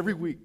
every 0.00 0.14
week. 0.14 0.38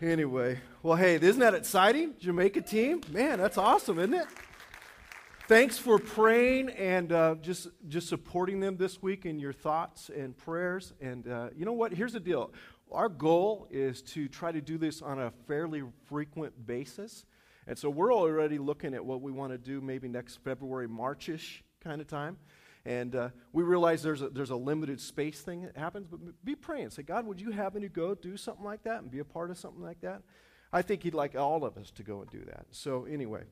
Anyway, 0.00 0.58
well, 0.82 0.96
hey, 0.96 1.16
isn't 1.16 1.40
that 1.40 1.52
exciting? 1.52 2.14
Jamaica 2.18 2.62
team? 2.62 3.02
Man, 3.10 3.38
that's 3.38 3.58
awesome, 3.58 3.98
isn't 3.98 4.14
it? 4.14 4.26
Thanks 5.46 5.76
for 5.76 5.98
praying 5.98 6.70
and 6.70 7.12
uh, 7.12 7.34
just, 7.42 7.68
just 7.86 8.08
supporting 8.08 8.60
them 8.60 8.78
this 8.78 9.02
week 9.02 9.26
in 9.26 9.38
your 9.38 9.52
thoughts 9.52 10.08
and 10.08 10.34
prayers. 10.34 10.94
And 11.02 11.28
uh, 11.28 11.50
you 11.54 11.66
know 11.66 11.74
what? 11.74 11.92
Here's 11.92 12.14
the 12.14 12.20
deal 12.20 12.50
our 12.90 13.10
goal 13.10 13.68
is 13.70 14.00
to 14.00 14.26
try 14.26 14.52
to 14.52 14.62
do 14.62 14.78
this 14.78 15.02
on 15.02 15.18
a 15.20 15.32
fairly 15.46 15.82
frequent 16.06 16.66
basis. 16.66 17.26
And 17.66 17.76
so 17.76 17.90
we're 17.90 18.14
already 18.14 18.56
looking 18.56 18.94
at 18.94 19.04
what 19.04 19.20
we 19.20 19.32
want 19.32 19.52
to 19.52 19.58
do 19.58 19.82
maybe 19.82 20.08
next 20.08 20.36
February, 20.36 20.88
Marchish 20.88 21.62
kind 21.84 22.00
of 22.00 22.06
time. 22.06 22.38
And 22.88 23.14
uh, 23.14 23.28
we 23.52 23.64
realize 23.64 24.02
there's 24.02 24.22
a, 24.22 24.30
there's 24.30 24.48
a 24.48 24.56
limited 24.56 24.98
space 24.98 25.42
thing 25.42 25.60
that 25.60 25.76
happens, 25.76 26.06
but 26.06 26.20
be 26.42 26.54
praying. 26.54 26.88
Say, 26.88 27.02
God, 27.02 27.26
would 27.26 27.38
you 27.38 27.50
have 27.50 27.74
me 27.74 27.82
to 27.82 27.88
go 27.90 28.14
do 28.14 28.38
something 28.38 28.64
like 28.64 28.82
that 28.84 29.02
and 29.02 29.10
be 29.10 29.18
a 29.18 29.26
part 29.26 29.50
of 29.50 29.58
something 29.58 29.82
like 29.82 30.00
that? 30.00 30.22
I 30.72 30.80
think 30.80 31.02
He'd 31.02 31.12
like 31.12 31.36
all 31.36 31.66
of 31.66 31.76
us 31.76 31.90
to 31.90 32.02
go 32.02 32.22
and 32.22 32.30
do 32.30 32.42
that. 32.46 32.64
So, 32.70 33.04
anyway, 33.04 33.42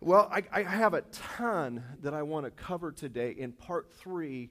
well, 0.00 0.28
I, 0.32 0.42
I 0.50 0.62
have 0.64 0.94
a 0.94 1.02
ton 1.02 1.84
that 2.02 2.14
I 2.14 2.22
want 2.24 2.46
to 2.46 2.50
cover 2.50 2.90
today 2.90 3.30
in 3.38 3.52
part 3.52 3.92
three 3.92 4.50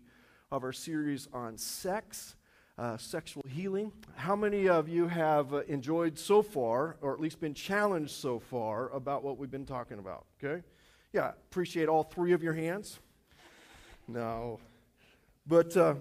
of 0.53 0.63
our 0.63 0.71
series 0.71 1.27
on 1.33 1.57
sex. 1.57 2.37
Uh, 2.77 2.95
sexual 2.95 3.43
healing. 3.45 3.91
How 4.15 4.37
many 4.37 4.69
of 4.69 4.87
you 4.87 5.09
have 5.09 5.53
uh, 5.53 5.63
enjoyed 5.67 6.17
so 6.17 6.41
far, 6.41 6.95
or 7.01 7.13
at 7.13 7.19
least 7.19 7.41
been 7.41 7.53
challenged 7.53 8.11
so 8.11 8.39
far, 8.39 8.89
about 8.91 9.21
what 9.21 9.37
we've 9.37 9.51
been 9.51 9.65
talking 9.65 9.99
about? 9.99 10.27
Okay? 10.41 10.63
Yeah, 11.11 11.31
appreciate 11.49 11.89
all 11.89 12.03
three 12.03 12.31
of 12.31 12.41
your 12.41 12.53
hands. 12.53 13.01
No. 14.09 14.59
But 15.45 15.77
uh, 15.77 15.95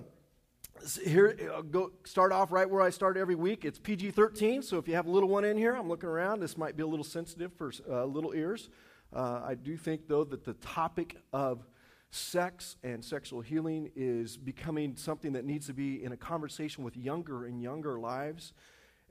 here, 1.05 1.37
I'll 1.55 1.63
go 1.63 1.93
start 2.05 2.33
off 2.33 2.51
right 2.51 2.69
where 2.69 2.81
I 2.81 2.89
start 2.89 3.19
every 3.19 3.35
week. 3.35 3.67
It's 3.67 3.79
PG 3.79 4.13
13, 4.13 4.63
so 4.63 4.79
if 4.79 4.89
you 4.89 4.95
have 4.95 5.07
a 5.07 5.11
little 5.11 5.29
one 5.29 5.45
in 5.45 5.59
here, 5.59 5.75
I'm 5.75 5.91
looking 5.91 6.09
around. 6.09 6.41
This 6.41 6.57
might 6.57 6.75
be 6.75 6.83
a 6.83 6.87
little 6.87 7.05
sensitive 7.05 7.53
for 7.53 7.71
uh, 7.91 8.07
little 8.07 8.33
ears. 8.35 8.71
Uh, 9.15 9.43
I 9.45 9.55
do 9.55 9.77
think, 9.77 10.09
though, 10.09 10.25
that 10.25 10.47
the 10.47 10.55
topic 10.55 11.17
of 11.35 11.67
sex 12.11 12.77
and 12.83 13.05
sexual 13.05 13.43
healing 13.43 13.91
is 13.95 14.39
becoming 14.39 14.97
something 14.97 15.33
that 15.35 15.45
needs 15.45 15.67
to 15.67 15.75
be 15.75 16.03
in 16.03 16.13
a 16.13 16.17
conversation 16.17 16.85
with 16.85 16.97
younger 16.97 17.45
and 17.45 17.61
younger 17.61 17.99
lives 17.99 18.55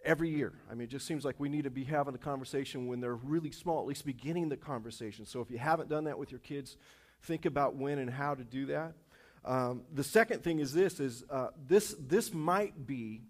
every 0.04 0.30
year. 0.30 0.54
I 0.72 0.74
mean, 0.74 0.86
it 0.86 0.90
just 0.90 1.06
seems 1.06 1.24
like 1.24 1.40
we 1.40 1.50
need 1.50 1.66
to 1.66 1.70
be 1.70 1.84
having 1.84 2.16
a 2.16 2.20
conversation 2.20 2.88
when 2.88 3.00
they're 3.00 3.16
really 3.16 3.52
small, 3.52 3.80
at 3.80 3.86
least 3.86 4.08
beginning 4.08 4.50
the 4.50 4.58
conversation. 4.58 5.28
So 5.28 5.42
if 5.42 5.52
you 5.52 5.60
haven't 5.60 5.88
done 5.88 6.06
that 6.06 6.18
with 6.18 6.32
your 6.32 6.40
kids, 6.40 6.78
think 7.24 7.46
about 7.46 7.76
when 7.76 8.00
and 8.00 8.10
how 8.10 8.36
to 8.36 8.44
do 8.44 8.68
that. 8.68 8.94
Um, 9.46 9.84
the 9.94 10.04
second 10.04 10.44
thing 10.44 10.60
is 10.60 10.74
this: 10.74 11.00
is 11.00 11.24
uh, 11.30 11.50
this 11.68 11.96
this 12.00 12.34
might 12.34 12.86
be 12.86 13.22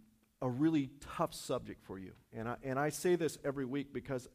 a 0.42 0.50
really 0.50 0.90
tough 1.16 1.34
subject 1.34 1.84
for 1.86 2.00
you, 2.00 2.14
and 2.34 2.50
I, 2.50 2.56
and 2.64 2.80
I 2.80 2.90
say 2.90 3.16
this 3.16 3.38
every 3.44 3.66
week 3.66 3.94
because 3.94 4.28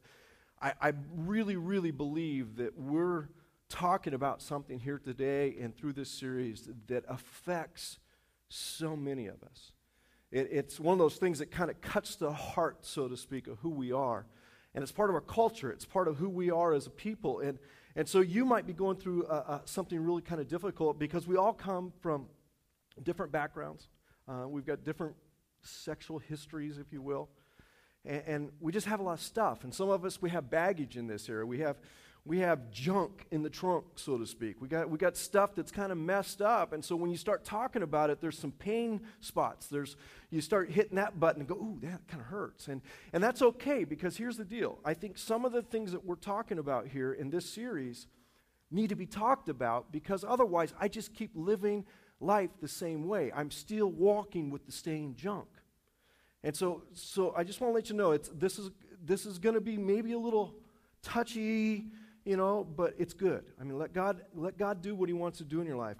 I, 0.61 0.73
I 0.81 0.93
really 1.15 1.55
really 1.55 1.91
believe 1.91 2.57
that 2.57 2.77
we're 2.77 3.29
talking 3.69 4.13
about 4.13 4.41
something 4.41 4.79
here 4.79 4.99
today 4.99 5.55
and 5.59 5.75
through 5.75 5.93
this 5.93 6.09
series 6.09 6.69
that 6.87 7.03
affects 7.07 7.99
so 8.47 8.95
many 8.95 9.27
of 9.27 9.41
us. 9.43 9.71
It, 10.31 10.49
it's 10.51 10.79
one 10.79 10.93
of 10.93 10.99
those 10.99 11.15
things 11.15 11.39
that 11.39 11.51
kind 11.51 11.71
of 11.71 11.81
cuts 11.81 12.15
the 12.15 12.31
heart, 12.31 12.85
so 12.85 13.07
to 13.07 13.17
speak, 13.17 13.47
of 13.47 13.59
who 13.59 13.69
we 13.69 13.91
are. 13.91 14.25
And 14.75 14.83
it's 14.83 14.91
part 14.91 15.09
of 15.09 15.15
our 15.15 15.21
culture, 15.21 15.71
it's 15.71 15.85
part 15.85 16.07
of 16.07 16.17
who 16.17 16.29
we 16.29 16.51
are 16.51 16.73
as 16.73 16.87
a 16.87 16.91
people. 16.91 17.39
And, 17.39 17.59
and 17.95 18.07
so 18.07 18.21
you 18.21 18.45
might 18.45 18.65
be 18.65 18.73
going 18.73 18.97
through 18.97 19.25
uh, 19.25 19.43
uh, 19.47 19.59
something 19.65 19.99
really 19.99 20.21
kind 20.21 20.41
of 20.41 20.47
difficult 20.47 20.97
because 20.97 21.27
we 21.27 21.37
all 21.37 21.53
come 21.53 21.93
from 22.01 22.25
different 23.03 23.31
backgrounds. 23.31 23.87
Uh, 24.27 24.47
we've 24.47 24.65
got 24.65 24.83
different 24.83 25.15
sexual 25.61 26.19
histories, 26.19 26.77
if 26.77 26.91
you 26.91 27.01
will. 27.01 27.29
And, 28.05 28.23
and, 28.25 28.51
we 28.59 28.71
just 28.71 28.87
have 28.87 28.99
a 28.99 29.03
lot 29.03 29.13
of 29.13 29.21
stuff. 29.21 29.63
And 29.63 29.73
some 29.73 29.89
of 29.89 30.03
us, 30.03 30.21
we 30.21 30.29
have 30.29 30.49
baggage 30.49 30.97
in 30.97 31.07
this 31.07 31.29
area. 31.29 31.45
We 31.45 31.59
have, 31.59 31.77
we 32.25 32.39
have 32.39 32.71
junk 32.71 33.25
in 33.31 33.43
the 33.43 33.49
trunk, 33.49 33.83
so 33.95 34.17
to 34.17 34.25
speak. 34.25 34.61
We 34.61 34.69
got, 34.69 34.89
we 34.89 34.97
got 34.97 35.17
stuff 35.17 35.55
that's 35.55 35.71
kind 35.71 35.91
of 35.91 35.97
messed 35.97 36.41
up. 36.41 36.71
And 36.71 36.83
so 36.83 36.95
when 36.95 37.11
you 37.11 37.17
start 37.17 37.43
talking 37.43 37.83
about 37.83 38.09
it, 38.09 38.21
there's 38.21 38.39
some 38.39 38.53
pain 38.53 39.01
spots. 39.19 39.67
There's, 39.67 39.97
you 40.29 40.39
start 40.39 40.71
hitting 40.71 40.95
that 40.95 41.19
button 41.19 41.41
and 41.41 41.49
go, 41.49 41.55
ooh, 41.55 41.79
that 41.81 42.07
kind 42.07 42.21
of 42.21 42.27
hurts. 42.27 42.69
And, 42.69 42.81
and 43.11 43.21
that's 43.21 43.41
okay 43.41 43.83
because 43.83 44.15
here's 44.15 44.37
the 44.37 44.45
deal. 44.45 44.79
I 44.85 44.93
think 44.93 45.17
some 45.17 45.43
of 45.43 45.51
the 45.51 45.61
things 45.61 45.91
that 45.91 46.05
we're 46.05 46.15
talking 46.15 46.59
about 46.59 46.87
here 46.87 47.11
in 47.11 47.29
this 47.29 47.45
series 47.45 48.07
need 48.71 48.87
to 48.89 48.95
be 48.95 49.05
talked 49.05 49.49
about 49.49 49.91
because 49.91 50.23
otherwise 50.25 50.73
I 50.79 50.87
just 50.87 51.13
keep 51.13 51.31
living 51.35 51.85
life 52.21 52.51
the 52.61 52.69
same 52.69 53.05
way. 53.05 53.33
I'm 53.35 53.51
still 53.51 53.91
walking 53.91 54.49
with 54.49 54.65
the 54.65 54.71
same 54.71 55.15
junk. 55.15 55.47
And 56.41 56.55
so, 56.55 56.83
so 56.93 57.33
I 57.35 57.43
just 57.43 57.59
want 57.59 57.71
to 57.71 57.75
let 57.75 57.89
you 57.89 57.97
know 57.97 58.11
it's, 58.11 58.29
this 58.29 58.57
is, 58.57 58.71
this 59.03 59.25
is 59.25 59.39
going 59.39 59.55
to 59.55 59.61
be 59.61 59.77
maybe 59.77 60.13
a 60.13 60.17
little 60.17 60.55
touchy 61.01 61.87
you 62.25 62.37
know, 62.37 62.63
but 62.63 62.95
it's 62.97 63.13
good. 63.13 63.43
I 63.59 63.63
mean, 63.63 63.77
let 63.77 63.93
God, 63.93 64.21
let 64.33 64.57
God 64.57 64.81
do 64.81 64.95
what 64.95 65.09
He 65.09 65.13
wants 65.13 65.39
to 65.39 65.43
do 65.43 65.61
in 65.61 65.67
your 65.67 65.77
life. 65.77 65.97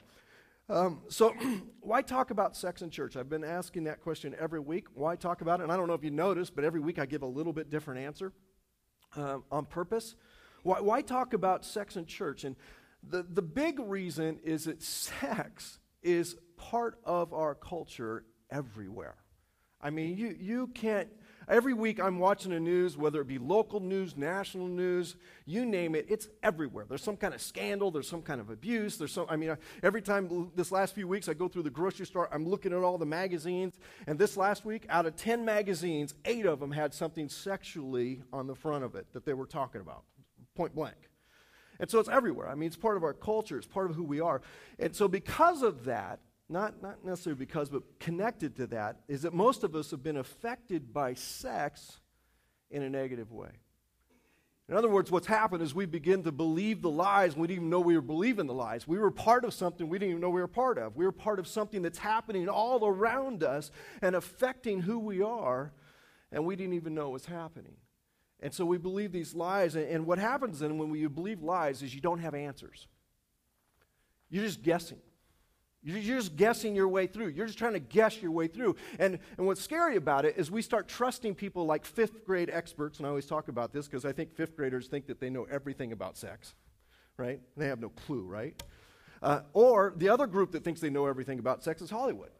Um, 0.69 1.01
so, 1.09 1.33
why 1.81 2.01
talk 2.01 2.31
about 2.31 2.55
sex 2.55 2.81
in 2.81 2.89
church? 2.89 3.17
I've 3.17 3.29
been 3.29 3.43
asking 3.43 3.83
that 3.85 4.01
question 4.01 4.35
every 4.39 4.59
week. 4.59 4.87
Why 4.93 5.15
talk 5.15 5.41
about 5.41 5.59
it? 5.59 5.63
And 5.63 5.71
I 5.71 5.77
don't 5.77 5.87
know 5.87 5.93
if 5.93 6.03
you 6.03 6.11
noticed, 6.11 6.55
but 6.55 6.63
every 6.63 6.79
week 6.79 6.99
I 6.99 7.05
give 7.05 7.21
a 7.21 7.27
little 7.27 7.53
bit 7.53 7.69
different 7.69 7.99
answer 7.99 8.31
um, 9.15 9.43
on 9.51 9.65
purpose. 9.65 10.15
Why, 10.63 10.79
why 10.79 11.01
talk 11.01 11.33
about 11.33 11.65
sex 11.65 11.97
in 11.97 12.05
church? 12.05 12.45
And 12.45 12.55
the, 13.07 13.23
the 13.23 13.41
big 13.41 13.79
reason 13.79 14.39
is 14.43 14.65
that 14.65 14.81
sex 14.81 15.79
is 16.01 16.37
part 16.55 16.97
of 17.03 17.33
our 17.33 17.55
culture 17.55 18.23
everywhere. 18.49 19.15
I 19.81 19.89
mean, 19.89 20.17
you, 20.17 20.35
you 20.39 20.67
can't 20.67 21.09
Every 21.47 21.73
week 21.73 21.99
I'm 21.99 22.19
watching 22.19 22.51
the 22.51 22.59
news, 22.59 22.97
whether 22.97 23.21
it 23.21 23.27
be 23.27 23.37
local 23.37 23.79
news, 23.79 24.15
national 24.15 24.67
news, 24.67 25.15
you 25.45 25.65
name 25.65 25.95
it, 25.95 26.05
it's 26.09 26.27
everywhere. 26.41 26.85
There's 26.87 27.03
some 27.03 27.17
kind 27.17 27.33
of 27.33 27.41
scandal, 27.41 27.91
there's 27.91 28.07
some 28.07 28.21
kind 28.21 28.39
of 28.39 28.49
abuse, 28.49 28.97
there's 28.97 29.11
some, 29.11 29.25
I 29.29 29.35
mean, 29.35 29.57
every 29.81 30.01
time 30.01 30.51
this 30.55 30.71
last 30.71 30.95
few 30.95 31.07
weeks 31.07 31.27
I 31.27 31.33
go 31.33 31.47
through 31.47 31.63
the 31.63 31.69
grocery 31.69 32.05
store, 32.05 32.29
I'm 32.31 32.47
looking 32.47 32.71
at 32.71 32.79
all 32.79 32.97
the 32.97 33.05
magazines, 33.05 33.79
and 34.07 34.17
this 34.17 34.37
last 34.37 34.65
week, 34.65 34.85
out 34.89 35.05
of 35.05 35.15
10 35.15 35.43
magazines, 35.43 36.13
eight 36.25 36.45
of 36.45 36.59
them 36.59 36.71
had 36.71 36.93
something 36.93 37.27
sexually 37.27 38.21
on 38.31 38.47
the 38.47 38.55
front 38.55 38.83
of 38.83 38.95
it 38.95 39.07
that 39.13 39.25
they 39.25 39.33
were 39.33 39.47
talking 39.47 39.81
about, 39.81 40.03
point 40.55 40.73
blank. 40.73 40.95
And 41.79 41.89
so 41.89 41.99
it's 41.99 42.09
everywhere. 42.09 42.47
I 42.47 42.55
mean, 42.55 42.67
it's 42.67 42.75
part 42.75 42.97
of 42.97 43.03
our 43.03 43.13
culture, 43.13 43.57
it's 43.57 43.67
part 43.67 43.89
of 43.89 43.95
who 43.95 44.03
we 44.03 44.21
are. 44.21 44.41
And 44.79 44.95
so 44.95 45.07
because 45.07 45.61
of 45.61 45.85
that, 45.85 46.19
not, 46.53 46.81
not 46.81 47.03
necessarily 47.03 47.37
because, 47.37 47.69
but 47.69 47.83
connected 47.99 48.55
to 48.57 48.67
that, 48.67 49.01
is 49.07 49.23
that 49.23 49.33
most 49.33 49.63
of 49.63 49.75
us 49.75 49.91
have 49.91 50.03
been 50.03 50.17
affected 50.17 50.93
by 50.93 51.15
sex 51.15 51.99
in 52.69 52.83
a 52.83 52.89
negative 52.89 53.31
way. 53.31 53.49
In 54.69 54.75
other 54.75 54.87
words, 54.87 55.11
what's 55.11 55.27
happened 55.27 55.61
is 55.61 55.75
we 55.75 55.85
begin 55.85 56.23
to 56.23 56.31
believe 56.31 56.81
the 56.81 56.89
lies. 56.89 57.35
We 57.35 57.47
didn't 57.47 57.57
even 57.57 57.69
know 57.69 57.81
we 57.81 57.95
were 57.95 58.01
believing 58.01 58.47
the 58.47 58.53
lies. 58.53 58.87
We 58.87 58.97
were 58.97 59.11
part 59.11 59.43
of 59.43 59.53
something 59.53 59.89
we 59.89 59.99
didn't 59.99 60.11
even 60.11 60.21
know 60.21 60.29
we 60.29 60.39
were 60.39 60.47
part 60.47 60.77
of. 60.77 60.95
We 60.95 61.03
were 61.03 61.11
part 61.11 61.39
of 61.39 61.47
something 61.47 61.81
that's 61.81 61.97
happening 61.97 62.47
all 62.47 62.85
around 62.87 63.43
us 63.43 63.71
and 64.01 64.15
affecting 64.15 64.79
who 64.79 64.99
we 64.99 65.21
are, 65.21 65.73
and 66.31 66.45
we 66.45 66.55
didn't 66.55 66.75
even 66.75 66.95
know 66.95 67.07
it 67.07 67.13
was 67.13 67.25
happening. 67.25 67.75
And 68.39 68.53
so 68.53 68.65
we 68.65 68.77
believe 68.77 69.11
these 69.11 69.33
lies. 69.33 69.75
And 69.75 70.05
what 70.05 70.19
happens 70.19 70.59
then 70.59 70.77
when 70.77 70.93
you 70.93 71.09
believe 71.09 71.41
lies 71.41 71.81
is 71.81 71.93
you 71.93 72.01
don't 72.01 72.19
have 72.19 72.33
answers. 72.33 72.87
You're 74.29 74.45
just 74.45 74.61
guessing. 74.63 74.99
You're 75.83 75.99
just 75.99 76.37
guessing 76.37 76.75
your 76.75 76.87
way 76.87 77.07
through. 77.07 77.27
You're 77.27 77.45
just 77.45 77.57
trying 77.57 77.73
to 77.73 77.79
guess 77.79 78.21
your 78.21 78.31
way 78.31 78.47
through. 78.47 78.77
And, 78.99 79.19
and 79.37 79.45
what's 79.45 79.61
scary 79.61 79.97
about 79.97 80.23
it 80.23 80.35
is 80.37 80.49
we 80.49 80.61
start 80.61 80.87
trusting 80.87 81.35
people 81.35 81.65
like 81.65 81.83
fifth 81.83 82.23
grade 82.25 82.49
experts, 82.51 82.99
and 82.99 83.05
I 83.05 83.09
always 83.09 83.25
talk 83.25 83.49
about 83.49 83.73
this 83.73 83.87
because 83.87 84.05
I 84.05 84.13
think 84.13 84.33
fifth 84.33 84.55
graders 84.55 84.87
think 84.87 85.07
that 85.07 85.19
they 85.19 85.29
know 85.29 85.45
everything 85.51 85.91
about 85.91 86.15
sex, 86.15 86.55
right? 87.17 87.41
They 87.57 87.67
have 87.67 87.81
no 87.81 87.89
clue, 87.89 88.23
right? 88.23 88.61
Uh, 89.21 89.41
or 89.51 89.93
the 89.97 90.07
other 90.07 90.25
group 90.25 90.53
that 90.53 90.63
thinks 90.63 90.79
they 90.79 90.89
know 90.89 91.05
everything 91.05 91.39
about 91.39 91.63
sex 91.63 91.81
is 91.81 91.89
Hollywood. 91.89 92.31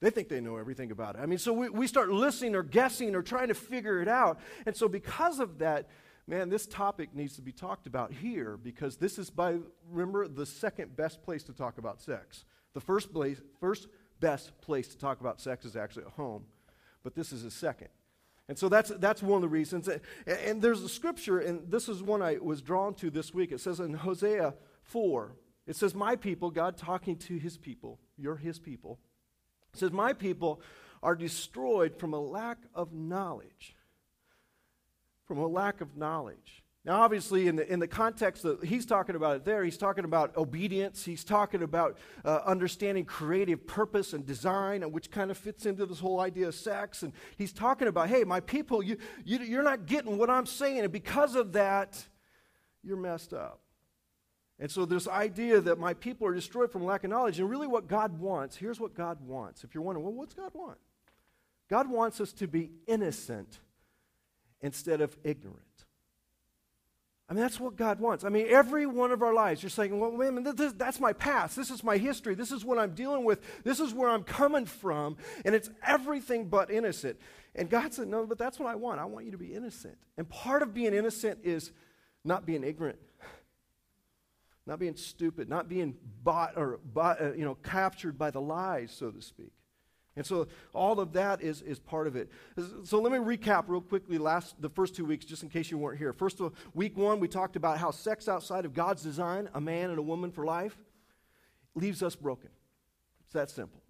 They 0.00 0.10
think 0.10 0.28
they 0.28 0.40
know 0.40 0.56
everything 0.56 0.90
about 0.90 1.16
it. 1.16 1.20
I 1.20 1.26
mean, 1.26 1.38
so 1.38 1.52
we, 1.52 1.68
we 1.68 1.86
start 1.86 2.08
listening 2.08 2.54
or 2.54 2.62
guessing 2.62 3.14
or 3.14 3.22
trying 3.22 3.48
to 3.48 3.54
figure 3.54 4.00
it 4.00 4.08
out. 4.08 4.38
And 4.64 4.76
so, 4.76 4.88
because 4.88 5.40
of 5.40 5.58
that, 5.58 5.88
man, 6.28 6.50
this 6.50 6.66
topic 6.66 7.14
needs 7.14 7.36
to 7.36 7.42
be 7.42 7.52
talked 7.52 7.86
about 7.86 8.12
here 8.12 8.58
because 8.58 8.98
this 8.98 9.18
is 9.18 9.30
by, 9.30 9.56
remember, 9.90 10.28
the 10.28 10.44
second 10.44 10.94
best 10.94 11.22
place 11.22 11.42
to 11.44 11.52
talk 11.54 11.78
about 11.78 12.00
sex. 12.00 12.44
The 12.74 12.80
first, 12.80 13.12
place, 13.12 13.40
first 13.60 13.88
best 14.20 14.60
place 14.60 14.88
to 14.88 14.98
talk 14.98 15.20
about 15.20 15.40
sex 15.40 15.64
is 15.64 15.74
actually 15.74 16.04
at 16.04 16.12
home, 16.12 16.44
but 17.02 17.14
this 17.14 17.32
is 17.32 17.44
a 17.44 17.50
second. 17.50 17.88
And 18.46 18.58
so 18.58 18.68
that's, 18.68 18.90
that's 18.90 19.22
one 19.22 19.36
of 19.36 19.42
the 19.42 19.48
reasons. 19.48 19.88
And, 19.88 20.00
and 20.26 20.62
there's 20.62 20.82
a 20.82 20.88
scripture, 20.88 21.38
and 21.38 21.70
this 21.70 21.88
is 21.88 22.02
one 22.02 22.22
I 22.22 22.36
was 22.40 22.60
drawn 22.60 22.94
to 22.94 23.10
this 23.10 23.32
week. 23.32 23.50
It 23.50 23.60
says 23.60 23.80
in 23.80 23.94
Hosea 23.94 24.54
4, 24.82 25.32
it 25.66 25.76
says, 25.76 25.94
My 25.94 26.14
people, 26.14 26.50
God 26.50 26.76
talking 26.76 27.16
to 27.16 27.38
his 27.38 27.56
people, 27.56 27.98
you're 28.16 28.36
his 28.36 28.58
people, 28.58 28.98
it 29.72 29.78
says, 29.78 29.92
My 29.92 30.12
people 30.12 30.60
are 31.02 31.14
destroyed 31.14 31.96
from 31.96 32.12
a 32.12 32.20
lack 32.20 32.58
of 32.74 32.92
knowledge 32.92 33.76
from 35.28 35.38
a 35.38 35.46
lack 35.46 35.80
of 35.80 35.96
knowledge. 35.96 36.64
Now, 36.84 37.02
obviously, 37.02 37.48
in 37.48 37.56
the, 37.56 37.70
in 37.70 37.80
the 37.80 37.86
context 37.86 38.44
that 38.44 38.64
he's 38.64 38.86
talking 38.86 39.14
about 39.14 39.36
it 39.36 39.44
there, 39.44 39.62
he's 39.62 39.76
talking 39.76 40.06
about 40.06 40.34
obedience. 40.38 41.04
He's 41.04 41.22
talking 41.22 41.62
about 41.62 41.98
uh, 42.24 42.40
understanding 42.46 43.04
creative 43.04 43.66
purpose 43.66 44.14
and 44.14 44.24
design, 44.24 44.82
and 44.82 44.90
which 44.90 45.10
kind 45.10 45.30
of 45.30 45.36
fits 45.36 45.66
into 45.66 45.84
this 45.84 46.00
whole 46.00 46.18
idea 46.18 46.48
of 46.48 46.54
sex. 46.54 47.02
And 47.02 47.12
he's 47.36 47.52
talking 47.52 47.88
about, 47.88 48.08
hey, 48.08 48.24
my 48.24 48.40
people, 48.40 48.82
you, 48.82 48.96
you, 49.22 49.38
you're 49.40 49.62
not 49.62 49.84
getting 49.84 50.16
what 50.16 50.30
I'm 50.30 50.46
saying. 50.46 50.78
And 50.78 50.90
because 50.90 51.34
of 51.34 51.52
that, 51.52 52.02
you're 52.82 52.96
messed 52.96 53.34
up. 53.34 53.60
And 54.58 54.70
so, 54.70 54.86
this 54.86 55.06
idea 55.06 55.60
that 55.60 55.78
my 55.78 55.92
people 55.92 56.26
are 56.26 56.34
destroyed 56.34 56.72
from 56.72 56.86
lack 56.86 57.04
of 57.04 57.10
knowledge, 57.10 57.38
and 57.38 57.50
really 57.50 57.66
what 57.66 57.86
God 57.86 58.18
wants, 58.18 58.56
here's 58.56 58.80
what 58.80 58.94
God 58.94 59.20
wants. 59.20 59.62
If 59.62 59.74
you're 59.74 59.84
wondering, 59.84 60.06
well, 60.06 60.14
what's 60.14 60.32
God 60.32 60.52
want? 60.54 60.78
God 61.68 61.90
wants 61.90 62.18
us 62.18 62.32
to 62.34 62.48
be 62.48 62.70
innocent 62.86 63.60
instead 64.60 65.00
of 65.00 65.16
ignorant. 65.24 65.62
I 67.30 67.34
mean, 67.34 67.42
that's 67.42 67.60
what 67.60 67.76
God 67.76 68.00
wants. 68.00 68.24
I 68.24 68.30
mean, 68.30 68.46
every 68.48 68.86
one 68.86 69.12
of 69.12 69.22
our 69.22 69.34
lives, 69.34 69.62
you're 69.62 69.68
saying, 69.68 69.98
well, 69.98 70.10
man, 70.10 70.42
this, 70.56 70.72
that's 70.72 70.98
my 70.98 71.12
past. 71.12 71.56
This 71.56 71.70
is 71.70 71.84
my 71.84 71.98
history. 71.98 72.34
This 72.34 72.50
is 72.50 72.64
what 72.64 72.78
I'm 72.78 72.94
dealing 72.94 73.22
with. 73.22 73.40
This 73.64 73.80
is 73.80 73.92
where 73.92 74.08
I'm 74.08 74.24
coming 74.24 74.64
from. 74.64 75.18
And 75.44 75.54
it's 75.54 75.68
everything 75.86 76.46
but 76.46 76.70
innocent. 76.70 77.18
And 77.54 77.68
God 77.68 77.92
said, 77.92 78.08
no, 78.08 78.24
but 78.24 78.38
that's 78.38 78.58
what 78.58 78.68
I 78.68 78.76
want. 78.76 78.98
I 78.98 79.04
want 79.04 79.26
you 79.26 79.32
to 79.32 79.38
be 79.38 79.52
innocent. 79.52 79.98
And 80.16 80.26
part 80.26 80.62
of 80.62 80.72
being 80.72 80.94
innocent 80.94 81.40
is 81.42 81.70
not 82.24 82.46
being 82.46 82.64
ignorant, 82.64 82.98
not 84.64 84.78
being 84.78 84.96
stupid, 84.96 85.50
not 85.50 85.68
being 85.68 85.96
bought 86.24 86.54
or 86.56 86.80
bought, 86.82 87.20
uh, 87.20 87.32
you 87.34 87.44
know, 87.44 87.56
captured 87.56 88.16
by 88.16 88.30
the 88.30 88.40
lies, 88.40 88.90
so 88.90 89.10
to 89.10 89.20
speak. 89.20 89.52
And 90.18 90.26
so 90.26 90.48
all 90.74 90.98
of 90.98 91.12
that 91.12 91.40
is, 91.40 91.62
is 91.62 91.78
part 91.78 92.08
of 92.08 92.16
it. 92.16 92.28
So 92.82 93.00
let 93.00 93.12
me 93.12 93.18
recap 93.18 93.64
real 93.68 93.80
quickly 93.80 94.18
last 94.18 94.60
the 94.60 94.68
first 94.68 94.96
two 94.96 95.04
weeks, 95.04 95.24
just 95.24 95.44
in 95.44 95.48
case 95.48 95.70
you 95.70 95.78
weren't 95.78 95.96
here. 95.96 96.12
First 96.12 96.40
of 96.40 96.52
week 96.74 96.96
one, 96.96 97.20
we 97.20 97.28
talked 97.28 97.54
about 97.54 97.78
how 97.78 97.92
sex 97.92 98.28
outside 98.28 98.64
of 98.64 98.74
God's 98.74 99.00
design, 99.00 99.48
a 99.54 99.60
man 99.60 99.90
and 99.90 99.98
a 99.98 100.02
woman 100.02 100.32
for 100.32 100.44
life, 100.44 100.76
leaves 101.76 102.02
us 102.02 102.16
broken. 102.16 102.50
It's 103.26 103.34
that 103.34 103.48
simple. 103.48 103.80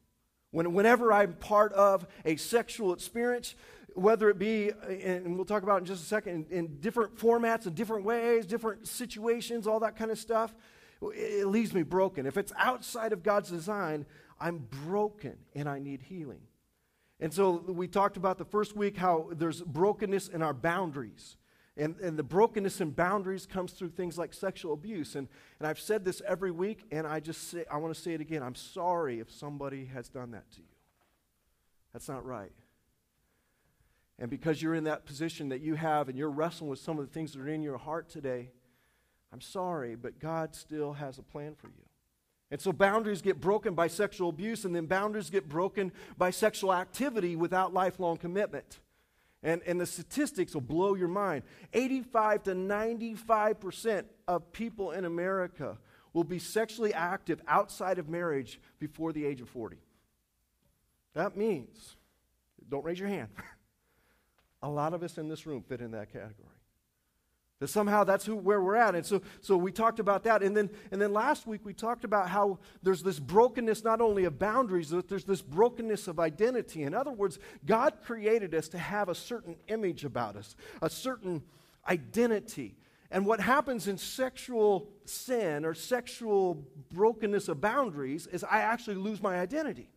When, 0.50 0.74
whenever 0.74 1.14
I'm 1.14 1.32
part 1.32 1.72
of 1.72 2.06
a 2.26 2.36
sexual 2.36 2.92
experience, 2.92 3.54
whether 3.94 4.28
it 4.28 4.38
be, 4.38 4.70
and 4.86 5.34
we'll 5.34 5.46
talk 5.46 5.62
about 5.62 5.80
in 5.80 5.86
just 5.86 6.02
a 6.02 6.06
second, 6.06 6.46
in, 6.50 6.58
in 6.58 6.80
different 6.80 7.16
formats 7.16 7.64
and 7.64 7.74
different 7.74 8.04
ways, 8.04 8.44
different 8.44 8.86
situations, 8.86 9.66
all 9.66 9.80
that 9.80 9.96
kind 9.96 10.10
of 10.10 10.18
stuff, 10.18 10.54
it 11.00 11.46
leaves 11.46 11.72
me 11.72 11.82
broken. 11.82 12.26
If 12.26 12.36
it's 12.36 12.52
outside 12.58 13.14
of 13.14 13.22
God's 13.22 13.48
design, 13.48 14.04
I'm 14.40 14.68
broken 14.84 15.36
and 15.54 15.68
I 15.68 15.78
need 15.78 16.02
healing. 16.02 16.40
And 17.20 17.32
so 17.32 17.64
we 17.66 17.88
talked 17.88 18.16
about 18.16 18.38
the 18.38 18.44
first 18.44 18.76
week 18.76 18.96
how 18.96 19.28
there's 19.32 19.60
brokenness 19.62 20.28
in 20.28 20.42
our 20.42 20.54
boundaries. 20.54 21.36
And, 21.76 21.98
and 22.00 22.18
the 22.18 22.24
brokenness 22.24 22.80
in 22.80 22.90
boundaries 22.90 23.46
comes 23.46 23.72
through 23.72 23.90
things 23.90 24.18
like 24.18 24.32
sexual 24.32 24.72
abuse. 24.72 25.14
And, 25.14 25.28
and 25.58 25.66
I've 25.66 25.78
said 25.78 26.04
this 26.04 26.20
every 26.26 26.50
week, 26.50 26.86
and 26.90 27.06
I 27.06 27.20
just 27.20 27.50
say, 27.50 27.64
I 27.70 27.76
want 27.76 27.94
to 27.94 28.00
say 28.00 28.14
it 28.14 28.20
again. 28.20 28.42
I'm 28.42 28.56
sorry 28.56 29.20
if 29.20 29.30
somebody 29.30 29.86
has 29.86 30.08
done 30.08 30.32
that 30.32 30.50
to 30.52 30.58
you. 30.58 30.66
That's 31.92 32.08
not 32.08 32.24
right. 32.24 32.52
And 34.18 34.28
because 34.28 34.60
you're 34.60 34.74
in 34.74 34.84
that 34.84 35.06
position 35.06 35.50
that 35.50 35.60
you 35.60 35.74
have 35.74 36.08
and 36.08 36.18
you're 36.18 36.30
wrestling 36.30 36.68
with 36.68 36.80
some 36.80 36.98
of 36.98 37.06
the 37.06 37.12
things 37.12 37.32
that 37.32 37.40
are 37.40 37.48
in 37.48 37.62
your 37.62 37.78
heart 37.78 38.08
today, 38.08 38.50
I'm 39.32 39.40
sorry, 39.40 39.94
but 39.94 40.18
God 40.18 40.54
still 40.54 40.94
has 40.94 41.18
a 41.18 41.22
plan 41.22 41.54
for 41.54 41.68
you. 41.68 41.87
And 42.50 42.60
so 42.60 42.72
boundaries 42.72 43.20
get 43.20 43.40
broken 43.40 43.74
by 43.74 43.88
sexual 43.88 44.30
abuse, 44.30 44.64
and 44.64 44.74
then 44.74 44.86
boundaries 44.86 45.28
get 45.28 45.48
broken 45.48 45.92
by 46.16 46.30
sexual 46.30 46.72
activity 46.72 47.36
without 47.36 47.74
lifelong 47.74 48.16
commitment. 48.16 48.80
And, 49.42 49.62
and 49.66 49.80
the 49.80 49.86
statistics 49.86 50.54
will 50.54 50.62
blow 50.62 50.94
your 50.94 51.08
mind. 51.08 51.42
85 51.72 52.44
to 52.44 52.54
95% 52.54 54.04
of 54.26 54.50
people 54.52 54.92
in 54.92 55.04
America 55.04 55.78
will 56.12 56.24
be 56.24 56.38
sexually 56.38 56.94
active 56.94 57.40
outside 57.46 57.98
of 57.98 58.08
marriage 58.08 58.60
before 58.78 59.12
the 59.12 59.24
age 59.26 59.40
of 59.40 59.48
40. 59.48 59.76
That 61.14 61.36
means, 61.36 61.96
don't 62.68 62.84
raise 62.84 62.98
your 62.98 63.08
hand, 63.08 63.28
a 64.62 64.68
lot 64.68 64.94
of 64.94 65.02
us 65.02 65.18
in 65.18 65.28
this 65.28 65.46
room 65.46 65.62
fit 65.62 65.80
in 65.80 65.92
that 65.92 66.12
category. 66.12 66.57
That 67.60 67.68
somehow 67.68 68.04
that's 68.04 68.24
who, 68.24 68.36
where 68.36 68.62
we're 68.62 68.76
at. 68.76 68.94
And 68.94 69.04
so, 69.04 69.20
so 69.40 69.56
we 69.56 69.72
talked 69.72 69.98
about 69.98 70.22
that. 70.24 70.44
And 70.44 70.56
then, 70.56 70.70
and 70.92 71.02
then 71.02 71.12
last 71.12 71.46
week 71.46 71.62
we 71.64 71.74
talked 71.74 72.04
about 72.04 72.28
how 72.28 72.60
there's 72.84 73.02
this 73.02 73.18
brokenness 73.18 73.82
not 73.82 74.00
only 74.00 74.24
of 74.24 74.38
boundaries, 74.38 74.90
but 74.90 75.08
there's 75.08 75.24
this 75.24 75.42
brokenness 75.42 76.06
of 76.06 76.20
identity. 76.20 76.84
In 76.84 76.94
other 76.94 77.10
words, 77.10 77.40
God 77.66 77.94
created 78.04 78.54
us 78.54 78.68
to 78.68 78.78
have 78.78 79.08
a 79.08 79.14
certain 79.14 79.56
image 79.66 80.04
about 80.04 80.36
us, 80.36 80.54
a 80.80 80.88
certain 80.88 81.42
identity. 81.88 82.76
And 83.10 83.26
what 83.26 83.40
happens 83.40 83.88
in 83.88 83.98
sexual 83.98 84.88
sin 85.04 85.64
or 85.64 85.74
sexual 85.74 86.64
brokenness 86.92 87.48
of 87.48 87.60
boundaries 87.60 88.28
is 88.28 88.44
I 88.44 88.60
actually 88.60 88.96
lose 88.96 89.20
my 89.20 89.40
identity. 89.40 89.90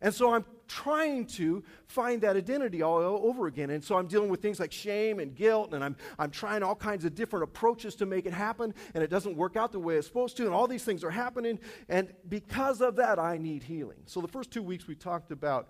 And 0.00 0.14
so 0.14 0.34
I'm 0.34 0.44
trying 0.68 1.26
to 1.26 1.62
find 1.86 2.20
that 2.22 2.36
identity 2.36 2.82
all 2.82 2.98
over 2.98 3.46
again. 3.46 3.70
And 3.70 3.82
so 3.82 3.96
I'm 3.96 4.06
dealing 4.06 4.28
with 4.28 4.42
things 4.42 4.60
like 4.60 4.72
shame 4.72 5.20
and 5.20 5.34
guilt, 5.34 5.72
and 5.72 5.82
I'm, 5.82 5.96
I'm 6.18 6.30
trying 6.30 6.62
all 6.62 6.74
kinds 6.74 7.04
of 7.04 7.14
different 7.14 7.44
approaches 7.44 7.94
to 7.96 8.06
make 8.06 8.26
it 8.26 8.32
happen, 8.32 8.74
and 8.94 9.02
it 9.02 9.08
doesn't 9.08 9.36
work 9.36 9.56
out 9.56 9.72
the 9.72 9.78
way 9.78 9.96
it's 9.96 10.06
supposed 10.06 10.36
to, 10.38 10.44
and 10.44 10.52
all 10.52 10.66
these 10.66 10.84
things 10.84 11.02
are 11.02 11.10
happening. 11.10 11.58
And 11.88 12.12
because 12.28 12.80
of 12.80 12.96
that, 12.96 13.18
I 13.18 13.38
need 13.38 13.62
healing. 13.62 14.02
So 14.06 14.20
the 14.20 14.28
first 14.28 14.50
two 14.50 14.62
weeks 14.62 14.86
we 14.86 14.94
talked 14.94 15.30
about 15.30 15.68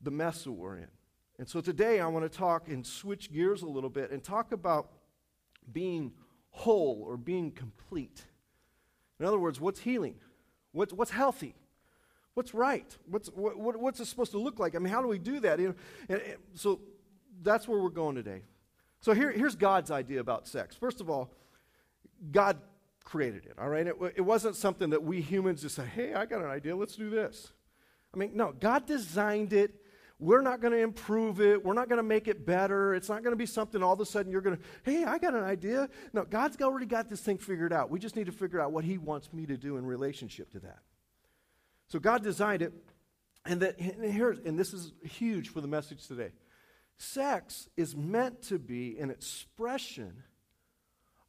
the 0.00 0.10
mess 0.10 0.44
that 0.44 0.52
we're 0.52 0.76
in. 0.76 0.88
And 1.38 1.48
so 1.48 1.60
today 1.60 2.00
I 2.00 2.06
want 2.06 2.30
to 2.30 2.38
talk 2.38 2.68
and 2.68 2.86
switch 2.86 3.32
gears 3.32 3.62
a 3.62 3.68
little 3.68 3.90
bit 3.90 4.10
and 4.10 4.22
talk 4.22 4.52
about 4.52 4.90
being 5.72 6.12
whole 6.50 7.04
or 7.06 7.16
being 7.16 7.50
complete. 7.50 8.24
In 9.20 9.26
other 9.26 9.38
words, 9.38 9.60
what's 9.60 9.80
healing? 9.80 10.14
What's, 10.72 10.92
what's 10.92 11.10
healthy? 11.10 11.54
What's 12.38 12.54
right? 12.54 12.96
What's, 13.10 13.28
what, 13.30 13.58
what, 13.58 13.76
what's 13.80 13.98
it 13.98 14.04
supposed 14.04 14.30
to 14.30 14.38
look 14.38 14.60
like? 14.60 14.76
I 14.76 14.78
mean, 14.78 14.92
how 14.92 15.02
do 15.02 15.08
we 15.08 15.18
do 15.18 15.40
that? 15.40 15.58
You 15.58 15.70
know, 15.70 15.74
and, 16.08 16.20
and 16.20 16.36
so 16.54 16.78
that's 17.42 17.66
where 17.66 17.80
we're 17.80 17.88
going 17.88 18.14
today. 18.14 18.42
So 19.00 19.12
here, 19.12 19.32
here's 19.32 19.56
God's 19.56 19.90
idea 19.90 20.20
about 20.20 20.46
sex. 20.46 20.76
First 20.76 21.00
of 21.00 21.10
all, 21.10 21.32
God 22.30 22.58
created 23.02 23.44
it, 23.46 23.56
all 23.58 23.68
right? 23.68 23.88
It, 23.88 23.96
it 24.14 24.20
wasn't 24.20 24.54
something 24.54 24.90
that 24.90 25.02
we 25.02 25.20
humans 25.20 25.62
just 25.62 25.74
say, 25.74 25.86
hey, 25.86 26.14
I 26.14 26.26
got 26.26 26.40
an 26.40 26.48
idea, 26.48 26.76
let's 26.76 26.94
do 26.94 27.10
this. 27.10 27.52
I 28.14 28.18
mean, 28.18 28.30
no, 28.34 28.52
God 28.52 28.86
designed 28.86 29.52
it. 29.52 29.74
We're 30.20 30.42
not 30.42 30.60
going 30.60 30.74
to 30.74 30.78
improve 30.78 31.40
it. 31.40 31.64
We're 31.64 31.74
not 31.74 31.88
going 31.88 31.96
to 31.96 32.04
make 32.04 32.28
it 32.28 32.46
better. 32.46 32.94
It's 32.94 33.08
not 33.08 33.24
going 33.24 33.32
to 33.32 33.36
be 33.36 33.46
something 33.46 33.82
all 33.82 33.94
of 33.94 34.00
a 34.00 34.06
sudden 34.06 34.30
you're 34.30 34.42
going 34.42 34.58
to, 34.58 34.62
hey, 34.84 35.02
I 35.02 35.18
got 35.18 35.34
an 35.34 35.42
idea. 35.42 35.88
No, 36.12 36.24
God's 36.24 36.56
already 36.62 36.86
got 36.86 37.08
this 37.08 37.20
thing 37.20 37.38
figured 37.38 37.72
out. 37.72 37.90
We 37.90 37.98
just 37.98 38.14
need 38.14 38.26
to 38.26 38.32
figure 38.32 38.60
out 38.60 38.70
what 38.70 38.84
He 38.84 38.96
wants 38.96 39.32
me 39.32 39.44
to 39.46 39.56
do 39.56 39.76
in 39.76 39.84
relationship 39.84 40.52
to 40.52 40.60
that. 40.60 40.78
So 41.88 41.98
God 41.98 42.22
designed 42.22 42.62
it, 42.62 42.72
and 43.44 43.60
that 43.62 43.78
and 43.78 44.12
here, 44.12 44.36
and 44.44 44.58
this 44.58 44.72
is 44.74 44.92
huge 45.02 45.48
for 45.48 45.60
the 45.60 45.68
message 45.68 46.06
today. 46.06 46.32
Sex 46.98 47.68
is 47.76 47.96
meant 47.96 48.42
to 48.42 48.58
be 48.58 48.98
an 48.98 49.10
expression 49.10 50.24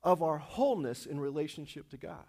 of 0.04 0.24
our 0.24 0.38
wholeness 0.38 1.06
in 1.06 1.20
relationship 1.20 1.89
to 1.89 1.98
God, 1.98 2.25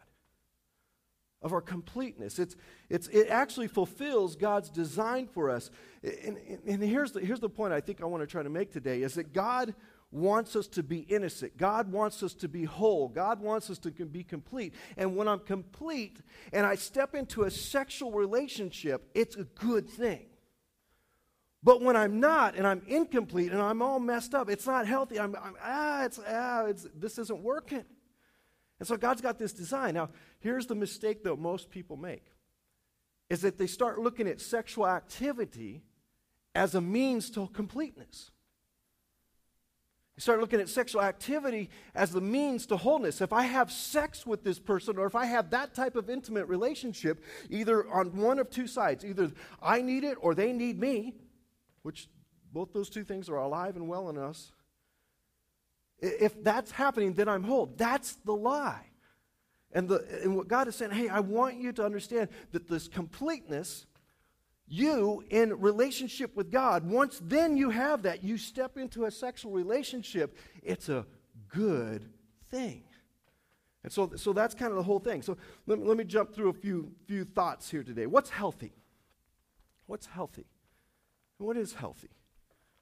of 1.41 1.53
our 1.53 1.61
completeness. 1.61 2.39
It's, 2.39 2.55
it's, 2.89 3.09
it 3.09 3.29
actually 3.29 3.69
fulfills 3.69 4.37
God's 4.37 4.71
design 4.71 5.27
for 5.27 5.51
us. 5.51 5.71
And, 6.03 6.37
and, 6.37 6.59
and 6.67 6.83
here's, 6.83 7.13
the, 7.13 7.21
here's 7.21 7.41
the 7.41 7.49
point 7.49 7.73
I 7.73 7.81
think 7.81 8.03
I 8.03 8.05
want 8.05 8.23
to 8.23 8.27
try 8.27 8.43
to 8.43 8.51
make 8.51 8.73
today 8.73 9.03
is 9.03 9.15
that 9.15 9.33
God 9.33 9.75
wants 10.13 10.57
us 10.57 10.67
to 10.67 10.83
be 10.83 11.01
innocent. 11.01 11.57
God 11.57 11.93
wants 11.93 12.23
us 12.23 12.35
to 12.35 12.49
be 12.49 12.65
whole. 12.65 13.09
God 13.09 13.41
wants 13.41 13.71
us 13.71 13.79
to 13.81 13.91
be 13.91 14.25
complete. 14.25 14.75
And 14.97 15.17
when 15.17 15.29
I'm 15.29 15.39
complete 15.39 16.21
and 16.53 16.67
I 16.67 16.75
step 16.75 17.15
into 17.15 17.45
a 17.45 17.51
sexual 17.51 18.11
relationship, 18.11 19.09
it's 19.15 19.37
a 19.37 19.45
good 19.45 19.89
thing. 19.89 20.27
But 21.63 21.83
when 21.83 21.95
I'm 21.95 22.21
not 22.21 22.57
and 22.57 22.67
I'm 22.67 22.83
incomplete 22.87 23.53
and 23.53 23.61
I'm 23.61 23.83
all 23.83 24.01
messed 24.01 24.35
up, 24.35 24.49
it's 24.49 24.67
not 24.67 24.87
healthy. 24.87 25.21
I'm, 25.21 25.37
I'm 25.37 25.55
ah, 25.63 26.05
it's 26.05 26.19
ah, 26.27 26.65
it's 26.65 26.87
this 26.95 27.19
isn't 27.19 27.43
working. 27.43 27.85
And 28.79 28.89
so 28.89 28.97
God's 28.97 29.21
got 29.21 29.39
this 29.39 29.53
design. 29.53 29.95
Now, 29.95 30.09
here's 30.41 30.67
the 30.67 30.75
mistake 30.75 31.23
that 31.25 31.37
most 31.37 31.71
people 31.71 31.97
make 31.99 32.25
is 33.29 33.43
that 33.43 33.59
they 33.59 33.67
start 33.67 33.99
looking 34.01 34.27
at 34.27 34.41
sexual 34.41 34.89
activity 34.89 35.83
as 36.55 36.75
a 36.75 36.81
means 36.81 37.31
to 37.31 37.47
completeness. 37.49 38.31
You 40.21 40.23
start 40.23 40.41
looking 40.41 40.61
at 40.61 40.69
sexual 40.69 41.01
activity 41.01 41.71
as 41.95 42.11
the 42.11 42.21
means 42.21 42.67
to 42.67 42.77
wholeness. 42.77 43.23
If 43.23 43.33
I 43.33 43.45
have 43.45 43.73
sex 43.73 44.27
with 44.27 44.45
this 44.45 44.59
person, 44.59 44.99
or 44.99 45.07
if 45.07 45.15
I 45.15 45.25
have 45.25 45.49
that 45.49 45.73
type 45.73 45.97
of 45.97 46.11
intimate 46.11 46.47
relationship, 46.47 47.25
either 47.49 47.89
on 47.89 48.15
one 48.15 48.39
of 48.39 48.51
two 48.51 48.67
sides, 48.67 49.03
either 49.03 49.33
I 49.63 49.81
need 49.81 50.05
it 50.05 50.19
or 50.21 50.35
they 50.35 50.53
need 50.53 50.79
me, 50.79 51.15
which 51.85 52.11
both 52.53 52.75
those 52.75 52.91
two 52.91 53.03
things 53.03 53.31
are 53.31 53.37
alive 53.37 53.77
and 53.77 53.89
well 53.89 54.11
in 54.11 54.19
us. 54.19 54.53
If 56.01 56.45
that's 56.45 56.71
happening, 56.71 57.15
then 57.15 57.27
I'm 57.27 57.43
whole. 57.43 57.73
That's 57.79 58.17
the 58.17 58.35
lie. 58.35 58.91
And, 59.73 59.89
the, 59.89 60.07
and 60.23 60.37
what 60.37 60.49
God 60.49 60.69
is 60.69 60.77
saying, 60.77 60.91
hey, 60.91 61.09
I 61.09 61.21
want 61.21 61.57
you 61.57 61.73
to 61.73 61.83
understand 61.83 62.29
that 62.53 62.69
this 62.69 62.89
completeness 62.89 63.87
you 64.71 65.25
in 65.31 65.61
relationship 65.61 66.35
with 66.37 66.51
God. 66.51 66.89
Once 66.89 67.21
then 67.23 67.57
you 67.57 67.71
have 67.71 68.03
that, 68.03 68.23
you 68.23 68.39
step 68.39 68.79
into 68.79 69.05
a 69.05 69.11
sexual 69.11 69.51
relationship, 69.51 70.37
it's 70.63 70.89
a 70.89 71.05
good 71.49 72.09
thing. 72.51 72.85
And 73.83 73.93
so, 73.93 74.13
so 74.15 74.33
that's 74.33 74.55
kind 74.55 74.71
of 74.71 74.77
the 74.77 74.83
whole 74.83 75.01
thing. 75.01 75.23
So 75.23 75.37
let, 75.67 75.85
let 75.85 75.97
me 75.97 76.05
jump 76.05 76.33
through 76.33 76.51
a 76.51 76.53
few, 76.53 76.93
few 77.07 77.25
thoughts 77.25 77.69
here 77.69 77.83
today. 77.83 78.07
What's 78.07 78.31
healthy? 78.31 78.73
What's 79.87 80.07
healthy? 80.07 80.47
And 81.39 81.49
what 81.49 81.57
is 81.57 81.73
healthy? 81.73 82.11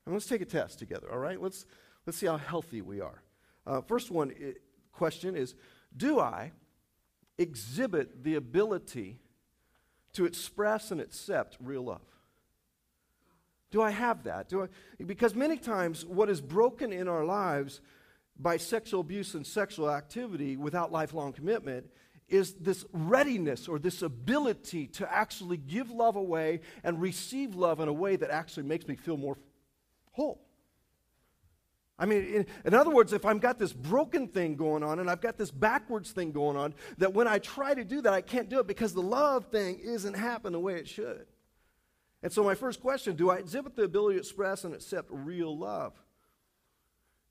And 0.05 0.15
let's 0.15 0.27
take 0.27 0.43
a 0.43 0.47
test 0.47 0.79
together, 0.79 1.11
all 1.11 1.19
right? 1.19 1.41
Let's, 1.41 1.65
let's 2.07 2.19
see 2.19 2.27
how 2.27 2.37
healthy 2.37 2.83
we 2.83 3.01
are. 3.01 3.23
Uh, 3.67 3.81
first 3.81 4.11
one 4.11 4.33
I- 4.39 4.55
question 4.93 5.37
is 5.37 5.55
Do 5.97 6.21
I 6.21 6.53
exhibit 7.39 8.25
the 8.25 8.35
ability 8.35 9.21
to 10.19 10.25
express 10.25 10.91
and 10.91 11.01
accept 11.01 11.57
real 11.61 11.85
love? 11.85 12.03
Do 13.71 13.81
I 13.81 13.91
have 13.91 14.25
that? 14.25 14.49
Do 14.49 14.65
I, 14.65 14.67
because 15.05 15.37
many 15.37 15.57
times 15.57 16.05
what 16.05 16.29
is 16.29 16.41
broken 16.41 16.93
in 16.93 17.07
our 17.07 17.25
lives 17.25 17.81
by 18.37 18.57
sexual 18.57 19.01
abuse 19.01 19.35
and 19.35 19.47
sexual 19.47 19.89
activity 19.89 20.57
without 20.57 20.91
lifelong 20.91 21.33
commitment 21.33 21.87
is 22.29 22.55
this 22.55 22.85
readiness 22.93 23.69
or 23.69 23.79
this 23.79 24.03
ability 24.03 24.89
to 24.89 25.13
actually 25.13 25.57
give 25.57 25.89
love 25.93 26.17
away 26.17 26.63
and 26.83 27.01
receive 27.01 27.55
love 27.55 27.79
in 27.79 27.87
a 27.87 27.93
way 27.93 28.17
that 28.17 28.31
actually 28.31 28.65
makes 28.65 28.89
me 28.89 28.97
feel 28.97 29.17
more 29.17 29.39
whole. 30.11 30.48
I 31.99 32.07
mean, 32.07 32.25
in, 32.25 32.47
in, 32.65 32.75
other 32.75 32.91
words, 32.91 33.13
if 33.13 33.25
I've 33.25 33.41
got 33.41 33.59
this 33.59 33.73
broken 33.73 34.29
thing 34.29 34.55
going 34.55 34.85
on 34.85 35.01
and 35.01 35.11
I've 35.11 35.21
got 35.21 35.37
this 35.37 35.51
backwards 35.51 36.13
thing 36.13 36.31
going 36.31 36.57
on, 36.57 36.75
that 36.99 37.13
when 37.13 37.27
I 37.27 37.39
try 37.39 37.75
to 37.75 37.85
do 37.85 38.01
that, 38.03 38.13
I 38.13 38.21
can't 38.21 38.49
do 38.49 38.61
it 38.61 38.69
because 38.69 38.95
the 38.95 39.03
love 39.03 39.47
thing 39.47 39.81
isn't 39.81 40.15
happening 40.15 40.53
the 40.53 40.61
way 40.61 40.75
it 40.75 40.87
should. 40.87 41.27
And 42.23 42.33
so, 42.33 42.45
my 42.45 42.55
first 42.55 42.81
question 42.81 43.17
do 43.17 43.31
I 43.31 43.37
exhibit 43.37 43.75
the 43.75 43.83
ability 43.83 44.15
to 44.15 44.21
express 44.21 44.65
and 44.65 44.75
accept 44.75 45.09
real 45.11 45.57
love? 45.57 45.93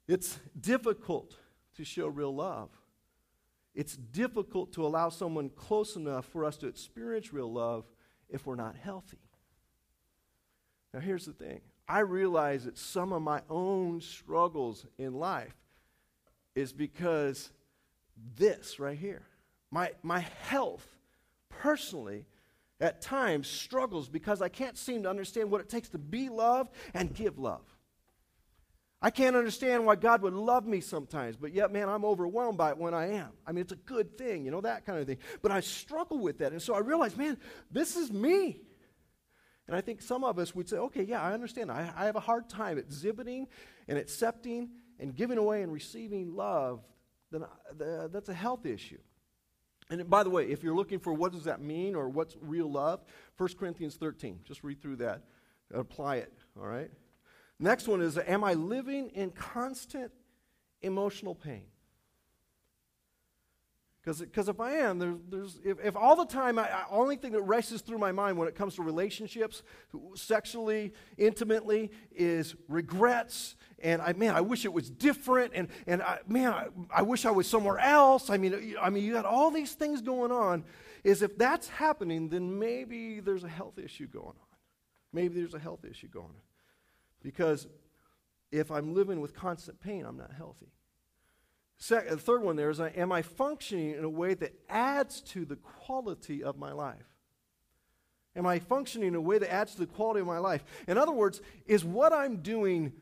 It's 0.08 0.40
difficult 0.60 1.38
to 1.76 1.86
show 1.86 2.08
real 2.08 2.36
love. 2.36 2.70
It's 3.74 3.96
difficult 3.96 4.74
to 4.74 4.86
allow 4.86 5.10
someone 5.10 5.50
close 5.50 5.96
enough 5.96 6.26
for 6.26 6.44
us 6.44 6.58
to 6.58 6.68
experience 6.68 7.32
real 7.32 7.52
love 7.52 7.86
if 8.30 8.46
we're 8.46 8.56
not 8.56 8.76
healthy. 8.76 9.20
Now, 10.98 11.04
here's 11.04 11.26
the 11.26 11.34
thing 11.34 11.62
I 11.88 12.00
realize 12.00 12.66
that 12.66 12.76
some 12.76 13.14
of 13.14 13.22
my 13.22 13.42
own 13.52 14.02
struggles 14.02 14.84
in 14.98 15.14
life 15.14 15.56
is 16.56 16.74
because 16.74 17.52
this 18.36 18.80
right 18.80 18.98
here, 18.98 19.22
my, 19.70 19.92
my 20.02 20.22
health 20.48 20.88
personally, 21.50 22.26
at 22.82 23.00
times 23.00 23.48
struggles 23.48 24.10
because 24.10 24.42
I 24.42 24.50
can't 24.50 24.76
seem 24.76 25.04
to 25.04 25.10
understand 25.10 25.52
what 25.52 25.62
it 25.62 25.70
takes 25.70 25.90
to 25.90 26.00
be 26.00 26.30
loved 26.30 26.74
and 26.96 27.14
give 27.14 27.38
love. 27.38 27.62
I 29.00 29.12
can't 29.12 29.36
understand 29.36 29.86
why 29.86 29.98
God 29.98 30.24
would 30.24 30.34
love 30.34 30.66
me 30.66 30.82
sometimes, 30.82 31.36
but 31.36 31.54
yet, 31.54 31.72
man, 31.72 31.90
I'm 31.90 32.06
overwhelmed 32.06 32.58
by 32.58 32.72
it 32.72 32.78
when 32.80 32.96
I 32.96 33.12
am. 33.12 33.30
I 33.46 33.52
mean, 33.52 33.62
it's 33.62 33.72
a 33.72 33.76
good 33.76 34.18
thing, 34.18 34.46
you 34.46 34.50
know, 34.50 34.62
that 34.62 34.84
kind 34.84 34.98
of 34.98 35.06
thing. 35.06 35.20
But 35.44 35.52
I 35.52 35.60
struggle 35.60 36.18
with 36.18 36.40
that. 36.40 36.54
And 36.54 36.62
so 36.62 36.74
I 36.74 36.80
realize, 36.80 37.16
man, 37.16 37.38
this 37.70 37.96
is 37.96 38.12
me. 38.12 38.62
And 39.68 39.76
I 39.76 39.82
think 39.82 40.02
some 40.02 40.24
of 40.24 40.40
us 40.40 40.56
would 40.56 40.70
say, 40.70 40.78
okay, 40.78 41.04
yeah, 41.04 41.22
I 41.22 41.34
understand. 41.34 41.72
I, 41.72 41.92
I 41.96 42.06
have 42.06 42.16
a 42.16 42.22
hard 42.22 42.50
time 42.50 42.78
exhibiting 42.78 43.48
and 43.88 43.98
accepting 43.98 44.70
and 45.00 45.14
giving 45.16 45.38
away 45.38 45.62
and 45.62 45.72
receiving 45.72 46.36
love. 46.36 46.82
Then 47.32 47.44
that's 48.12 48.30
a 48.30 48.34
health 48.34 48.66
issue. 48.66 49.00
And 49.90 50.10
by 50.10 50.24
the 50.24 50.30
way, 50.30 50.46
if 50.46 50.64
you're 50.64 50.76
looking 50.76 51.00
for 51.00 51.14
what 51.14 51.32
does 51.32 51.46
that 51.46 51.62
mean 51.62 51.96
or 51.96 52.10
what's 52.10 52.36
real 52.42 52.72
love, 52.72 53.04
1 53.38 53.50
Corinthians 53.60 53.96
13. 53.96 54.40
Just 54.44 54.64
read 54.64 54.82
through 54.82 54.98
that. 54.98 55.22
Apply 55.74 56.18
it, 56.18 56.34
all 56.60 56.68
right? 56.68 56.92
Next 57.60 57.88
one 57.88 58.02
is 58.02 58.18
Am 58.18 58.44
I 58.44 58.54
living 58.54 59.10
in 59.10 59.32
constant 59.32 60.12
emotional 60.82 61.36
pain? 61.36 61.66
Because 64.16 64.48
if 64.48 64.62
I 64.62 64.72
am, 64.74 65.00
there's, 65.00 65.18
there's, 65.30 65.60
if, 65.66 65.84
if 65.84 65.96
all 65.98 66.16
the 66.16 66.26
time, 66.26 66.58
I, 66.58 66.70
I, 66.70 66.86
only 66.90 67.18
thing 67.18 67.34
that 67.34 67.42
races 67.42 67.82
through 67.82 67.98
my 67.98 68.14
mind 68.14 68.38
when 68.38 68.48
it 68.48 68.56
comes 68.56 68.76
to 68.76 68.82
relationships, 68.82 69.64
sexually, 70.16 70.94
intimately, 71.18 71.92
is 72.16 72.56
regrets. 72.70 73.58
And 73.80 74.02
I, 74.02 74.14
man, 74.14 74.34
I 74.34 74.42
wish 74.42 74.64
it 74.64 74.72
was 74.72 74.90
different. 74.90 75.52
And, 75.54 75.68
and 75.88 76.02
I, 76.02 76.20
man, 76.26 76.54
I, 76.54 76.68
I 76.90 77.02
wish 77.02 77.26
I 77.26 77.32
was 77.32 77.48
somewhere 77.48 77.80
else. 77.80 78.30
I 78.30 78.38
mean, 78.38 78.76
I 78.82 78.90
mean, 78.90 79.04
you 79.04 79.12
got 79.12 79.26
all 79.26 79.52
these 79.52 79.74
things 79.74 80.02
going 80.02 80.32
on. 80.32 80.64
Is 81.04 81.22
if 81.22 81.38
that's 81.38 81.68
happening, 81.68 82.30
then 82.30 82.58
maybe 82.58 83.20
there's 83.20 83.44
a 83.44 83.50
health 83.50 83.78
issue 83.78 84.08
going 84.08 84.28
on. 84.28 84.58
Maybe 85.12 85.36
there's 85.36 85.54
a 85.54 85.60
health 85.60 85.84
issue 85.84 86.08
going 86.08 86.28
on. 86.28 86.42
Because 87.22 87.68
if 88.52 88.72
I'm 88.72 88.94
living 88.94 89.20
with 89.20 89.36
constant 89.36 89.82
pain, 89.82 90.06
I'm 90.06 90.18
not 90.18 90.32
healthy. 90.32 90.72
Second, 91.78 92.10
the 92.10 92.16
uh, 92.16 92.18
third 92.18 92.44
one 92.44 92.56
there 92.56 92.70
is 92.70 92.80
uh, 92.80 92.90
Am 92.96 93.12
I 93.12 93.22
functioning 93.22 93.92
in 93.92 94.04
a 94.04 94.10
way 94.10 94.34
that 94.34 94.54
adds 94.70 95.22
to 95.22 95.46
the 95.46 95.56
quality 95.56 96.44
of 96.44 96.58
my 96.58 96.72
life? 96.72 97.06
Am 98.36 98.46
I 98.46 98.60
functioning 98.60 99.10
in 99.10 99.16
a 99.16 99.22
way 99.22 99.40
that 99.40 99.52
adds 99.52 99.74
to 99.74 99.80
the 99.80 99.88
quality 99.88 100.20
of 100.20 100.28
my 100.28 100.38
life? 100.38 100.64
In 100.88 100.98
other 100.98 101.12
words, 101.12 101.42
is 101.66 101.84
what 101.84 102.14
I'm 102.14 102.38
doing 102.38 102.94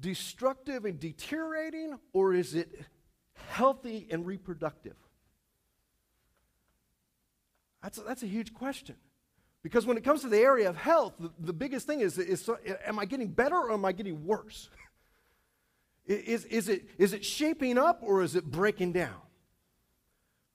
destructive 0.00 0.84
and 0.84 1.00
deteriorating, 1.00 1.98
or 2.12 2.34
is 2.34 2.54
it 2.54 2.70
healthy 3.48 4.06
and 4.10 4.26
reproductive? 4.26 4.96
That's 7.82 7.98
a, 7.98 8.02
that's 8.02 8.22
a 8.22 8.26
huge 8.26 8.52
question. 8.52 8.96
Because 9.62 9.86
when 9.86 9.96
it 9.96 10.04
comes 10.04 10.20
to 10.20 10.28
the 10.28 10.38
area 10.38 10.68
of 10.68 10.76
health, 10.76 11.14
the, 11.18 11.30
the 11.38 11.52
biggest 11.54 11.86
thing 11.86 12.00
is, 12.00 12.18
is, 12.18 12.48
am 12.86 12.98
I 12.98 13.06
getting 13.06 13.28
better 13.28 13.56
or 13.56 13.72
am 13.72 13.84
I 13.84 13.92
getting 13.92 14.26
worse? 14.26 14.68
is, 16.06 16.44
is, 16.46 16.68
it, 16.68 16.88
is 16.98 17.12
it 17.12 17.24
shaping 17.24 17.78
up 17.78 18.00
or 18.02 18.22
is 18.22 18.36
it 18.36 18.44
breaking 18.44 18.92
down? 18.92 19.16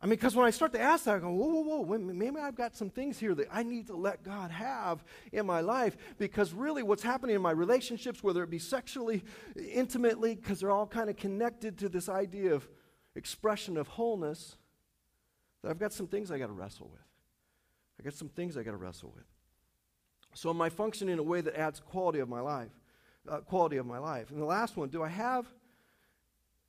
I 0.02 0.06
mean, 0.06 0.12
because 0.12 0.34
when 0.34 0.46
I 0.46 0.50
start 0.52 0.72
to 0.74 0.80
ask 0.80 1.04
that, 1.06 1.16
I 1.16 1.20
go, 1.20 1.30
whoa, 1.30 1.62
whoa, 1.62 1.82
whoa, 1.82 1.98
maybe 1.98 2.38
I've 2.38 2.56
got 2.56 2.74
some 2.74 2.90
things 2.90 3.20
here 3.20 3.36
that 3.36 3.48
I 3.52 3.64
need 3.64 3.88
to 3.88 3.98
let 3.98 4.24
God 4.24 4.50
have 4.50 5.04
in 5.34 5.46
my 5.46 5.60
life. 5.60 5.98
Because 6.18 6.54
really, 6.54 6.84
what's 6.84 7.04
happening 7.04 7.36
in 7.36 7.42
my 7.42 7.52
relationships, 7.52 8.24
whether 8.24 8.42
it 8.42 8.50
be 8.50 8.60
sexually, 8.60 9.24
intimately, 9.58 10.36
because 10.36 10.62
they're 10.62 10.72
all 10.72 10.88
kind 10.88 11.10
of 11.10 11.18
connected 11.18 11.78
to 11.80 11.90
this 11.90 12.08
idea 12.08 12.54
of 12.54 12.70
expression 13.16 13.76
of 13.76 13.90
wholeness, 13.90 14.56
that 15.64 15.70
I've 15.70 15.80
got 15.80 15.92
some 15.92 16.08
things 16.08 16.32
I 16.32 16.38
got 16.38 16.48
to 16.48 16.54
wrestle 16.54 16.88
with. 16.90 17.02
I 18.00 18.04
got 18.04 18.14
some 18.14 18.30
things 18.30 18.56
I 18.56 18.64
got 18.64 18.72
to 18.72 18.78
wrestle 18.78 19.12
with. 19.14 19.26
So 20.34 20.50
am 20.50 20.62
I 20.62 20.70
functioning 20.70 21.14
in 21.14 21.20
a 21.20 21.24
way 21.24 21.42
that 21.42 21.60
adds 21.60 21.82
quality 21.82 22.20
of 22.20 22.30
my 22.30 22.40
life? 22.40 22.72
Uh, 23.28 23.40
quality 23.42 23.78
of 23.78 23.86
my 23.86 24.00
life. 24.00 24.32
And 24.32 24.42
the 24.42 24.46
last 24.46 24.78
one, 24.78 24.90
do 24.90 25.04
I 25.04 25.10
have 25.10 25.46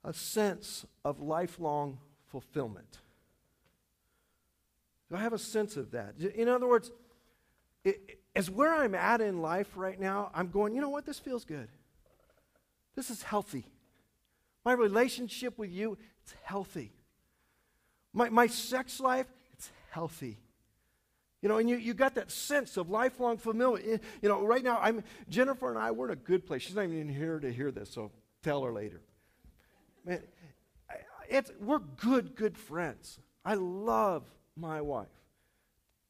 a 0.04 0.12
sense 0.12 0.84
of 1.04 1.20
lifelong 1.20 1.98
fulfillment? 2.26 2.98
Do 5.08 5.16
I 5.16 5.20
have 5.20 5.32
a 5.32 5.38
sense 5.38 5.76
of 5.76 5.92
that? 5.92 6.16
In 6.18 6.48
other 6.48 6.66
words, 6.66 6.90
it, 7.84 8.20
as 8.34 8.50
where 8.50 8.74
I'm 8.74 8.94
at 8.94 9.20
in 9.20 9.40
life 9.40 9.68
right 9.76 9.98
now, 9.98 10.30
I'm 10.34 10.48
going, 10.48 10.74
you 10.74 10.80
know 10.80 10.90
what? 10.90 11.06
This 11.06 11.18
feels 11.18 11.44
good. 11.44 11.68
This 12.94 13.10
is 13.10 13.22
healthy. 13.22 13.66
My 14.64 14.72
relationship 14.72 15.58
with 15.58 15.70
you, 15.70 15.96
it's 16.22 16.34
healthy. 16.42 16.92
My, 18.12 18.28
my 18.28 18.46
sex 18.46 19.00
life, 19.00 19.26
it's 19.52 19.70
healthy. 19.90 20.38
You 21.42 21.48
know, 21.48 21.58
and 21.58 21.70
you, 21.70 21.76
you 21.76 21.94
got 21.94 22.14
that 22.16 22.30
sense 22.30 22.76
of 22.76 22.90
lifelong 22.90 23.38
familiar. 23.38 23.94
Eh, 23.94 23.98
you 24.20 24.28
know, 24.28 24.44
right 24.44 24.62
now, 24.62 24.78
I'm 24.80 25.02
Jennifer 25.28 25.70
and 25.70 25.78
I, 25.78 25.90
we're 25.90 26.06
in 26.06 26.12
a 26.12 26.16
good 26.16 26.46
place. 26.46 26.62
She's 26.62 26.74
not 26.74 26.84
even 26.84 27.08
here 27.08 27.38
to 27.38 27.50
hear 27.50 27.70
this, 27.70 27.90
so 27.90 28.10
tell 28.42 28.62
her 28.62 28.72
later. 28.72 29.00
Man, 30.04 30.22
it's, 31.28 31.50
we're 31.60 31.78
good, 31.78 32.34
good 32.34 32.58
friends. 32.58 33.18
I 33.44 33.54
love 33.54 34.24
my 34.56 34.82
wife. 34.82 35.08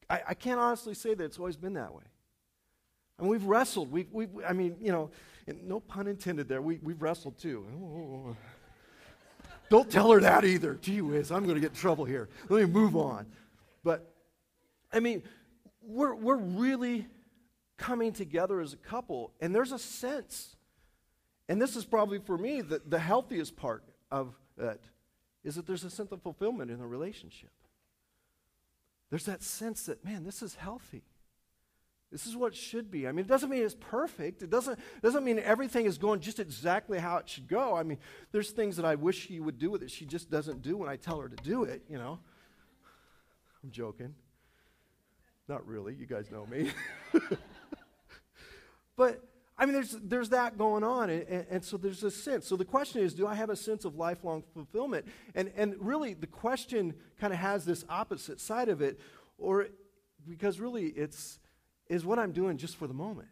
I, 0.09 0.23
I 0.29 0.35
can't 0.35 0.59
honestly 0.59 0.95
say 0.95 1.15
that 1.15 1.23
it's 1.23 1.39
always 1.39 1.57
been 1.57 1.75
that 1.75 1.95
way. 1.95 2.03
And 3.19 3.29
we've 3.29 3.45
wrestled. 3.45 3.93
We've, 3.93 4.11
we've, 4.11 4.31
I 4.49 4.53
mean, 4.53 4.77
you 4.81 4.91
know, 4.91 5.11
no 5.63 5.79
pun 5.79 6.07
intended 6.07 6.49
there. 6.49 6.63
We, 6.63 6.79
we've 6.83 7.01
wrestled 7.01 7.39
too. 7.39 8.35
Don't 9.69 9.91
tell 9.91 10.11
her 10.11 10.21
that 10.21 10.45
either. 10.45 10.75
Gee 10.81 11.01
whiz, 11.03 11.31
I'm 11.31 11.45
going 11.45 11.55
to 11.55 11.61
get 11.61 11.71
in 11.71 11.77
trouble 11.77 12.05
here. 12.05 12.29
Let 12.49 12.61
me 12.61 12.67
move 12.67 12.97
on. 12.97 13.27
But 13.85 14.13
I 14.93 15.01
mean, 15.01 15.23
we're, 15.83 16.15
we're 16.15 16.37
really 16.37 17.07
coming 17.77 18.13
together 18.13 18.61
as 18.61 18.73
a 18.73 18.77
couple, 18.77 19.33
and 19.41 19.55
there's 19.55 19.73
a 19.73 19.79
sense, 19.79 20.57
and 21.49 21.61
this 21.61 21.77
is 21.77 21.85
probably 21.85 22.19
for 22.19 22.37
me 22.37 22.61
the, 22.61 22.83
the 22.87 22.99
healthiest 22.99 23.57
part 23.57 23.85
of 24.11 24.35
it, 24.59 24.83
is 25.43 25.55
that 25.55 25.67
there's 25.67 25.85
a 25.85 25.91
sense 25.91 26.13
of 26.13 26.23
fulfillment 26.23 26.71
in 26.71 26.79
the 26.79 26.87
relationship. 26.87 27.51
There's 29.09 29.25
that 29.25 29.43
sense 29.43 29.87
that, 29.87 30.05
man, 30.05 30.25
this 30.25 30.43
is 30.43 30.55
healthy. 30.55 31.03
This 32.13 32.27
is 32.27 32.37
what 32.37 32.55
should 32.55 32.91
be. 32.91 33.07
I 33.07 33.13
mean, 33.13 33.25
it 33.25 33.29
doesn't 33.29 33.49
mean 33.49 33.63
it's 33.63 33.77
perfect. 33.79 34.43
It 34.43 34.51
doesn't, 34.51 34.79
doesn't 35.01 35.25
mean 35.25 35.39
everything 35.39 35.87
is 35.87 35.97
going 35.97 36.21
just 36.21 36.41
exactly 36.41 36.99
how 36.99 37.19
it 37.19 37.29
should 37.29 37.47
go. 37.47 37.77
I 37.77 37.85
mean, 37.85 37.99
there's 38.33 38.51
things 38.51 38.77
that 38.77 38.85
I 38.85 38.97
wish 38.97 39.29
she 39.29 39.39
would 39.39 39.59
do 39.59 39.71
with 39.71 39.83
it. 39.83 39.91
she 39.91 40.07
just 40.07 40.29
doesn't 40.29 40.61
do 40.61 40.77
when 40.77 40.89
I 40.89 40.97
tell 40.97 41.21
her 41.21 41.29
to 41.29 41.37
do 41.37 41.63
it, 41.65 41.83
you 41.89 41.99
know. 41.99 42.19
I'm 43.63 43.71
joking. 43.71 44.15
Not 45.51 45.67
really. 45.67 45.97
You 45.99 46.07
guys 46.07 46.31
know 46.31 46.47
me. 46.47 46.71
but 48.97 49.21
I 49.59 49.67
mean, 49.67 49.75
there's, 49.75 49.97
there's 50.01 50.29
that 50.29 50.57
going 50.57 50.85
on. 50.85 51.11
And, 51.11 51.23
and, 51.29 51.47
and, 51.51 51.65
so 51.65 51.77
there's 51.77 52.05
a 52.05 52.11
sense. 52.13 52.47
So 52.47 52.55
the 52.55 52.65
question 52.65 53.03
is 53.03 53.15
do 53.15 53.27
I 53.27 53.35
have 53.35 53.51
a 53.51 53.57
sense 53.57 53.85
of 53.85 53.97
lifelong 53.97 54.45
fulfillment? 54.55 55.07
And, 55.35 55.51
and 55.57 55.75
really, 55.81 56.15
the 56.15 56.29
question 56.29 56.95
kind 57.21 57.33
of 57.33 57.41
has 57.41 57.65
this 57.65 57.85
opposite 57.89 58.39
side 58.41 58.69
of 58.69 58.81
it, 58.81 59.01
or 59.39 59.67
because 60.29 60.61
really, 60.61 60.85
it's 60.85 61.41
is 61.89 62.05
what 62.05 62.21
I'm 62.21 62.31
doing 62.31 62.57
just 62.57 62.77
for 62.77 62.87
the 62.87 62.95
moment. 62.95 63.27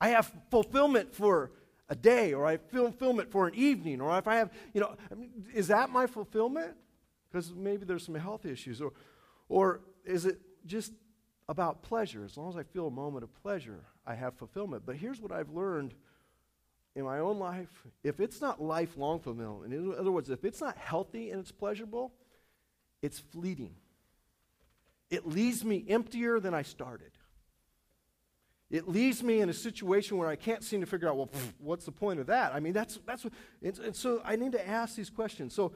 I 0.00 0.08
have 0.08 0.32
fulfillment 0.50 1.14
for 1.14 1.50
a 1.90 1.94
day, 1.94 2.32
or 2.32 2.46
I 2.46 2.52
have 2.52 2.70
fulfillment 2.70 3.30
for 3.30 3.46
an 3.46 3.54
evening, 3.54 4.00
or 4.00 4.16
if 4.16 4.26
I 4.26 4.36
have, 4.36 4.50
you 4.72 4.80
know, 4.80 4.96
I 5.10 5.14
mean, 5.14 5.44
is 5.52 5.68
that 5.68 5.90
my 5.90 6.06
fulfillment? 6.06 6.72
Because 7.30 7.52
maybe 7.52 7.84
there's 7.84 8.06
some 8.06 8.14
health 8.14 8.46
issues. 8.46 8.80
Or, 8.80 8.94
or 9.50 9.82
is 10.06 10.24
it 10.24 10.40
just 10.66 10.92
about 11.48 11.82
pleasure? 11.82 12.24
As 12.24 12.36
long 12.36 12.48
as 12.48 12.56
I 12.56 12.62
feel 12.62 12.86
a 12.86 12.90
moment 12.90 13.24
of 13.24 13.34
pleasure, 13.42 13.84
I 14.06 14.14
have 14.14 14.34
fulfillment. 14.34 14.84
But 14.86 14.96
here's 14.96 15.20
what 15.20 15.32
I've 15.32 15.50
learned 15.50 15.94
in 16.94 17.04
my 17.04 17.20
own 17.20 17.38
life 17.38 17.86
if 18.04 18.20
it's 18.20 18.40
not 18.40 18.60
lifelong 18.60 19.20
fulfillment, 19.20 19.72
in 19.72 19.94
other 19.98 20.12
words, 20.12 20.30
if 20.30 20.44
it's 20.44 20.60
not 20.60 20.76
healthy 20.76 21.30
and 21.30 21.40
it's 21.40 21.52
pleasurable, 21.52 22.12
it's 23.00 23.18
fleeting. 23.18 23.74
It 25.10 25.26
leaves 25.26 25.64
me 25.64 25.84
emptier 25.88 26.40
than 26.40 26.54
I 26.54 26.62
started. 26.62 27.10
It 28.70 28.88
leaves 28.88 29.22
me 29.22 29.40
in 29.40 29.50
a 29.50 29.52
situation 29.52 30.16
where 30.16 30.28
I 30.28 30.36
can't 30.36 30.64
seem 30.64 30.80
to 30.80 30.86
figure 30.86 31.06
out, 31.06 31.16
well, 31.16 31.28
what's 31.58 31.84
the 31.84 31.92
point 31.92 32.20
of 32.20 32.26
that? 32.28 32.54
I 32.54 32.60
mean, 32.60 32.72
that's, 32.72 32.98
that's 33.06 33.22
what, 33.22 33.34
and, 33.62 33.78
and 33.80 33.94
so 33.94 34.22
I 34.24 34.36
need 34.36 34.52
to 34.52 34.66
ask 34.66 34.96
these 34.96 35.10
questions. 35.10 35.54
So, 35.54 35.72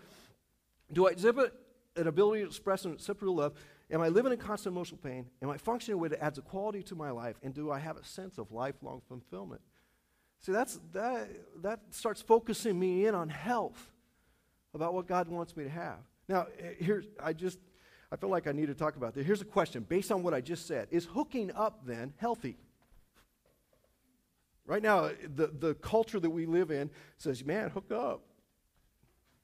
do 0.90 1.06
I 1.06 1.10
exhibit 1.10 1.52
an 1.96 2.06
ability 2.06 2.42
to 2.42 2.48
express 2.48 2.86
and 2.86 2.98
real 3.20 3.34
love? 3.34 3.52
Am 3.90 4.00
I 4.00 4.08
living 4.08 4.32
in 4.32 4.38
constant 4.38 4.74
emotional 4.74 4.98
pain? 4.98 5.26
Am 5.42 5.48
I 5.48 5.58
functioning 5.58 5.96
in 5.96 6.00
a 6.00 6.02
way 6.02 6.08
that 6.08 6.22
adds 6.22 6.38
a 6.38 6.42
quality 6.42 6.82
to 6.84 6.96
my 6.96 7.10
life? 7.10 7.36
And 7.42 7.54
do 7.54 7.70
I 7.70 7.78
have 7.78 7.96
a 7.96 8.04
sense 8.04 8.38
of 8.38 8.50
lifelong 8.50 9.00
fulfillment? 9.08 9.60
See, 10.40 10.52
that's, 10.52 10.80
that, 10.92 11.28
that 11.62 11.80
starts 11.90 12.20
focusing 12.20 12.78
me 12.78 13.06
in 13.06 13.14
on 13.14 13.28
health, 13.28 13.92
about 14.74 14.92
what 14.92 15.06
God 15.06 15.28
wants 15.28 15.56
me 15.56 15.64
to 15.64 15.70
have. 15.70 15.98
Now, 16.28 16.46
eh, 16.58 16.72
here's, 16.78 17.06
I 17.22 17.32
just, 17.32 17.58
I 18.12 18.16
feel 18.16 18.28
like 18.28 18.46
I 18.46 18.52
need 18.52 18.66
to 18.66 18.74
talk 18.74 18.96
about 18.96 19.14
this. 19.14 19.24
Here's 19.24 19.40
a 19.40 19.46
question 19.46 19.84
based 19.88 20.12
on 20.12 20.22
what 20.22 20.34
I 20.34 20.40
just 20.40 20.66
said 20.66 20.88
Is 20.90 21.06
hooking 21.06 21.50
up 21.52 21.86
then 21.86 22.12
healthy? 22.18 22.58
Right 24.66 24.82
now, 24.82 25.10
the, 25.34 25.46
the 25.46 25.74
culture 25.74 26.18
that 26.18 26.28
we 26.28 26.44
live 26.44 26.72
in 26.72 26.90
says, 27.18 27.44
man, 27.44 27.70
hook 27.70 27.92
up. 27.92 28.22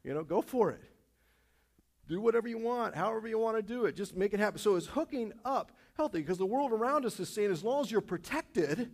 You 0.02 0.14
know, 0.14 0.24
go 0.24 0.42
for 0.42 0.72
it. 0.72 0.82
Do 2.08 2.20
whatever 2.20 2.48
you 2.48 2.58
want, 2.58 2.94
however 2.94 3.28
you 3.28 3.38
want 3.38 3.56
to 3.56 3.62
do 3.62 3.84
it. 3.84 3.96
Just 3.96 4.16
make 4.16 4.34
it 4.34 4.40
happen. 4.40 4.58
So 4.58 4.76
is 4.76 4.86
hooking 4.86 5.32
up 5.44 5.72
healthy? 5.96 6.20
Because 6.20 6.38
the 6.38 6.46
world 6.46 6.72
around 6.72 7.06
us 7.06 7.18
is 7.20 7.28
saying 7.28 7.50
as 7.50 7.62
long 7.62 7.82
as 7.82 7.90
you're 7.90 8.00
protected, 8.00 8.90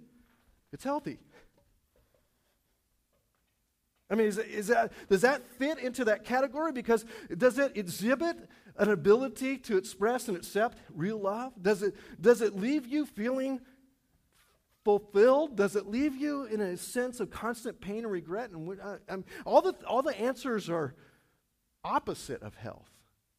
it's 0.73 0.85
healthy. 0.85 1.19
I 4.11 4.15
mean, 4.15 4.27
is, 4.27 4.39
is 4.39 4.69
that, 4.69 4.93
does 5.09 5.23
that 5.23 5.43
fit 5.59 5.79
into 5.79 6.05
that 6.07 6.25
category? 6.25 6.73
Because 6.73 7.05
does 7.37 7.59
it 7.59 7.77
exhibit 7.77 8.37
an 8.77 8.91
ability 8.91 9.59
to 9.59 9.77
express 9.77 10.29
and 10.29 10.37
accept 10.37 10.79
real 10.95 11.19
love? 11.19 11.53
Does 11.61 11.83
it, 11.83 11.95
does 12.21 12.41
it 12.41 12.57
leave 12.57 12.87
you 12.87 13.05
feeling 13.05 13.61
fulfilled? 14.85 15.57
Does 15.57 15.77
it 15.77 15.87
leave 15.87 16.15
you 16.15 16.45
in 16.45 16.61
a 16.61 16.77
sense 16.77 17.21
of 17.21 17.31
constant 17.31 17.81
pain 17.81 17.99
and 17.99 18.11
regret? 18.11 18.51
And 18.51 18.81
uh, 18.81 18.97
um, 19.09 19.25
all, 19.45 19.61
the, 19.61 19.75
all 19.87 20.03
the 20.03 20.19
answers 20.19 20.71
are 20.71 20.95
opposite 21.85 22.43
of 22.43 22.55
health 22.55 22.89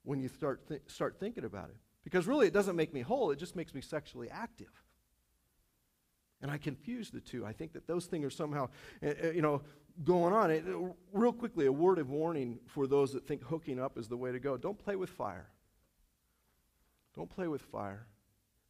when 0.03 0.19
you 0.19 0.27
start, 0.27 0.67
th- 0.67 0.81
start 0.87 1.17
thinking 1.19 1.45
about 1.45 1.69
it. 1.69 1.77
Because 2.03 2.27
really, 2.27 2.47
it 2.47 2.53
doesn't 2.53 2.75
make 2.75 2.93
me 2.93 3.01
whole, 3.01 3.31
it 3.31 3.39
just 3.39 3.55
makes 3.55 3.73
me 3.73 3.81
sexually 3.81 4.29
active. 4.29 4.71
And 6.41 6.49
I 6.49 6.57
confuse 6.57 7.09
the 7.09 7.19
two. 7.19 7.45
I 7.45 7.51
think 7.51 7.73
that 7.73 7.85
those 7.85 8.05
things 8.05 8.25
are 8.25 8.29
somehow, 8.29 8.69
uh, 9.03 9.31
you 9.31 9.41
know, 9.41 9.61
going 10.03 10.33
on. 10.33 10.51
It, 10.51 10.63
real 11.11 11.33
quickly, 11.33 11.65
a 11.65 11.71
word 11.71 11.99
of 11.99 12.09
warning 12.09 12.59
for 12.65 12.87
those 12.87 13.11
that 13.13 13.27
think 13.27 13.43
hooking 13.43 13.79
up 13.79 13.97
is 13.97 14.07
the 14.07 14.17
way 14.17 14.31
to 14.31 14.39
go. 14.39 14.55
Don't 14.55 14.77
play 14.77 14.95
with 14.95 15.09
fire. 15.09 15.49
Don't 17.15 17.29
play 17.29 17.47
with 17.47 17.61
fire. 17.61 18.07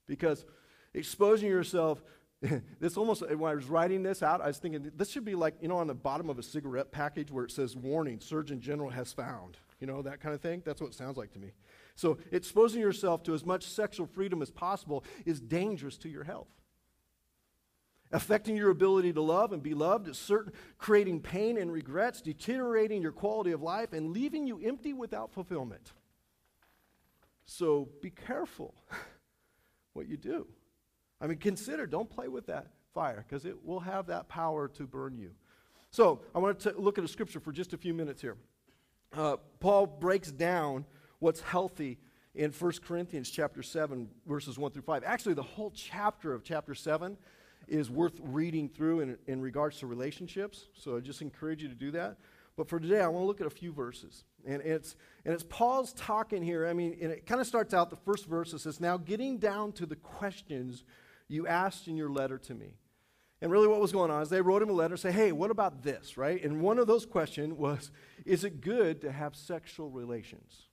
Because 0.08 0.46
exposing 0.94 1.50
yourself 1.50 2.02
this 2.80 2.96
almost, 2.96 3.24
uh, 3.24 3.38
when 3.38 3.52
I 3.52 3.56
was 3.56 3.66
writing 3.66 4.04
this 4.04 4.24
out, 4.24 4.42
I 4.42 4.48
was 4.48 4.58
thinking 4.58 4.92
this 4.96 5.12
should 5.12 5.26
be 5.26 5.36
like, 5.36 5.56
you 5.62 5.68
know, 5.68 5.78
on 5.78 5.88
the 5.88 5.94
bottom 5.94 6.30
of 6.30 6.40
a 6.40 6.44
cigarette 6.44 6.92
package 6.92 7.32
where 7.32 7.44
it 7.44 7.52
says, 7.52 7.76
Warning, 7.76 8.20
Surgeon 8.20 8.62
General 8.62 8.90
has 8.90 9.12
found. 9.12 9.58
You 9.80 9.88
know, 9.88 10.02
that 10.02 10.20
kind 10.20 10.36
of 10.36 10.42
thing. 10.42 10.62
That's 10.66 10.82
what 10.82 10.88
it 10.88 10.94
sounds 10.94 11.18
like 11.18 11.32
to 11.34 11.40
me. 11.40 11.52
So, 11.96 12.18
exposing 12.32 12.82
yourself 12.82 13.24
to 13.24 13.34
as 13.34 13.46
much 13.46 13.66
sexual 13.66 14.08
freedom 14.08 14.42
as 14.42 14.52
possible 14.52 15.06
is 15.26 15.40
dangerous 15.40 15.98
to 16.00 16.10
your 16.10 16.26
health. 16.26 16.50
Affecting 18.12 18.58
your 18.58 18.72
ability 18.72 19.14
to 19.14 19.22
love 19.22 19.54
and 19.54 19.62
be 19.62 19.74
loved 19.74 20.08
is 20.08 20.18
certain, 20.18 20.52
creating 20.78 21.22
pain 21.22 21.58
and 21.58 21.72
regrets, 21.72 22.22
deteriorating 22.22 23.02
your 23.02 23.12
quality 23.12 23.52
of 23.52 23.62
life, 23.62 23.94
and 23.94 24.12
leaving 24.12 24.48
you 24.48 24.60
empty 24.60 24.94
without 24.94 25.32
fulfillment. 25.32 25.94
So, 27.46 27.90
be 28.02 28.10
careful 28.10 28.76
what 29.94 30.08
you 30.08 30.18
do. 30.18 30.48
I 31.22 31.28
mean, 31.28 31.38
consider, 31.38 31.86
don't 31.86 32.10
play 32.10 32.28
with 32.28 32.48
that 32.48 32.68
fire 32.94 33.26
because 33.28 33.46
it 33.46 33.66
will 33.66 33.82
have 33.82 34.08
that 34.08 34.28
power 34.30 34.68
to 34.70 34.88
burn 34.88 35.18
you. 35.18 35.32
So, 35.92 36.22
I 36.36 36.40
want 36.40 36.60
to 36.62 36.74
look 36.78 36.98
at 36.98 37.04
a 37.04 37.08
scripture 37.08 37.40
for 37.40 37.52
just 37.52 37.74
a 37.74 37.78
few 37.78 37.94
minutes 37.94 38.22
here. 38.22 38.38
Uh, 39.12 39.38
Paul 39.60 39.88
breaks 39.88 40.32
down 40.32 40.86
what's 41.20 41.42
healthy 41.42 41.98
in 42.36 42.52
1 42.52 42.72
Corinthians 42.86 43.30
chapter 43.30 43.64
7, 43.64 44.08
verses 44.28 44.58
1 44.58 44.72
through 44.72 44.84
5. 44.84 45.04
Actually, 45.04 45.34
the 45.34 45.44
whole 45.44 45.72
chapter 45.72 46.34
of 46.34 46.44
chapter 46.44 46.76
7 46.76 47.18
is 47.68 47.90
worth 47.90 48.20
reading 48.22 48.70
through 48.70 49.02
in, 49.02 49.18
in 49.28 49.42
regards 49.42 49.80
to 49.80 49.88
relationships. 49.88 50.68
So 50.74 50.98
I 50.98 51.00
just 51.00 51.22
encourage 51.22 51.62
you 51.62 51.70
to 51.70 51.76
do 51.76 51.92
that. 51.92 52.18
But 52.56 52.68
for 52.68 52.80
today, 52.80 53.02
I 53.02 53.08
want 53.08 53.24
to 53.24 53.28
look 53.28 53.42
at 53.42 53.48
a 53.48 53.52
few 53.52 53.72
verses. 53.72 54.26
And 54.46 54.62
it's, 54.62 54.96
and 55.26 55.34
it's 55.34 55.44
Paul's 55.44 55.94
talking 55.94 56.44
here. 56.44 56.68
I 56.68 56.74
mean, 56.74 56.98
and 57.02 57.12
it 57.12 57.26
kind 57.26 57.40
of 57.40 57.48
starts 57.48 57.74
out 57.74 57.90
the 57.90 57.96
first 57.96 58.26
verse. 58.26 58.54
It 58.54 58.60
says, 58.60 58.80
Now 58.80 58.98
getting 58.98 59.38
down 59.38 59.72
to 59.74 59.86
the 59.86 59.96
questions 59.96 60.84
you 61.30 61.48
asked 61.48 61.88
in 61.88 61.96
your 61.96 62.10
letter 62.10 62.38
to 62.38 62.54
me. 62.54 62.74
And 63.42 63.50
really, 63.52 63.68
what 63.68 63.80
was 63.80 63.94
going 63.94 64.12
on 64.12 64.22
is 64.22 64.30
they 64.30 64.42
wrote 64.42 64.62
him 64.62 64.70
a 64.70 64.74
letter 64.74 64.98
say, 64.98 65.14
Hey, 65.14 65.32
what 65.32 65.50
about 65.50 65.82
this, 65.82 66.18
right? 66.18 66.44
And 66.44 66.62
one 66.62 66.78
of 66.78 66.88
those 66.88 67.06
questions 67.06 67.54
was, 67.54 67.92
Is 68.26 68.44
it 68.44 68.60
good 68.60 69.00
to 69.02 69.12
have 69.12 69.36
sexual 69.36 69.90
relations? 69.90 70.64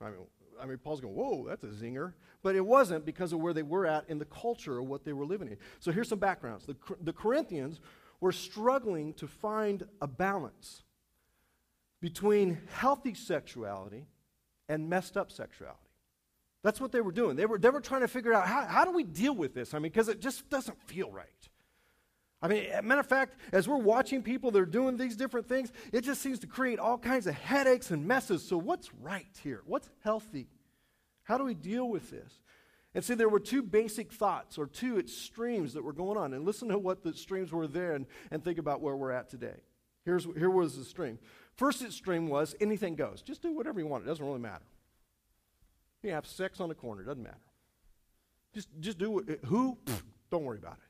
I 0.00 0.06
mean, 0.06 0.14
I 0.60 0.66
mean, 0.66 0.78
Paul's 0.78 1.00
going, 1.00 1.14
Whoa, 1.14 1.46
that's 1.46 1.62
a 1.62 1.68
zinger. 1.68 2.14
But 2.42 2.56
it 2.56 2.64
wasn't 2.64 3.04
because 3.04 3.32
of 3.32 3.40
where 3.40 3.52
they 3.52 3.62
were 3.62 3.86
at 3.86 4.08
in 4.08 4.18
the 4.18 4.24
culture 4.24 4.78
of 4.78 4.86
what 4.86 5.04
they 5.04 5.12
were 5.12 5.26
living 5.26 5.48
in. 5.48 5.56
So 5.80 5.92
here's 5.92 6.08
some 6.08 6.18
backgrounds. 6.18 6.66
The, 6.66 6.76
the 7.00 7.12
Corinthians 7.12 7.80
were 8.20 8.32
struggling 8.32 9.12
to 9.14 9.26
find 9.26 9.84
a 10.00 10.06
balance 10.06 10.82
between 12.00 12.58
healthy 12.72 13.14
sexuality 13.14 14.06
and 14.68 14.88
messed 14.88 15.16
up 15.16 15.30
sexuality. 15.30 15.87
That's 16.62 16.80
what 16.80 16.92
they 16.92 17.00
were 17.00 17.12
doing. 17.12 17.36
They 17.36 17.46
were, 17.46 17.58
they 17.58 17.70
were 17.70 17.80
trying 17.80 18.00
to 18.00 18.08
figure 18.08 18.32
out 18.32 18.46
how, 18.46 18.66
how 18.66 18.84
do 18.84 18.92
we 18.92 19.04
deal 19.04 19.34
with 19.34 19.54
this? 19.54 19.74
I 19.74 19.78
mean, 19.78 19.92
because 19.92 20.08
it 20.08 20.20
just 20.20 20.48
doesn't 20.50 20.80
feel 20.82 21.10
right. 21.10 21.28
I 22.40 22.46
mean, 22.46 22.68
matter 22.84 23.00
of 23.00 23.06
fact, 23.06 23.36
as 23.52 23.68
we're 23.68 23.76
watching 23.76 24.22
people 24.22 24.50
that 24.52 24.60
are 24.60 24.66
doing 24.66 24.96
these 24.96 25.16
different 25.16 25.48
things, 25.48 25.72
it 25.92 26.02
just 26.02 26.20
seems 26.20 26.38
to 26.40 26.46
create 26.46 26.78
all 26.78 26.96
kinds 26.96 27.26
of 27.26 27.34
headaches 27.34 27.90
and 27.90 28.06
messes. 28.06 28.46
So, 28.46 28.56
what's 28.56 28.94
right 28.94 29.26
here? 29.42 29.62
What's 29.66 29.90
healthy? 30.04 30.46
How 31.24 31.36
do 31.36 31.44
we 31.44 31.54
deal 31.54 31.88
with 31.88 32.10
this? 32.10 32.40
And 32.94 33.04
see, 33.04 33.14
there 33.14 33.28
were 33.28 33.40
two 33.40 33.62
basic 33.62 34.12
thoughts 34.12 34.56
or 34.56 34.66
two 34.66 34.98
extremes 34.98 35.74
that 35.74 35.82
were 35.82 35.92
going 35.92 36.16
on. 36.16 36.32
And 36.32 36.44
listen 36.44 36.68
to 36.68 36.78
what 36.78 37.02
the 37.02 37.10
extremes 37.10 37.52
were 37.52 37.66
there 37.66 37.94
and, 37.94 38.06
and 38.30 38.42
think 38.42 38.58
about 38.58 38.80
where 38.80 38.96
we're 38.96 39.10
at 39.12 39.28
today. 39.28 39.56
Here's, 40.04 40.24
here 40.36 40.50
was 40.50 40.76
the 40.76 40.84
stream. 40.84 41.18
First 41.54 41.82
extreme 41.82 42.28
was 42.28 42.54
anything 42.60 42.94
goes. 42.94 43.20
Just 43.20 43.42
do 43.42 43.52
whatever 43.52 43.78
you 43.80 43.86
want. 43.86 44.04
It 44.04 44.06
doesn't 44.06 44.24
really 44.24 44.38
matter. 44.38 44.64
You 46.08 46.14
have 46.14 46.26
sex 46.26 46.58
on 46.58 46.70
the 46.70 46.74
corner, 46.74 47.02
doesn't 47.02 47.22
matter. 47.22 47.36
Just, 48.54 48.68
just 48.80 48.96
do 48.96 49.18
it. 49.18 49.40
Who? 49.44 49.76
Don't 50.30 50.42
worry 50.42 50.56
about 50.56 50.78
it. 50.78 50.88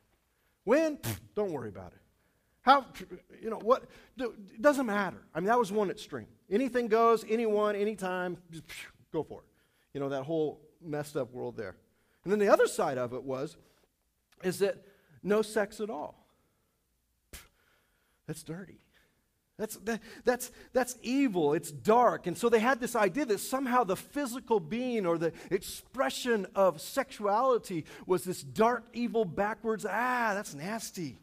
When? 0.62 0.96
Don't 1.34 1.50
worry 1.50 1.70
about 1.70 1.92
it. 1.92 1.98
How, 2.60 2.86
you 3.42 3.50
know, 3.50 3.58
what? 3.58 3.86
It 4.16 4.62
doesn't 4.62 4.86
matter. 4.86 5.16
I 5.34 5.40
mean, 5.40 5.48
that 5.48 5.58
was 5.58 5.72
one 5.72 5.90
extreme. 5.90 6.28
Anything 6.48 6.86
goes, 6.86 7.24
anyone, 7.28 7.74
anytime, 7.74 8.36
just 8.52 8.62
go 9.12 9.24
for 9.24 9.40
it. 9.40 9.46
You 9.92 9.98
know, 9.98 10.08
that 10.08 10.22
whole 10.22 10.60
messed 10.80 11.16
up 11.16 11.32
world 11.32 11.56
there. 11.56 11.74
And 12.22 12.32
then 12.32 12.38
the 12.38 12.48
other 12.48 12.68
side 12.68 12.96
of 12.96 13.12
it 13.12 13.24
was, 13.24 13.56
is 14.44 14.60
that 14.60 14.84
no 15.24 15.42
sex 15.42 15.80
at 15.80 15.90
all. 15.90 16.28
That's 18.28 18.44
dirty. 18.44 18.78
That's, 19.58 19.76
that, 19.78 20.00
that's, 20.24 20.52
that's 20.72 20.96
evil. 21.02 21.52
It's 21.52 21.72
dark. 21.72 22.28
And 22.28 22.38
so 22.38 22.48
they 22.48 22.60
had 22.60 22.78
this 22.78 22.94
idea 22.94 23.26
that 23.26 23.40
somehow 23.40 23.82
the 23.82 23.96
physical 23.96 24.60
being 24.60 25.04
or 25.04 25.18
the 25.18 25.32
expression 25.50 26.46
of 26.54 26.80
sexuality 26.80 27.84
was 28.06 28.22
this 28.22 28.42
dark, 28.42 28.84
evil, 28.92 29.24
backwards, 29.24 29.84
ah, 29.84 30.32
that's 30.34 30.54
nasty 30.54 31.18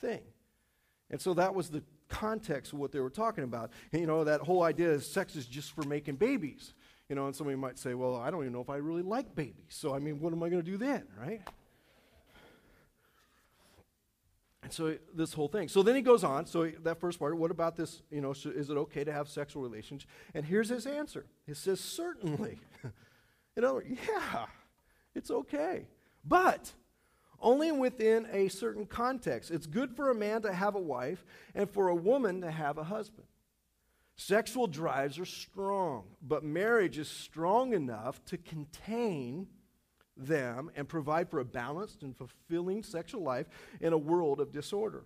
thing. 0.00 0.22
And 1.10 1.20
so 1.20 1.34
that 1.34 1.54
was 1.54 1.68
the 1.68 1.82
context 2.08 2.72
of 2.72 2.78
what 2.78 2.92
they 2.92 3.00
were 3.00 3.10
talking 3.10 3.44
about. 3.44 3.70
And, 3.92 4.00
you 4.00 4.06
know, 4.06 4.24
that 4.24 4.40
whole 4.40 4.62
idea 4.62 4.92
of 4.92 5.04
sex 5.04 5.36
is 5.36 5.44
just 5.44 5.72
for 5.72 5.82
making 5.82 6.16
babies. 6.16 6.72
You 7.10 7.16
know, 7.16 7.26
and 7.26 7.34
somebody 7.34 7.56
might 7.56 7.78
say, 7.78 7.92
well, 7.94 8.16
I 8.16 8.30
don't 8.30 8.42
even 8.42 8.52
know 8.52 8.60
if 8.60 8.70
I 8.70 8.76
really 8.76 9.02
like 9.02 9.34
babies. 9.34 9.66
So, 9.68 9.94
I 9.94 9.98
mean, 9.98 10.20
what 10.20 10.32
am 10.32 10.42
I 10.42 10.48
going 10.48 10.62
to 10.62 10.70
do 10.70 10.78
then, 10.78 11.04
right? 11.18 11.42
So 14.72 14.96
this 15.14 15.32
whole 15.32 15.48
thing. 15.48 15.68
So 15.68 15.82
then 15.82 15.96
he 15.96 16.02
goes 16.02 16.24
on. 16.24 16.46
So 16.46 16.70
that 16.82 17.00
first 17.00 17.18
part, 17.18 17.36
what 17.36 17.50
about 17.50 17.76
this? 17.76 18.02
You 18.10 18.20
know, 18.20 18.32
is 18.32 18.70
it 18.70 18.76
okay 18.76 19.04
to 19.04 19.12
have 19.12 19.28
sexual 19.28 19.62
relations? 19.62 20.06
And 20.34 20.44
here's 20.44 20.68
his 20.68 20.86
answer. 20.86 21.26
He 21.46 21.54
says, 21.54 21.80
certainly. 21.80 22.58
you 23.56 23.62
know, 23.62 23.80
yeah, 23.86 24.46
it's 25.14 25.30
okay. 25.30 25.86
But 26.24 26.72
only 27.40 27.72
within 27.72 28.26
a 28.32 28.48
certain 28.48 28.86
context. 28.86 29.50
It's 29.50 29.66
good 29.66 29.96
for 29.96 30.10
a 30.10 30.14
man 30.14 30.42
to 30.42 30.52
have 30.52 30.74
a 30.74 30.80
wife 30.80 31.24
and 31.54 31.68
for 31.68 31.88
a 31.88 31.94
woman 31.94 32.42
to 32.42 32.50
have 32.50 32.78
a 32.78 32.84
husband. 32.84 33.26
Sexual 34.16 34.66
drives 34.66 35.18
are 35.18 35.24
strong, 35.24 36.04
but 36.20 36.44
marriage 36.44 36.98
is 36.98 37.08
strong 37.08 37.72
enough 37.72 38.22
to 38.26 38.36
contain 38.36 39.46
them 40.26 40.70
and 40.76 40.88
provide 40.88 41.30
for 41.30 41.40
a 41.40 41.44
balanced 41.44 42.02
and 42.02 42.16
fulfilling 42.16 42.82
sexual 42.82 43.22
life 43.22 43.46
in 43.80 43.92
a 43.92 43.98
world 43.98 44.40
of 44.40 44.52
disorder. 44.52 45.04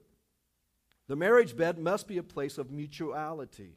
The 1.06 1.16
marriage 1.16 1.56
bed 1.56 1.78
must 1.78 2.08
be 2.08 2.18
a 2.18 2.22
place 2.22 2.58
of 2.58 2.70
mutuality. 2.70 3.76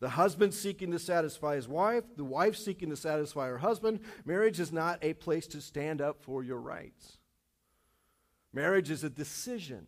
The 0.00 0.10
husband 0.10 0.52
seeking 0.52 0.90
to 0.90 0.98
satisfy 0.98 1.54
his 1.54 1.68
wife, 1.68 2.04
the 2.16 2.24
wife 2.24 2.56
seeking 2.56 2.90
to 2.90 2.96
satisfy 2.96 3.46
her 3.48 3.58
husband. 3.58 4.00
Marriage 4.24 4.58
is 4.58 4.72
not 4.72 4.98
a 5.00 5.14
place 5.14 5.46
to 5.48 5.60
stand 5.60 6.00
up 6.00 6.22
for 6.22 6.42
your 6.42 6.60
rights. 6.60 7.18
Marriage 8.52 8.90
is 8.90 9.04
a 9.04 9.10
decision 9.10 9.86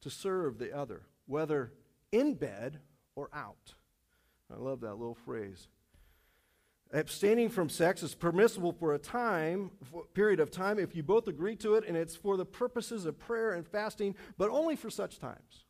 to 0.00 0.10
serve 0.10 0.58
the 0.58 0.74
other, 0.76 1.02
whether 1.26 1.72
in 2.10 2.34
bed 2.34 2.80
or 3.14 3.28
out. 3.32 3.74
I 4.52 4.56
love 4.56 4.80
that 4.80 4.94
little 4.94 5.14
phrase. 5.14 5.68
Abstaining 6.92 7.50
from 7.50 7.68
sex 7.68 8.02
is 8.02 8.14
permissible 8.14 8.72
for 8.72 8.94
a 8.94 8.98
time, 8.98 9.70
for 9.90 10.02
a 10.02 10.06
period 10.14 10.40
of 10.40 10.50
time, 10.50 10.78
if 10.78 10.96
you 10.96 11.04
both 11.04 11.28
agree 11.28 11.54
to 11.56 11.74
it, 11.74 11.84
and 11.86 11.96
it's 11.96 12.16
for 12.16 12.36
the 12.36 12.44
purposes 12.44 13.06
of 13.06 13.18
prayer 13.18 13.52
and 13.52 13.66
fasting, 13.66 14.16
but 14.36 14.50
only 14.50 14.74
for 14.74 14.90
such 14.90 15.20
times. 15.20 15.64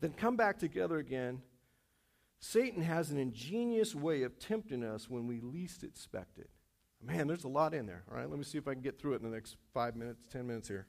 Then 0.00 0.12
come 0.12 0.36
back 0.36 0.58
together 0.58 0.98
again. 0.98 1.42
Satan 2.40 2.82
has 2.82 3.10
an 3.10 3.18
ingenious 3.18 3.94
way 3.94 4.22
of 4.22 4.38
tempting 4.38 4.82
us 4.82 5.08
when 5.08 5.26
we 5.28 5.40
least 5.40 5.84
expect 5.84 6.38
it. 6.38 6.50
Man, 7.00 7.28
there's 7.28 7.44
a 7.44 7.48
lot 7.48 7.72
in 7.72 7.86
there. 7.86 8.02
All 8.10 8.16
right, 8.16 8.28
let 8.28 8.38
me 8.38 8.44
see 8.44 8.58
if 8.58 8.66
I 8.66 8.72
can 8.72 8.82
get 8.82 8.98
through 8.98 9.14
it 9.14 9.22
in 9.22 9.30
the 9.30 9.34
next 9.34 9.56
five 9.72 9.94
minutes, 9.94 10.26
ten 10.32 10.46
minutes 10.46 10.66
here. 10.66 10.86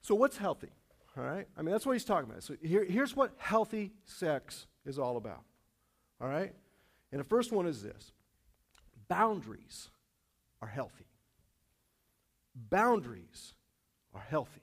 So, 0.00 0.14
what's 0.14 0.36
healthy? 0.36 0.70
All 1.16 1.24
right? 1.24 1.46
I 1.56 1.62
mean, 1.62 1.72
that's 1.72 1.84
what 1.84 1.92
he's 1.92 2.04
talking 2.04 2.30
about. 2.30 2.42
So 2.42 2.54
here, 2.62 2.84
here's 2.84 3.16
what 3.16 3.32
healthy 3.38 3.92
sex 4.04 4.66
is 4.84 4.98
all 4.98 5.16
about. 5.16 5.42
All 6.20 6.28
right? 6.28 6.54
And 7.10 7.20
the 7.20 7.24
first 7.24 7.52
one 7.52 7.66
is 7.66 7.82
this 7.82 8.12
boundaries 9.08 9.88
are 10.60 10.68
healthy. 10.68 11.06
Boundaries 12.54 13.54
are 14.14 14.24
healthy. 14.28 14.62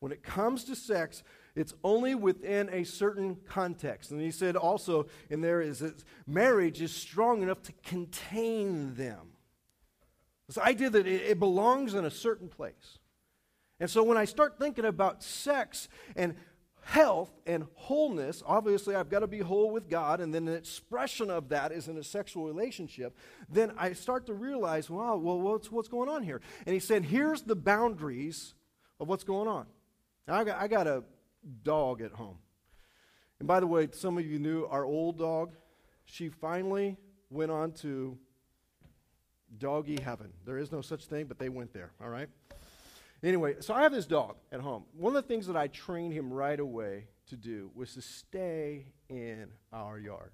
When 0.00 0.12
it 0.12 0.22
comes 0.22 0.64
to 0.64 0.76
sex, 0.76 1.22
it's 1.54 1.72
only 1.82 2.14
within 2.14 2.68
a 2.70 2.84
certain 2.84 3.38
context. 3.48 4.10
And 4.10 4.20
he 4.20 4.30
said 4.30 4.54
also 4.54 5.06
in 5.30 5.40
there 5.40 5.62
is 5.62 5.78
that 5.78 6.04
marriage 6.26 6.82
is 6.82 6.92
strong 6.92 7.42
enough 7.42 7.62
to 7.62 7.72
contain 7.82 8.94
them. 8.94 9.32
This 10.46 10.58
idea 10.58 10.90
that 10.90 11.06
it, 11.06 11.22
it 11.22 11.40
belongs 11.40 11.94
in 11.94 12.04
a 12.04 12.10
certain 12.10 12.48
place. 12.48 12.98
And 13.80 13.90
so 13.90 14.02
when 14.02 14.16
I 14.16 14.26
start 14.26 14.58
thinking 14.58 14.84
about 14.84 15.22
sex 15.22 15.88
and 16.14 16.34
health 16.86 17.32
and 17.46 17.66
wholeness, 17.74 18.44
obviously 18.46 18.94
I've 18.94 19.10
got 19.10 19.18
to 19.18 19.26
be 19.26 19.40
whole 19.40 19.72
with 19.72 19.90
God, 19.90 20.20
and 20.20 20.32
then 20.32 20.46
an 20.46 20.54
expression 20.54 21.30
of 21.30 21.48
that 21.48 21.72
is 21.72 21.88
in 21.88 21.98
a 21.98 22.04
sexual 22.04 22.46
relationship, 22.46 23.16
then 23.48 23.72
I 23.76 23.92
start 23.92 24.26
to 24.26 24.34
realize, 24.34 24.88
wow, 24.88 25.16
well, 25.16 25.40
what's, 25.40 25.70
what's 25.72 25.88
going 25.88 26.08
on 26.08 26.22
here? 26.22 26.40
And 26.64 26.72
he 26.72 26.78
said, 26.78 27.04
here's 27.04 27.42
the 27.42 27.56
boundaries 27.56 28.54
of 29.00 29.08
what's 29.08 29.24
going 29.24 29.48
on. 29.48 29.66
Now, 30.28 30.36
I 30.36 30.44
got, 30.44 30.60
I 30.60 30.68
got 30.68 30.86
a 30.86 31.02
dog 31.64 32.02
at 32.02 32.12
home. 32.12 32.38
And 33.40 33.48
by 33.48 33.58
the 33.58 33.66
way, 33.66 33.88
some 33.90 34.16
of 34.16 34.24
you 34.24 34.38
knew 34.38 34.66
our 34.66 34.84
old 34.84 35.18
dog, 35.18 35.54
she 36.04 36.28
finally 36.28 36.96
went 37.30 37.50
on 37.50 37.72
to 37.72 38.16
doggy 39.58 40.00
heaven. 40.00 40.32
There 40.44 40.58
is 40.58 40.70
no 40.70 40.82
such 40.82 41.06
thing, 41.06 41.26
but 41.26 41.40
they 41.40 41.48
went 41.48 41.72
there, 41.72 41.90
all 42.00 42.10
right? 42.10 42.28
Anyway, 43.22 43.56
so 43.60 43.74
I 43.74 43.82
have 43.82 43.92
this 43.92 44.06
dog 44.06 44.36
at 44.52 44.60
home. 44.60 44.84
One 44.92 45.16
of 45.16 45.22
the 45.22 45.28
things 45.28 45.46
that 45.46 45.56
I 45.56 45.68
trained 45.68 46.12
him 46.12 46.32
right 46.32 46.58
away 46.60 47.08
to 47.28 47.36
do 47.36 47.70
was 47.74 47.94
to 47.94 48.02
stay 48.02 48.86
in 49.08 49.48
our 49.72 49.98
yard. 49.98 50.32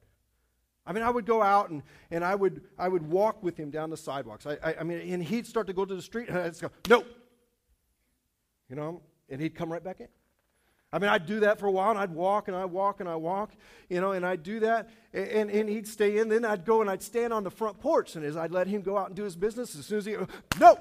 I 0.85 0.93
mean, 0.93 1.05
I 1.05 1.11
would 1.11 1.27
go 1.27 1.43
out 1.43 1.71
and, 1.71 1.83
and 2.11 2.25
I, 2.25 2.35
would, 2.35 2.63
I 2.77 2.89
would 2.89 3.09
walk 3.09 3.43
with 3.43 3.57
him 3.57 3.71
down 3.71 3.91
the 3.91 3.97
sidewalks. 3.97 4.47
I, 4.47 4.59
I, 4.63 4.75
I 4.81 4.83
mean, 4.83 5.01
and 5.13 5.23
he'd 5.23 5.47
start 5.47 5.69
to 5.69 5.73
go 5.73 5.85
to 5.85 5.95
the 5.95 6.03
street, 6.03 6.29
and 6.29 6.37
I'd 6.37 6.49
just 6.49 6.63
go, 6.63 6.71
no. 6.89 7.05
You 8.69 8.77
know, 8.77 9.03
and 9.29 9.41
he'd 9.41 9.55
come 9.55 9.73
right 9.73 9.83
back 9.83 10.01
in. 10.01 10.09
I 10.93 10.99
mean, 10.99 11.09
I'd 11.09 11.25
do 11.25 11.41
that 11.41 11.59
for 11.59 11.67
a 11.67 11.71
while, 11.71 11.91
and 11.91 11.99
I'd 11.99 12.11
walk 12.11 12.49
and 12.49 12.57
I'd 12.57 12.67
walk 12.67 13.01
and 13.01 13.09
I'd 13.09 13.17
walk, 13.17 13.53
you 13.89 14.01
know, 14.01 14.13
and 14.13 14.27
I'd 14.27 14.43
do 14.43 14.61
that, 14.61 14.91
and, 15.15 15.51
and 15.51 15.69
he'd 15.69 15.87
stay 15.87 16.19
in. 16.19 16.29
Then 16.29 16.45
I'd 16.45 16.67
go 16.67 16.83
and 16.83 16.91
I'd 16.91 17.03
stand 17.03 17.33
on 17.33 17.45
the 17.45 17.51
front 17.51 17.79
porch, 17.79 18.17
and 18.17 18.25
as 18.25 18.37
I'd 18.37 18.51
let 18.51 18.67
him 18.67 18.83
go 18.83 18.99
out 18.99 19.07
and 19.07 19.17
do 19.17 19.23
his 19.23 19.37
business, 19.37 19.75
as 19.75 19.87
soon 19.87 19.99
as 19.99 20.05
he, 20.05 20.17
no, 20.61 20.79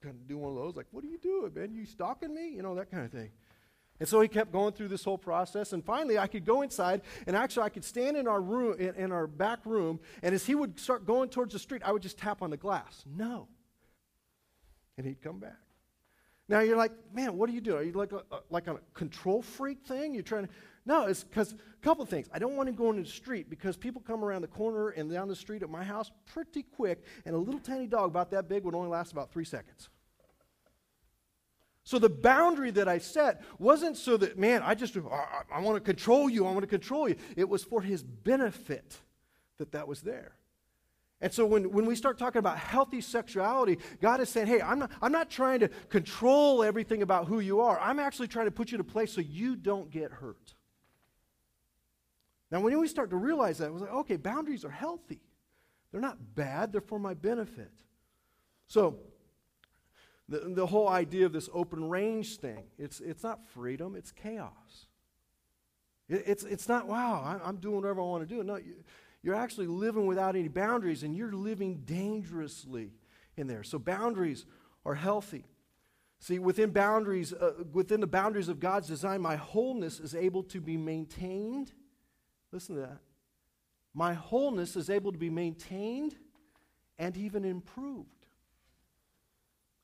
kind 0.00 0.14
of 0.14 0.26
do 0.26 0.38
one 0.38 0.52
of 0.52 0.56
those, 0.56 0.76
like, 0.76 0.86
what 0.90 1.04
are 1.04 1.08
you 1.08 1.18
doing, 1.18 1.52
man? 1.54 1.72
You 1.72 1.84
stalking 1.84 2.34
me? 2.34 2.48
You 2.48 2.62
know, 2.62 2.74
that 2.74 2.90
kind 2.90 3.04
of 3.04 3.12
thing. 3.12 3.30
And 4.00 4.08
so 4.08 4.20
he 4.22 4.28
kept 4.28 4.50
going 4.50 4.72
through 4.72 4.88
this 4.88 5.04
whole 5.04 5.18
process. 5.18 5.74
And 5.74 5.84
finally, 5.84 6.18
I 6.18 6.26
could 6.26 6.46
go 6.46 6.62
inside, 6.62 7.02
and 7.26 7.36
actually, 7.36 7.64
I 7.64 7.68
could 7.68 7.84
stand 7.84 8.16
in 8.16 8.26
our 8.26 8.40
room, 8.40 8.76
in, 8.78 8.94
in, 8.94 9.12
our 9.12 9.26
back 9.26 9.60
room, 9.66 10.00
and 10.22 10.34
as 10.34 10.46
he 10.46 10.54
would 10.54 10.80
start 10.80 11.06
going 11.06 11.28
towards 11.28 11.52
the 11.52 11.58
street, 11.58 11.82
I 11.84 11.92
would 11.92 12.02
just 12.02 12.16
tap 12.16 12.40
on 12.40 12.48
the 12.48 12.56
glass. 12.56 13.04
No. 13.06 13.46
And 14.96 15.06
he'd 15.06 15.20
come 15.20 15.38
back. 15.38 15.58
Now 16.48 16.60
you're 16.60 16.76
like, 16.76 16.92
man, 17.14 17.36
what 17.36 17.48
are 17.48 17.52
you 17.52 17.60
doing? 17.60 17.78
Are 17.78 17.82
you 17.82 17.92
like 17.92 18.10
a, 18.10 18.22
a 18.32 18.40
like 18.50 18.66
a 18.66 18.80
control 18.92 19.40
freak 19.40 19.84
thing? 19.86 20.14
You're 20.14 20.24
trying 20.24 20.46
to. 20.46 20.52
No, 20.90 21.06
it's 21.06 21.22
because 21.22 21.52
a 21.52 21.84
couple 21.84 22.02
of 22.02 22.08
things. 22.08 22.28
I 22.34 22.40
don't 22.40 22.56
want 22.56 22.66
to 22.66 22.72
go 22.72 22.90
into 22.90 23.02
the 23.02 23.08
street 23.08 23.48
because 23.48 23.76
people 23.76 24.02
come 24.04 24.24
around 24.24 24.42
the 24.42 24.48
corner 24.48 24.88
and 24.88 25.08
down 25.08 25.28
the 25.28 25.36
street 25.36 25.62
at 25.62 25.70
my 25.70 25.84
house 25.84 26.10
pretty 26.26 26.64
quick, 26.64 27.04
and 27.24 27.32
a 27.32 27.38
little 27.38 27.60
tiny 27.60 27.86
dog 27.86 28.10
about 28.10 28.32
that 28.32 28.48
big 28.48 28.64
would 28.64 28.74
only 28.74 28.88
last 28.88 29.12
about 29.12 29.30
three 29.30 29.44
seconds. 29.44 29.88
So 31.84 32.00
the 32.00 32.08
boundary 32.08 32.72
that 32.72 32.88
I 32.88 32.98
set 32.98 33.40
wasn't 33.60 33.98
so 33.98 34.16
that, 34.16 34.36
man, 34.36 34.62
I 34.64 34.74
just, 34.74 34.96
I, 34.96 35.42
I 35.54 35.60
want 35.60 35.76
to 35.76 35.80
control 35.80 36.28
you, 36.28 36.44
I 36.44 36.50
want 36.50 36.62
to 36.62 36.66
control 36.66 37.08
you. 37.08 37.14
It 37.36 37.48
was 37.48 37.62
for 37.62 37.82
his 37.82 38.02
benefit 38.02 38.98
that 39.58 39.70
that 39.70 39.86
was 39.86 40.00
there. 40.00 40.32
And 41.20 41.32
so 41.32 41.46
when, 41.46 41.70
when 41.70 41.86
we 41.86 41.94
start 41.94 42.18
talking 42.18 42.40
about 42.40 42.58
healthy 42.58 43.00
sexuality, 43.00 43.78
God 44.02 44.20
is 44.20 44.28
saying, 44.28 44.48
hey, 44.48 44.60
I'm 44.60 44.80
not, 44.80 44.90
I'm 45.00 45.12
not 45.12 45.30
trying 45.30 45.60
to 45.60 45.68
control 45.88 46.64
everything 46.64 47.02
about 47.02 47.28
who 47.28 47.38
you 47.38 47.60
are. 47.60 47.78
I'm 47.78 48.00
actually 48.00 48.26
trying 48.26 48.46
to 48.46 48.50
put 48.50 48.72
you 48.72 48.74
in 48.74 48.80
a 48.80 48.84
place 48.84 49.12
so 49.12 49.20
you 49.20 49.54
don't 49.54 49.88
get 49.92 50.10
hurt. 50.10 50.56
Now, 52.50 52.60
when 52.60 52.78
we 52.78 52.88
start 52.88 53.10
to 53.10 53.16
realize 53.16 53.58
that, 53.58 53.72
we're 53.72 53.80
like, 53.80 53.92
okay, 53.92 54.16
boundaries 54.16 54.64
are 54.64 54.70
healthy. 54.70 55.22
They're 55.92 56.00
not 56.00 56.34
bad, 56.34 56.72
they're 56.72 56.80
for 56.80 56.98
my 56.98 57.14
benefit. 57.14 57.72
So, 58.66 58.98
the, 60.28 60.40
the 60.54 60.66
whole 60.66 60.88
idea 60.88 61.26
of 61.26 61.32
this 61.32 61.48
open 61.52 61.88
range 61.88 62.36
thing, 62.36 62.64
it's, 62.78 63.00
it's 63.00 63.22
not 63.22 63.48
freedom, 63.48 63.96
it's 63.96 64.12
chaos. 64.12 64.86
It, 66.08 66.24
it's, 66.26 66.44
it's 66.44 66.68
not, 66.68 66.86
wow, 66.86 67.40
I'm 67.44 67.56
doing 67.56 67.76
whatever 67.76 68.00
I 68.00 68.04
want 68.04 68.28
to 68.28 68.34
do. 68.34 68.42
No, 68.42 68.56
you, 68.56 68.76
you're 69.22 69.34
actually 69.34 69.66
living 69.66 70.06
without 70.06 70.36
any 70.36 70.48
boundaries 70.48 71.02
and 71.02 71.14
you're 71.14 71.32
living 71.32 71.82
dangerously 71.84 72.92
in 73.36 73.46
there. 73.46 73.62
So 73.62 73.78
boundaries 73.78 74.46
are 74.84 74.94
healthy. 74.94 75.44
See, 76.20 76.38
within 76.38 76.70
boundaries, 76.70 77.32
uh, 77.32 77.64
within 77.72 78.00
the 78.00 78.06
boundaries 78.06 78.48
of 78.48 78.60
God's 78.60 78.86
design, 78.86 79.20
my 79.20 79.36
wholeness 79.36 80.00
is 80.00 80.14
able 80.14 80.42
to 80.44 80.60
be 80.60 80.76
maintained. 80.76 81.72
Listen 82.52 82.76
to 82.76 82.80
that. 82.82 82.98
My 83.94 84.14
wholeness 84.14 84.76
is 84.76 84.90
able 84.90 85.12
to 85.12 85.18
be 85.18 85.30
maintained 85.30 86.16
and 86.98 87.16
even 87.16 87.44
improved. 87.44 88.08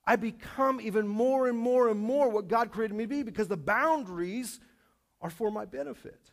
I 0.06 0.16
become 0.16 0.80
even 0.80 1.08
more 1.08 1.48
and 1.48 1.58
more 1.58 1.88
and 1.88 1.98
more 1.98 2.28
what 2.28 2.46
God 2.46 2.70
created 2.70 2.94
me 2.94 3.04
to 3.04 3.08
be 3.08 3.22
because 3.24 3.48
the 3.48 3.56
boundaries 3.56 4.60
are 5.20 5.30
for 5.30 5.50
my 5.50 5.64
benefit. 5.64 6.30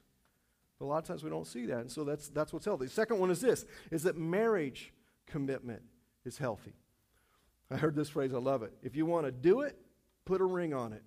But 0.77 0.85
a 0.85 0.87
lot 0.87 0.97
of 0.99 1.05
times 1.05 1.23
we 1.23 1.29
don't 1.29 1.47
see 1.47 1.65
that, 1.67 1.79
and 1.79 1.91
so 1.91 2.03
that's, 2.03 2.29
that's 2.29 2.53
what's 2.53 2.65
healthy. 2.65 2.85
The 2.85 2.91
second 2.91 3.19
one 3.19 3.31
is 3.31 3.41
this, 3.41 3.65
is 3.89 4.03
that 4.03 4.17
marriage 4.17 4.93
commitment 5.25 5.81
is 6.25 6.37
healthy. 6.37 6.75
I 7.71 7.77
heard 7.77 7.95
this 7.95 8.09
phrase, 8.09 8.33
I 8.33 8.37
love 8.37 8.61
it. 8.61 8.73
If 8.83 8.95
you 8.95 9.05
want 9.05 9.25
to 9.25 9.31
do 9.31 9.61
it, 9.61 9.75
put 10.25 10.41
a 10.41 10.45
ring 10.45 10.73
on 10.73 10.93
it. 10.93 11.03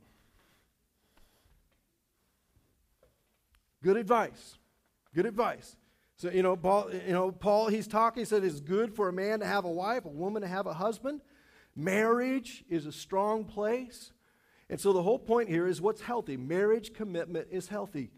Good 3.82 3.96
advice. 3.96 4.56
Good 5.16 5.24
advice. 5.24 5.76
So, 6.16 6.30
you 6.30 6.42
know, 6.42 6.56
Paul, 6.56 6.90
you 6.92 7.12
know, 7.14 7.32
Paul, 7.32 7.68
he's 7.68 7.88
talking, 7.88 8.20
he 8.20 8.26
said 8.26 8.44
it's 8.44 8.60
good 8.60 8.94
for 8.94 9.08
a 9.08 9.12
man 9.14 9.40
to 9.40 9.46
have 9.46 9.64
a 9.64 9.70
wife, 9.70 10.04
a 10.04 10.08
woman 10.08 10.42
to 10.42 10.48
have 10.48 10.66
a 10.66 10.74
husband. 10.74 11.22
Marriage 11.74 12.64
is 12.68 12.84
a 12.84 12.92
strong 12.92 13.46
place. 13.46 14.12
And 14.68 14.78
so 14.78 14.92
the 14.92 15.02
whole 15.02 15.18
point 15.18 15.48
here 15.48 15.66
is 15.66 15.80
what's 15.80 16.02
healthy. 16.02 16.36
Marriage 16.36 16.92
commitment 16.92 17.48
is 17.50 17.68
healthy. 17.68 18.10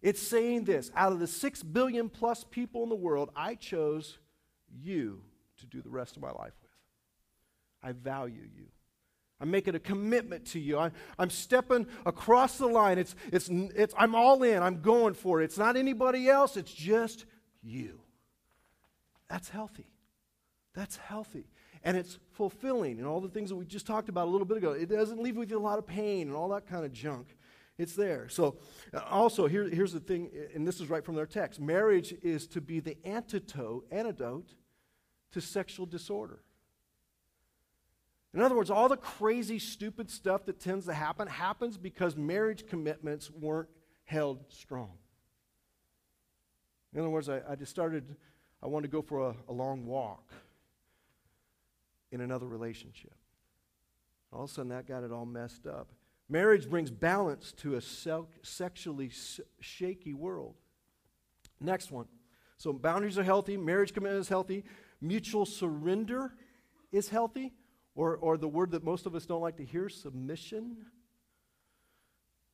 It's 0.00 0.22
saying 0.22 0.64
this 0.64 0.90
out 0.96 1.12
of 1.12 1.20
the 1.20 1.26
six 1.26 1.62
billion 1.62 2.08
plus 2.08 2.44
people 2.50 2.82
in 2.82 2.88
the 2.88 2.96
world, 2.96 3.28
I 3.36 3.54
chose 3.54 4.16
you 4.70 5.20
to 5.58 5.66
do 5.66 5.82
the 5.82 5.90
rest 5.90 6.16
of 6.16 6.22
my 6.22 6.30
life 6.30 6.54
with. 6.62 6.70
I 7.82 7.92
value 7.92 8.48
you. 8.56 8.68
I'm 9.40 9.50
making 9.50 9.74
a 9.74 9.78
commitment 9.80 10.46
to 10.46 10.58
you. 10.58 10.78
I, 10.78 10.90
I'm 11.18 11.30
stepping 11.30 11.86
across 12.04 12.58
the 12.58 12.66
line. 12.66 12.98
It's, 12.98 13.14
it's, 13.32 13.48
it's, 13.48 13.94
I'm 13.96 14.14
all 14.14 14.42
in. 14.42 14.62
I'm 14.62 14.80
going 14.80 15.14
for 15.14 15.40
it. 15.40 15.44
It's 15.44 15.58
not 15.58 15.76
anybody 15.76 16.28
else, 16.28 16.56
it's 16.56 16.72
just 16.72 17.24
you. 17.62 18.00
That's 19.28 19.48
healthy. 19.48 19.86
That's 20.74 20.96
healthy. 20.96 21.46
And 21.84 21.96
it's 21.96 22.18
fulfilling 22.32 22.98
and 22.98 23.06
all 23.06 23.20
the 23.20 23.28
things 23.28 23.50
that 23.50 23.56
we 23.56 23.64
just 23.64 23.86
talked 23.86 24.08
about 24.08 24.26
a 24.26 24.30
little 24.30 24.46
bit 24.46 24.56
ago. 24.56 24.72
It 24.72 24.88
doesn't 24.88 25.22
leave 25.22 25.36
with 25.36 25.50
you 25.50 25.58
a 25.58 25.60
lot 25.60 25.78
of 25.78 25.86
pain 25.86 26.28
and 26.28 26.36
all 26.36 26.48
that 26.50 26.66
kind 26.66 26.84
of 26.84 26.92
junk. 26.92 27.36
It's 27.78 27.94
there. 27.94 28.28
So, 28.28 28.56
uh, 28.92 29.00
also, 29.08 29.46
here, 29.46 29.68
here's 29.68 29.92
the 29.92 30.00
thing, 30.00 30.30
and 30.52 30.66
this 30.66 30.80
is 30.80 30.90
right 30.90 31.04
from 31.04 31.14
their 31.14 31.26
text 31.26 31.60
marriage 31.60 32.12
is 32.22 32.48
to 32.48 32.60
be 32.60 32.80
the 32.80 32.96
antidote, 33.04 33.86
antidote 33.92 34.54
to 35.30 35.40
sexual 35.40 35.86
disorder. 35.86 36.40
In 38.34 38.42
other 38.42 38.54
words, 38.54 38.70
all 38.70 38.88
the 38.88 38.96
crazy, 38.96 39.58
stupid 39.58 40.10
stuff 40.10 40.44
that 40.46 40.60
tends 40.60 40.86
to 40.86 40.92
happen 40.92 41.28
happens 41.28 41.78
because 41.78 42.16
marriage 42.16 42.66
commitments 42.66 43.30
weren't 43.30 43.68
held 44.04 44.44
strong. 44.48 44.92
In 46.92 47.00
other 47.00 47.10
words, 47.10 47.28
I, 47.28 47.40
I 47.48 47.54
just 47.54 47.70
started, 47.70 48.16
I 48.62 48.66
wanted 48.66 48.88
to 48.88 48.92
go 48.92 49.02
for 49.02 49.30
a, 49.30 49.34
a 49.48 49.52
long 49.52 49.86
walk 49.86 50.30
in 52.10 52.20
another 52.20 52.46
relationship. 52.46 53.14
All 54.32 54.44
of 54.44 54.50
a 54.50 54.52
sudden, 54.52 54.70
that 54.70 54.86
got 54.86 55.04
it 55.04 55.12
all 55.12 55.26
messed 55.26 55.66
up. 55.66 55.88
Marriage 56.28 56.68
brings 56.68 56.90
balance 56.90 57.52
to 57.52 57.76
a 57.76 57.80
sexually 58.42 59.10
shaky 59.60 60.12
world. 60.12 60.54
Next 61.60 61.90
one. 61.90 62.06
So, 62.58 62.72
boundaries 62.72 63.18
are 63.18 63.22
healthy, 63.22 63.56
marriage 63.56 63.94
commitment 63.94 64.20
is 64.20 64.28
healthy, 64.28 64.64
mutual 65.00 65.46
surrender 65.46 66.34
is 66.92 67.08
healthy. 67.08 67.52
Or, 67.98 68.14
or 68.14 68.36
the 68.38 68.46
word 68.46 68.70
that 68.70 68.84
most 68.84 69.06
of 69.06 69.16
us 69.16 69.26
don't 69.26 69.40
like 69.40 69.56
to 69.56 69.64
hear, 69.64 69.88
submission, 69.88 70.76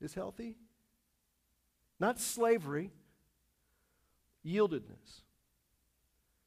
is 0.00 0.14
healthy. 0.14 0.56
Not 2.00 2.18
slavery, 2.18 2.90
yieldedness. 4.42 5.20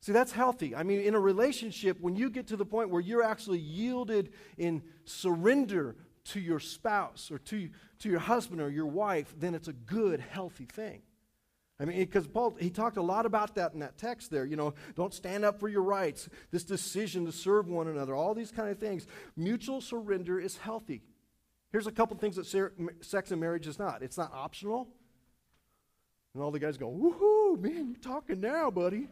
See, 0.01 0.13
that's 0.13 0.31
healthy. 0.31 0.75
I 0.75 0.81
mean, 0.81 1.01
in 1.01 1.13
a 1.13 1.19
relationship, 1.19 2.01
when 2.01 2.15
you 2.15 2.31
get 2.31 2.47
to 2.47 2.57
the 2.57 2.65
point 2.65 2.89
where 2.89 2.99
you're 2.99 3.21
actually 3.21 3.59
yielded 3.59 4.33
in 4.57 4.81
surrender 5.05 5.95
to 6.29 6.39
your 6.39 6.59
spouse 6.59 7.29
or 7.29 7.37
to, 7.37 7.69
to 7.99 8.09
your 8.09 8.19
husband 8.19 8.61
or 8.61 8.69
your 8.71 8.87
wife, 8.87 9.31
then 9.37 9.53
it's 9.53 9.67
a 9.67 9.73
good, 9.73 10.21
healthy 10.21 10.65
thing. 10.65 11.03
I 11.79 11.85
mean, 11.85 11.99
because 11.99 12.25
Paul, 12.25 12.55
he 12.59 12.71
talked 12.71 12.97
a 12.97 13.01
lot 13.03 13.27
about 13.27 13.53
that 13.55 13.73
in 13.73 13.79
that 13.79 13.97
text 13.97 14.31
there. 14.31 14.45
You 14.45 14.55
know, 14.55 14.73
don't 14.95 15.13
stand 15.13 15.45
up 15.45 15.59
for 15.59 15.69
your 15.69 15.83
rights, 15.83 16.27
this 16.51 16.63
decision 16.63 17.25
to 17.25 17.31
serve 17.31 17.67
one 17.67 17.87
another, 17.87 18.15
all 18.15 18.33
these 18.33 18.51
kind 18.51 18.69
of 18.69 18.79
things. 18.79 19.05
Mutual 19.35 19.79
surrender 19.79 20.39
is 20.39 20.57
healthy. 20.57 21.03
Here's 21.71 21.85
a 21.85 21.91
couple 21.91 22.17
things 22.17 22.37
that 22.37 22.45
sex 23.01 23.31
and 23.31 23.39
marriage 23.39 23.67
is 23.67 23.77
not 23.77 24.01
it's 24.01 24.17
not 24.17 24.31
optional. 24.33 24.87
And 26.33 26.43
all 26.43 26.51
the 26.51 26.59
guys 26.59 26.77
go, 26.77 26.89
woohoo, 26.89 27.59
man, 27.59 27.89
you're 27.89 28.13
talking 28.13 28.39
now, 28.39 28.69
buddy. 28.69 29.07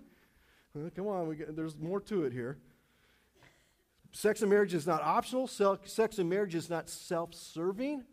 Come 0.95 1.08
on, 1.08 1.36
get, 1.36 1.56
there's 1.56 1.78
more 1.78 1.99
to 2.01 2.25
it 2.25 2.34
here. 2.34 2.58
Sex 4.12 4.41
and 4.41 4.49
marriage 4.49 4.73
is 4.73 4.88
not 4.88 5.01
optional. 5.01 5.47
Sex 5.47 6.17
and 6.19 6.30
marriage 6.30 6.56
is 6.56 6.69
not 6.69 6.89
self 6.89 7.34
serving. 7.34 8.04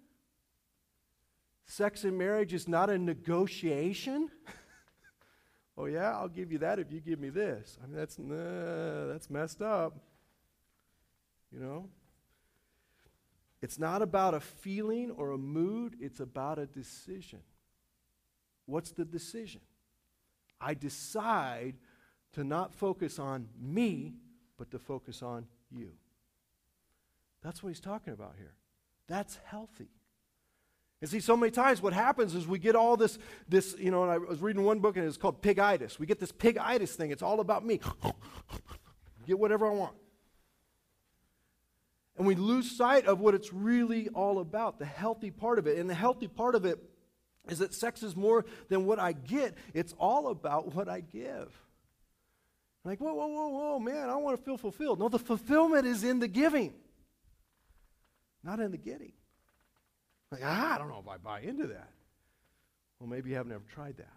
Sex 1.73 2.05
and 2.05 2.19
marriage 2.19 2.53
is 2.53 2.69
not 2.69 2.91
a 2.91 2.99
negotiation. 2.99 4.31
oh, 5.79 5.87
yeah, 5.87 6.11
I'll 6.11 6.29
give 6.29 6.53
you 6.53 6.59
that 6.59 6.79
if 6.79 6.93
you 6.93 7.01
give 7.01 7.19
me 7.19 7.31
this. 7.31 7.79
I 7.83 7.87
mean, 7.87 7.97
that's, 7.97 8.19
nah, 8.19 9.07
that's 9.07 9.31
messed 9.31 9.63
up. 9.63 9.97
You 11.51 11.61
know? 11.61 11.89
It's 13.63 13.79
not 13.79 14.03
about 14.03 14.35
a 14.35 14.41
feeling 14.41 15.13
or 15.13 15.31
a 15.31 15.39
mood, 15.39 15.97
it's 15.99 16.21
about 16.21 16.59
a 16.59 16.67
decision. 16.67 17.39
What's 18.67 18.91
the 18.91 19.07
decision? 19.07 19.63
I 20.61 20.75
decide 20.75 21.77
to 22.35 22.45
not 22.45 22.75
focus 22.75 23.19
on 23.19 23.49
me, 23.59 24.17
but 24.59 24.71
to 24.73 24.79
focus 24.79 25.23
on 25.23 25.47
you. 25.71 25.93
That's 27.43 27.63
what 27.63 27.71
he's 27.71 27.81
talking 27.81 28.13
about 28.13 28.35
here. 28.37 28.53
That's 29.09 29.39
healthy. 29.47 29.89
And 31.03 31.11
see, 31.11 31.19
so 31.19 31.37
many 31.37 31.51
times 31.51 31.83
what 31.83 31.93
happens 31.93 32.33
is 32.33 32.47
we 32.47 32.61
get 32.61 32.77
all 32.77 32.97
this, 32.97 33.19
this 33.49 33.75
you 33.77 33.91
know, 33.91 34.05
and 34.05 34.13
I 34.13 34.19
was 34.19 34.41
reading 34.41 34.63
one 34.63 34.79
book 34.79 34.97
and 34.97 35.05
it's 35.05 35.17
called 35.17 35.43
pigitis. 35.43 35.99
We 35.99 36.07
get 36.07 36.21
this 36.21 36.31
pigitis 36.31 36.91
thing. 36.91 37.11
It's 37.11 37.25
all 37.25 37.41
about 37.41 37.67
me. 37.67 37.81
get 39.27 39.37
whatever 39.37 39.67
I 39.67 39.71
want. 39.71 39.95
And 42.17 42.25
we 42.25 42.37
lose 42.37 42.71
sight 42.71 43.07
of 43.07 43.19
what 43.19 43.35
it's 43.35 43.53
really 43.53 44.11
all 44.11 44.39
about, 44.39 44.79
the 44.79 44.85
healthy 44.85 45.33
part 45.33 45.59
of 45.59 45.67
it. 45.67 45.77
And 45.77 45.91
the 45.91 45.95
healthy 45.95 46.29
part 46.29 46.55
of 46.55 46.65
it 46.65 46.79
is 47.49 47.59
that 47.59 47.75
sex 47.75 48.05
is 48.05 48.15
more 48.15 48.45
than 48.69 48.87
what 48.87 49.01
I 49.01 49.11
get, 49.11 49.57
it's 49.75 49.95
all 49.99 50.29
about 50.29 50.73
what 50.73 50.89
I 50.89 51.01
give. 51.01 51.53
Like, 52.85 53.01
whoa, 53.01 53.13
whoa, 53.13 53.27
whoa, 53.27 53.49
whoa, 53.49 53.79
man, 53.81 54.09
I 54.09 54.15
want 54.15 54.39
to 54.39 54.45
feel 54.45 54.57
fulfilled. 54.57 55.01
No, 55.01 55.09
the 55.09 55.19
fulfillment 55.19 55.85
is 55.85 56.05
in 56.05 56.21
the 56.21 56.29
giving, 56.29 56.75
not 58.45 58.61
in 58.61 58.71
the 58.71 58.79
getting. 58.79 59.15
Like, 60.33 60.41
ah, 60.43 60.75
I 60.75 60.79
don't 60.79 60.89
know 60.89 60.99
if 60.99 61.09
I 61.09 61.19
buy 61.19 61.41
into 61.43 61.67
that. 61.67 61.91
Well, 62.99 63.09
maybe 63.09 63.31
you 63.31 63.37
haven't 63.37 63.53
ever 63.53 63.65
tried 63.71 63.99
that. 63.99 64.17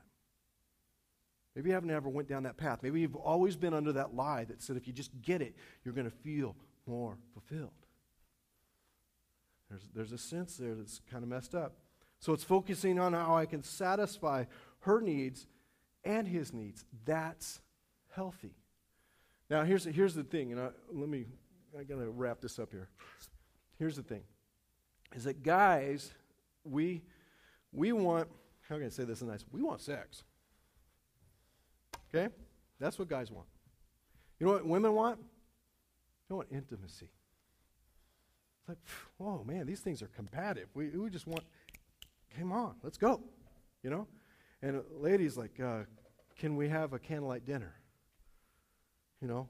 Maybe 1.55 1.69
you 1.69 1.73
haven't 1.73 1.91
ever 1.91 2.07
went 2.07 2.29
down 2.29 2.43
that 2.43 2.55
path. 2.55 2.79
Maybe 2.81 3.01
you've 3.01 3.15
always 3.17 3.57
been 3.57 3.73
under 3.73 3.91
that 3.93 4.15
lie 4.15 4.45
that 4.45 4.61
said 4.61 4.77
if 4.77 4.87
you 4.87 4.93
just 4.93 5.11
get 5.21 5.41
it, 5.41 5.55
you're 5.83 5.93
going 5.93 6.09
to 6.09 6.15
feel 6.15 6.55
more 6.87 7.17
fulfilled. 7.33 7.71
There's, 9.69 9.89
there's 9.93 10.11
a 10.13 10.17
sense 10.17 10.55
there 10.55 10.73
that's 10.73 11.01
kind 11.11 11.21
of 11.21 11.29
messed 11.29 11.53
up. 11.53 11.73
So 12.19 12.31
it's 12.31 12.43
focusing 12.43 12.97
on 12.97 13.11
how 13.11 13.35
I 13.35 13.45
can 13.45 13.61
satisfy 13.61 14.45
her 14.81 15.01
needs 15.01 15.47
and 16.05 16.27
his 16.27 16.53
needs. 16.53 16.85
That's 17.03 17.59
healthy. 18.15 18.55
Now, 19.49 19.63
here's, 19.63 19.83
here's 19.83 20.13
the 20.13 20.23
thing, 20.23 20.53
and 20.53 20.61
I, 20.61 20.69
let 20.93 21.09
me, 21.09 21.25
I 21.77 21.83
got 21.83 21.99
to 21.99 22.09
wrap 22.09 22.39
this 22.39 22.57
up 22.57 22.71
here. 22.71 22.87
Here's 23.77 23.97
the 23.97 24.03
thing 24.03 24.23
is 25.13 25.25
that 25.25 25.43
guys, 25.43 26.11
we, 26.63 27.01
we 27.71 27.91
want, 27.91 28.27
how 28.67 28.75
can 28.75 28.85
I 28.85 28.89
say 28.89 29.03
this 29.03 29.21
in 29.21 29.27
nice? 29.27 29.45
We 29.51 29.61
want 29.61 29.81
sex. 29.81 30.23
Okay? 32.13 32.33
That's 32.79 32.97
what 32.97 33.07
guys 33.07 33.31
want. 33.31 33.47
You 34.39 34.47
know 34.47 34.53
what 34.53 34.65
women 34.65 34.93
want? 34.93 35.19
They 36.29 36.35
want 36.35 36.47
intimacy. 36.51 37.09
It's 38.59 38.69
like, 38.69 38.77
whoa, 39.17 39.43
man, 39.45 39.65
these 39.67 39.79
things 39.79 40.01
are 40.01 40.07
combative. 40.07 40.67
We, 40.73 40.89
we 40.89 41.09
just 41.09 41.27
want, 41.27 41.43
come 42.37 42.51
on, 42.51 42.75
let's 42.83 42.97
go. 42.97 43.21
You 43.83 43.91
know? 43.91 44.07
And 44.61 44.81
ladies, 44.99 45.37
like, 45.37 45.59
uh, 45.59 45.83
can 46.37 46.55
we 46.55 46.69
have 46.69 46.93
a 46.93 46.99
candlelight 46.99 47.45
dinner? 47.45 47.75
You 49.21 49.27
know? 49.27 49.49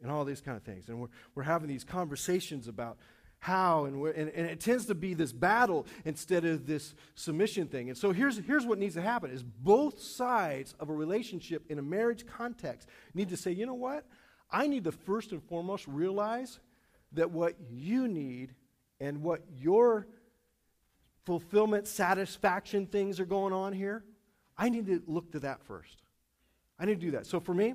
And 0.00 0.10
all 0.10 0.24
these 0.24 0.40
kind 0.40 0.56
of 0.56 0.62
things. 0.62 0.88
And 0.88 1.00
we're, 1.00 1.08
we're 1.34 1.42
having 1.42 1.68
these 1.68 1.84
conversations 1.84 2.68
about 2.68 2.98
how, 3.46 3.84
and, 3.84 4.04
and, 4.08 4.28
and 4.30 4.46
it 4.48 4.58
tends 4.58 4.86
to 4.86 4.94
be 4.94 5.14
this 5.14 5.32
battle 5.32 5.86
instead 6.04 6.44
of 6.44 6.66
this 6.66 6.96
submission 7.14 7.68
thing. 7.68 7.88
And 7.88 7.96
so 7.96 8.10
here's, 8.10 8.38
here's 8.38 8.66
what 8.66 8.76
needs 8.76 8.96
to 8.96 9.00
happen 9.00 9.30
is 9.30 9.44
both 9.44 10.00
sides 10.00 10.74
of 10.80 10.88
a 10.88 10.92
relationship 10.92 11.62
in 11.68 11.78
a 11.78 11.82
marriage 11.82 12.26
context 12.26 12.88
need 13.14 13.28
to 13.28 13.36
say, 13.36 13.52
you 13.52 13.64
know 13.64 13.74
what? 13.74 14.04
I 14.50 14.66
need 14.66 14.82
to 14.82 14.90
first 14.90 15.30
and 15.30 15.40
foremost 15.40 15.86
realize 15.86 16.58
that 17.12 17.30
what 17.30 17.54
you 17.70 18.08
need 18.08 18.52
and 18.98 19.22
what 19.22 19.42
your 19.56 20.08
fulfillment, 21.24 21.86
satisfaction 21.86 22.86
things 22.86 23.20
are 23.20 23.26
going 23.26 23.52
on 23.52 23.72
here, 23.72 24.02
I 24.58 24.70
need 24.70 24.86
to 24.86 25.00
look 25.06 25.30
to 25.32 25.38
that 25.40 25.62
first. 25.62 26.02
I 26.80 26.84
need 26.84 26.98
to 26.98 27.06
do 27.06 27.12
that. 27.12 27.26
So 27.26 27.38
for 27.38 27.54
me, 27.54 27.74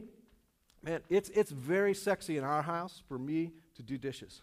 man, 0.84 1.00
it's, 1.10 1.30
it's 1.30 1.52
very 1.52 1.94
sexy 1.94 2.38
in 2.38 2.44
our 2.44 2.62
house 2.62 3.02
for 3.08 3.18
me 3.18 3.52
to 3.76 3.84
do 3.84 3.98
dishes. 3.98 4.42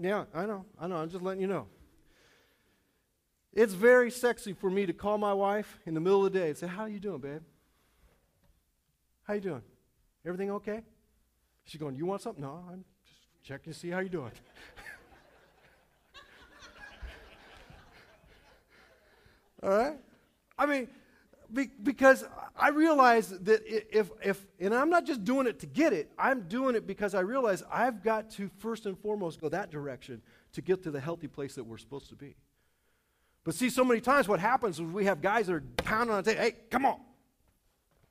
Yeah, 0.00 0.24
I 0.34 0.46
know. 0.46 0.64
I 0.78 0.86
know. 0.86 0.96
I'm 0.96 1.08
just 1.08 1.22
letting 1.22 1.40
you 1.40 1.46
know. 1.46 1.66
It's 3.52 3.72
very 3.72 4.10
sexy 4.10 4.52
for 4.52 4.68
me 4.68 4.84
to 4.86 4.92
call 4.92 5.16
my 5.16 5.32
wife 5.32 5.78
in 5.86 5.94
the 5.94 6.00
middle 6.00 6.26
of 6.26 6.32
the 6.32 6.38
day 6.38 6.48
and 6.48 6.58
say, 6.58 6.66
"How 6.66 6.86
you 6.86 6.98
doing, 6.98 7.20
babe? 7.20 7.42
How 9.22 9.34
you 9.34 9.40
doing? 9.40 9.62
Everything 10.26 10.50
okay?" 10.50 10.82
She's 11.64 11.80
going, 11.80 11.94
"You 11.94 12.06
want 12.06 12.22
something?" 12.22 12.42
No, 12.42 12.64
I'm 12.68 12.84
just 13.04 13.20
checking 13.44 13.72
to 13.72 13.78
see 13.78 13.90
how 13.90 14.00
you're 14.00 14.08
doing. 14.08 14.32
All 19.62 19.70
right? 19.70 19.96
I 20.58 20.66
mean, 20.66 20.88
be, 21.52 21.70
because 21.82 22.24
I 22.56 22.70
realize 22.70 23.28
that 23.28 23.62
if, 23.66 24.10
if, 24.22 24.46
and 24.58 24.74
I'm 24.74 24.90
not 24.90 25.06
just 25.06 25.24
doing 25.24 25.46
it 25.46 25.60
to 25.60 25.66
get 25.66 25.92
it, 25.92 26.10
I'm 26.18 26.42
doing 26.48 26.74
it 26.74 26.86
because 26.86 27.14
I 27.14 27.20
realize 27.20 27.62
I've 27.70 28.02
got 28.02 28.30
to 28.32 28.50
first 28.58 28.86
and 28.86 28.98
foremost 28.98 29.40
go 29.40 29.48
that 29.48 29.70
direction 29.70 30.22
to 30.52 30.62
get 30.62 30.82
to 30.84 30.90
the 30.90 31.00
healthy 31.00 31.28
place 31.28 31.54
that 31.56 31.64
we're 31.64 31.78
supposed 31.78 32.08
to 32.10 32.14
be. 32.14 32.36
But 33.44 33.54
see, 33.54 33.68
so 33.68 33.84
many 33.84 34.00
times 34.00 34.26
what 34.26 34.40
happens 34.40 34.76
is 34.76 34.82
we 34.82 35.04
have 35.04 35.20
guys 35.20 35.46
that 35.48 35.54
are 35.54 35.64
pounding 35.76 36.14
on 36.14 36.22
the 36.22 36.30
table, 36.30 36.42
hey, 36.42 36.56
come 36.70 36.86
on. 36.86 37.00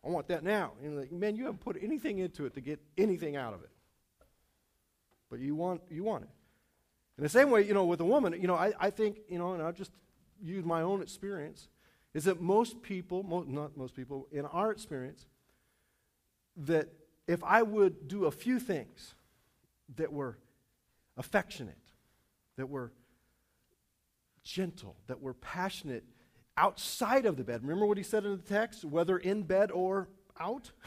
I 0.06 0.10
want 0.10 0.28
that 0.28 0.44
now. 0.44 0.74
And 0.84 0.98
like, 0.98 1.12
man, 1.12 1.36
you 1.36 1.46
haven't 1.46 1.62
put 1.62 1.78
anything 1.82 2.20
into 2.20 2.46
it 2.46 2.54
to 2.56 2.62
get 2.62 2.80
anything 2.98 3.36
out 3.36 3.54
of 3.54 3.64
it. 3.64 3.70
But 5.30 5.40
you 5.40 5.56
want, 5.56 5.82
you 5.90 6.04
want 6.04 6.24
it. 6.24 6.30
In 7.18 7.24
the 7.24 7.30
same 7.30 7.50
way, 7.50 7.66
you 7.66 7.74
know, 7.74 7.86
with 7.86 8.02
a 8.02 8.06
woman, 8.06 8.34
you 8.40 8.48
know, 8.48 8.56
I, 8.56 8.74
I 8.80 8.90
think, 8.90 9.20
you 9.30 9.40
know, 9.40 9.54
and 9.54 9.64
I'll 9.64 9.72
just 9.72 9.92
use 10.42 10.66
my 10.66 10.82
own 10.82 11.02
experience, 11.02 11.70
is 12.14 12.26
that 12.26 12.42
most 12.42 12.82
people, 12.82 13.24
mo- 13.24 13.46
not 13.48 13.76
most 13.76 13.96
people, 13.96 14.28
in 14.32 14.46
our 14.46 14.72
experience, 14.72 15.26
that 16.56 16.90
if 17.28 17.44
I 17.44 17.64
would 17.64 18.08
do 18.08 18.26
a 18.26 18.32
few 18.32 18.60
things 18.60 19.16
that 19.96 20.12
were 20.12 20.38
affectionate, 21.18 21.78
that 22.58 22.70
were 22.70 22.92
gentle, 24.44 24.96
that 25.08 25.22
were 25.22 25.34
passionate 25.34 26.04
outside 26.58 27.26
of 27.26 27.38
the 27.38 27.44
bed. 27.44 27.62
Remember 27.64 27.86
what 27.86 27.98
he 27.98 28.04
said 28.04 28.26
in 28.26 28.32
the 28.32 28.38
text? 28.44 28.86
Whether 28.86 29.18
in 29.18 29.44
bed 29.44 29.72
or 29.72 30.10
out? 30.40 30.72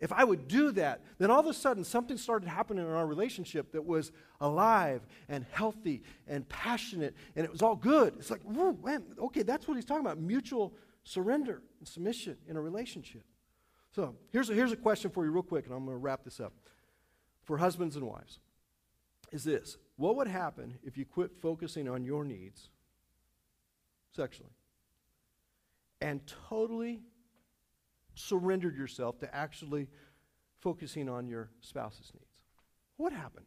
If 0.00 0.12
I 0.12 0.22
would 0.22 0.46
do 0.46 0.70
that, 0.72 1.02
then 1.18 1.30
all 1.30 1.40
of 1.40 1.46
a 1.46 1.54
sudden 1.54 1.82
something 1.82 2.16
started 2.16 2.48
happening 2.48 2.84
in 2.84 2.92
our 2.92 3.06
relationship 3.06 3.72
that 3.72 3.84
was 3.84 4.12
alive 4.40 5.02
and 5.28 5.44
healthy 5.50 6.04
and 6.28 6.48
passionate, 6.48 7.16
and 7.34 7.44
it 7.44 7.50
was 7.50 7.62
all 7.62 7.74
good. 7.74 8.14
It's 8.18 8.30
like, 8.30 8.48
man, 8.48 9.02
okay, 9.18 9.42
that's 9.42 9.66
what 9.66 9.74
he's 9.74 9.84
talking 9.84 10.06
about 10.06 10.18
mutual 10.18 10.74
surrender 11.02 11.62
and 11.80 11.88
submission 11.88 12.36
in 12.46 12.56
a 12.56 12.60
relationship. 12.60 13.24
So 13.90 14.14
here's 14.30 14.50
a, 14.50 14.54
here's 14.54 14.72
a 14.72 14.76
question 14.76 15.10
for 15.10 15.24
you, 15.24 15.32
real 15.32 15.42
quick, 15.42 15.66
and 15.66 15.74
I'm 15.74 15.84
going 15.84 15.96
to 15.96 16.00
wrap 16.00 16.22
this 16.22 16.38
up. 16.38 16.52
For 17.42 17.56
husbands 17.56 17.96
and 17.96 18.06
wives, 18.06 18.40
is 19.32 19.42
this 19.42 19.78
What 19.96 20.16
would 20.16 20.28
happen 20.28 20.78
if 20.84 20.98
you 20.98 21.06
quit 21.06 21.32
focusing 21.40 21.88
on 21.88 22.04
your 22.04 22.24
needs 22.24 22.68
sexually 24.14 24.50
and 26.00 26.20
totally 26.48 27.00
surrendered 28.18 28.76
yourself 28.76 29.18
to 29.20 29.34
actually 29.34 29.88
focusing 30.60 31.08
on 31.08 31.28
your 31.28 31.50
spouse's 31.60 32.12
needs? 32.14 32.26
What 32.96 33.12
would 33.12 33.18
happen? 33.18 33.44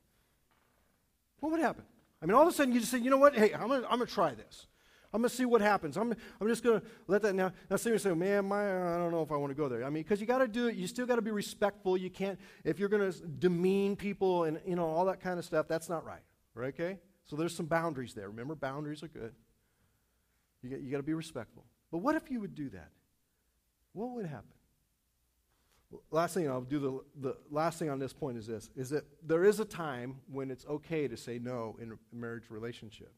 What 1.39 1.51
would 1.51 1.61
happen? 1.61 1.83
I 2.21 2.25
mean, 2.25 2.35
all 2.35 2.43
of 2.43 2.47
a 2.47 2.51
sudden 2.51 2.73
you 2.73 2.79
just 2.79 2.91
say, 2.91 2.99
you 2.99 3.09
know 3.09 3.17
what? 3.17 3.35
Hey, 3.35 3.53
I'm 3.53 3.67
going 3.67 3.81
to 3.81 3.87
I'm 3.87 3.97
gonna 3.97 4.05
try 4.05 4.33
this. 4.33 4.67
I'm 5.13 5.21
going 5.21 5.29
to 5.29 5.35
see 5.35 5.43
what 5.43 5.59
happens. 5.59 5.97
I'm, 5.97 6.13
I'm 6.39 6.47
just 6.47 6.63
going 6.63 6.79
to 6.79 6.87
let 7.07 7.21
that 7.23 7.35
now. 7.35 7.51
Now, 7.69 7.75
say, 7.75 8.13
man, 8.13 8.45
my, 8.45 8.95
I 8.95 8.97
don't 8.97 9.11
know 9.11 9.21
if 9.21 9.31
I 9.31 9.35
want 9.35 9.51
to 9.51 9.55
go 9.55 9.67
there. 9.67 9.83
I 9.83 9.89
mean, 9.89 10.03
because 10.03 10.21
you 10.21 10.25
got 10.27 10.37
to 10.37 10.47
do 10.47 10.67
it. 10.67 10.75
You 10.75 10.87
still 10.87 11.05
got 11.05 11.17
to 11.17 11.21
be 11.21 11.31
respectful. 11.31 11.97
You 11.97 12.09
can't, 12.09 12.39
if 12.63 12.79
you're 12.79 12.87
going 12.87 13.11
to 13.11 13.19
demean 13.27 13.97
people 13.97 14.45
and, 14.45 14.61
you 14.65 14.77
know, 14.77 14.85
all 14.85 15.03
that 15.05 15.19
kind 15.19 15.37
of 15.37 15.43
stuff, 15.43 15.67
that's 15.67 15.89
not 15.89 16.05
right. 16.05 16.21
Right, 16.53 16.69
okay? 16.69 16.97
So 17.25 17.35
there's 17.35 17.53
some 17.53 17.65
boundaries 17.65 18.13
there. 18.13 18.29
Remember, 18.29 18.55
boundaries 18.55 19.03
are 19.03 19.09
good. 19.09 19.33
You 20.61 20.69
got, 20.69 20.81
you 20.81 20.91
got 20.91 20.97
to 20.97 21.03
be 21.03 21.13
respectful. 21.13 21.65
But 21.91 21.97
what 21.97 22.15
if 22.15 22.31
you 22.31 22.39
would 22.39 22.55
do 22.55 22.69
that? 22.69 22.91
What 23.91 24.11
would 24.11 24.25
happen? 24.25 24.47
Last 26.11 26.33
thing 26.33 26.49
I'll 26.49 26.61
do 26.61 26.79
the, 26.79 27.29
the 27.29 27.37
last 27.49 27.79
thing 27.79 27.89
on 27.89 27.99
this 27.99 28.13
point 28.13 28.37
is 28.37 28.47
this 28.47 28.69
is 28.75 28.89
that 28.89 29.05
there 29.25 29.43
is 29.43 29.59
a 29.59 29.65
time 29.65 30.17
when 30.31 30.51
it's 30.51 30.65
okay 30.65 31.07
to 31.07 31.17
say 31.17 31.39
no 31.39 31.77
in 31.81 31.91
a 31.91 32.15
marriage 32.15 32.49
relationship. 32.49 33.13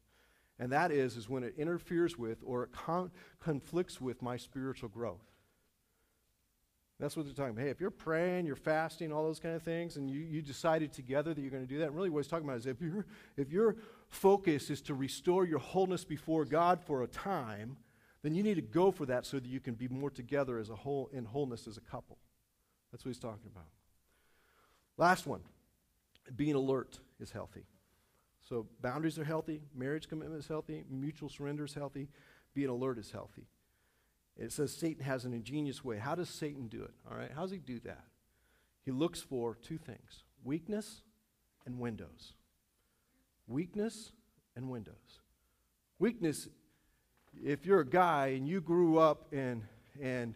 And 0.60 0.72
that 0.72 0.92
is, 0.92 1.18
is 1.18 1.28
when 1.28 1.44
it 1.44 1.56
interferes 1.58 2.18
with 2.18 2.38
or 2.46 2.64
it 2.64 2.72
con- 2.72 3.12
conflicts 3.40 4.00
with 4.00 4.22
my 4.22 4.38
spiritual 4.38 4.90
growth. 4.90 5.26
That's 7.00 7.18
what 7.18 7.26
they're 7.26 7.34
talking 7.34 7.52
about. 7.52 7.64
Hey, 7.64 7.72
if 7.72 7.82
you're 7.82 7.90
praying, 7.90 8.46
you're 8.46 8.56
fasting, 8.56 9.12
all 9.12 9.24
those 9.24 9.40
kind 9.40 9.56
of 9.56 9.64
things, 9.64 9.98
and 9.98 10.10
you, 10.10 10.20
you 10.20 10.42
decided 10.42 10.94
together 10.94 11.34
that 11.34 11.42
you're 11.42 11.50
going 11.52 11.66
to 11.66 11.68
do 11.68 11.80
that, 11.80 11.88
and 11.88 11.96
really 11.96 12.10
what 12.10 12.20
he's 12.20 12.28
talking 12.28 12.46
about 12.46 12.60
is 12.60 12.68
if, 12.68 12.80
you 12.82 13.04
if 13.36 13.52
your 13.52 13.76
focus 14.10 14.70
is 14.70 14.82
to 14.84 14.94
restore 14.94 15.46
your 15.46 15.60
wholeness 15.60 16.06
before 16.06 16.46
God 16.46 16.80
for 16.80 17.02
a 17.04 17.08
time, 17.08 17.78
then 18.22 18.36
you 18.36 18.44
need 18.44 18.56
to 18.56 18.62
go 18.62 18.92
for 18.92 19.06
that 19.08 19.26
so 19.26 19.38
that 19.38 19.48
you 19.48 19.60
can 19.60 19.74
be 19.74 19.88
more 19.88 20.12
together 20.12 20.58
as 20.60 20.70
a 20.70 20.76
whole 20.76 21.10
in 21.12 21.26
wholeness 21.26 21.68
as 21.68 21.78
a 21.78 21.82
couple. 21.82 22.18
That's 22.94 23.04
what 23.04 23.10
he's 23.10 23.20
talking 23.20 23.50
about. 23.52 23.66
Last 24.98 25.26
one 25.26 25.42
being 26.36 26.54
alert 26.54 27.00
is 27.20 27.32
healthy. 27.32 27.66
So 28.48 28.68
boundaries 28.82 29.18
are 29.18 29.24
healthy, 29.24 29.64
marriage 29.76 30.08
commitment 30.08 30.40
is 30.40 30.48
healthy, 30.48 30.84
mutual 30.90 31.28
surrender 31.28 31.66
is 31.66 31.74
healthy, 31.74 32.08
being 32.54 32.70
alert 32.70 33.00
is 33.00 33.10
healthy. 33.10 33.48
It 34.38 34.52
says 34.52 34.72
Satan 34.72 35.04
has 35.04 35.26
an 35.26 35.34
ingenious 35.34 35.84
way. 35.84 35.98
How 35.98 36.14
does 36.14 36.30
Satan 36.30 36.68
do 36.68 36.84
it? 36.84 36.94
All 37.10 37.18
right, 37.18 37.32
how 37.34 37.42
does 37.42 37.52
he 37.52 37.58
do 37.58 37.80
that? 37.80 38.04
He 38.86 38.92
looks 38.92 39.22
for 39.22 39.56
two 39.56 39.80
things 39.80 40.24
weakness 40.44 41.02
and 41.66 41.80
windows. 41.80 42.34
Weakness 43.48 44.12
and 44.56 44.70
windows. 44.70 45.22
Weakness, 45.98 46.48
if 47.44 47.66
you're 47.66 47.80
a 47.80 47.90
guy 47.90 48.28
and 48.28 48.48
you 48.48 48.62
grew 48.62 49.00
up 49.00 49.34
and, 49.34 49.64
and 50.00 50.36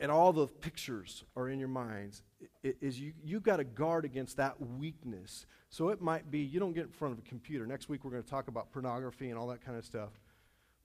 and 0.00 0.10
all 0.10 0.32
the 0.32 0.46
pictures 0.46 1.24
are 1.36 1.48
in 1.48 1.58
your 1.58 1.68
minds, 1.68 2.22
is 2.62 2.98
you, 3.00 3.12
you 3.22 3.40
got 3.40 3.56
to 3.56 3.64
guard 3.64 4.04
against 4.04 4.36
that 4.36 4.60
weakness. 4.60 5.46
So 5.70 5.90
it 5.90 6.00
might 6.00 6.30
be 6.30 6.40
you 6.40 6.58
don't 6.58 6.72
get 6.72 6.84
in 6.84 6.92
front 6.92 7.12
of 7.12 7.18
a 7.18 7.28
computer. 7.28 7.66
Next 7.66 7.88
week 7.88 8.04
we're 8.04 8.10
going 8.10 8.22
to 8.22 8.28
talk 8.28 8.48
about 8.48 8.72
pornography 8.72 9.30
and 9.30 9.38
all 9.38 9.46
that 9.48 9.64
kind 9.64 9.78
of 9.78 9.84
stuff. 9.84 10.10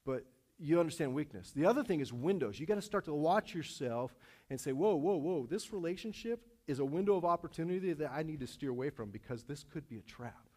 But 0.06 0.26
you 0.60 0.80
understand 0.80 1.14
weakness. 1.14 1.52
The 1.52 1.66
other 1.66 1.84
thing 1.84 2.00
is 2.00 2.14
windows. 2.14 2.60
You 2.60 2.66
got 2.66 2.76
to 2.76 2.82
start 2.82 3.06
to 3.06 3.14
watch 3.14 3.54
yourself 3.54 4.16
and 4.50 4.60
say, 4.60 4.72
whoa, 4.72 4.96
whoa, 4.96 5.16
whoa, 5.16 5.48
this 5.50 5.74
relationship 5.74 6.42
is 6.68 6.80
a 6.80 6.86
window 6.86 7.16
of 7.16 7.26
opportunity 7.26 7.94
that 7.94 8.12
I 8.14 8.24
need 8.24 8.40
to 8.40 8.48
steer 8.48 8.70
away 8.70 8.90
from 8.90 9.10
because 9.10 9.44
this 9.44 9.64
could 9.64 9.88
be 9.90 9.98
a 9.98 10.02
trap. 10.02 10.48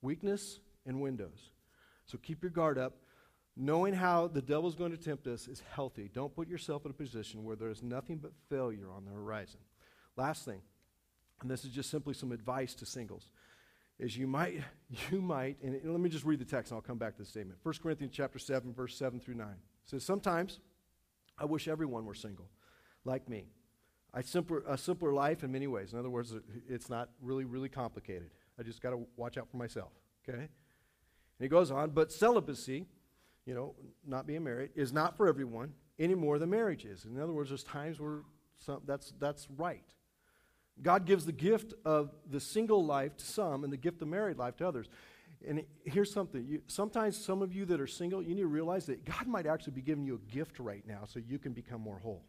Weakness 0.00 0.60
and 0.86 1.00
windows. 1.00 1.50
So 2.06 2.18
keep 2.18 2.42
your 2.42 2.50
guard 2.50 2.78
up. 2.78 2.96
Knowing 3.56 3.94
how 3.94 4.26
the 4.26 4.42
devil's 4.42 4.74
going 4.74 4.90
to 4.90 4.96
tempt 4.96 5.26
us 5.26 5.46
is 5.46 5.62
healthy. 5.74 6.10
Don't 6.12 6.34
put 6.34 6.48
yourself 6.48 6.84
in 6.84 6.90
a 6.90 6.94
position 6.94 7.44
where 7.44 7.54
there's 7.54 7.82
nothing 7.82 8.16
but 8.16 8.32
failure 8.48 8.88
on 8.94 9.04
the 9.04 9.12
horizon. 9.12 9.60
Last 10.16 10.44
thing, 10.44 10.60
and 11.40 11.50
this 11.50 11.64
is 11.64 11.70
just 11.70 11.90
simply 11.90 12.14
some 12.14 12.32
advice 12.32 12.74
to 12.74 12.86
singles, 12.86 13.28
is 13.98 14.16
you 14.16 14.26
might, 14.26 14.60
you 15.10 15.22
might, 15.22 15.56
and 15.62 15.80
let 15.84 16.00
me 16.00 16.10
just 16.10 16.24
read 16.24 16.40
the 16.40 16.44
text 16.44 16.72
and 16.72 16.76
I'll 16.76 16.82
come 16.82 16.98
back 16.98 17.16
to 17.16 17.22
the 17.22 17.28
statement. 17.28 17.60
1 17.62 17.74
Corinthians 17.82 18.12
chapter 18.14 18.38
7, 18.38 18.72
verse 18.72 18.96
7 18.96 19.20
through 19.20 19.34
9. 19.34 19.46
Says, 19.84 20.04
Sometimes 20.04 20.58
I 21.38 21.44
wish 21.44 21.68
everyone 21.68 22.04
were 22.06 22.14
single, 22.14 22.48
like 23.04 23.28
me. 23.28 23.46
I 24.12 24.22
simpler, 24.22 24.62
a 24.68 24.78
simpler 24.78 25.12
life 25.12 25.44
in 25.44 25.52
many 25.52 25.66
ways. 25.66 25.92
In 25.92 25.98
other 25.98 26.10
words, 26.10 26.34
it's 26.68 26.88
not 26.88 27.10
really, 27.20 27.44
really 27.44 27.68
complicated. 27.68 28.30
I 28.58 28.62
just 28.62 28.80
got 28.80 28.90
to 28.90 29.06
watch 29.16 29.36
out 29.36 29.48
for 29.50 29.56
myself. 29.56 29.90
Okay? 30.26 30.38
And 30.38 30.48
he 31.40 31.48
goes 31.48 31.72
on, 31.72 31.90
but 31.90 32.12
celibacy 32.12 32.86
you 33.46 33.54
know, 33.54 33.74
not 34.06 34.26
being 34.26 34.44
married 34.44 34.70
is 34.74 34.92
not 34.92 35.16
for 35.16 35.28
everyone 35.28 35.72
any 35.98 36.14
more 36.14 36.38
than 36.38 36.50
marriage 36.50 36.84
is. 36.84 37.04
In 37.04 37.20
other 37.20 37.32
words, 37.32 37.50
there's 37.50 37.62
times 37.62 38.00
where 38.00 38.20
some, 38.58 38.80
that's, 38.86 39.12
that's 39.18 39.48
right. 39.56 39.84
God 40.82 41.04
gives 41.06 41.24
the 41.24 41.32
gift 41.32 41.74
of 41.84 42.10
the 42.28 42.40
single 42.40 42.84
life 42.84 43.16
to 43.16 43.24
some 43.24 43.64
and 43.64 43.72
the 43.72 43.76
gift 43.76 44.02
of 44.02 44.08
married 44.08 44.38
life 44.38 44.56
to 44.56 44.66
others. 44.66 44.88
And 45.46 45.64
here's 45.84 46.12
something. 46.12 46.44
You, 46.46 46.62
sometimes 46.66 47.22
some 47.22 47.42
of 47.42 47.52
you 47.52 47.64
that 47.66 47.80
are 47.80 47.86
single, 47.86 48.22
you 48.22 48.34
need 48.34 48.40
to 48.40 48.46
realize 48.46 48.86
that 48.86 49.04
God 49.04 49.26
might 49.26 49.46
actually 49.46 49.74
be 49.74 49.82
giving 49.82 50.04
you 50.04 50.14
a 50.14 50.32
gift 50.32 50.58
right 50.58 50.82
now 50.86 51.02
so 51.06 51.20
you 51.20 51.38
can 51.38 51.52
become 51.52 51.80
more 51.80 51.98
whole. 51.98 52.24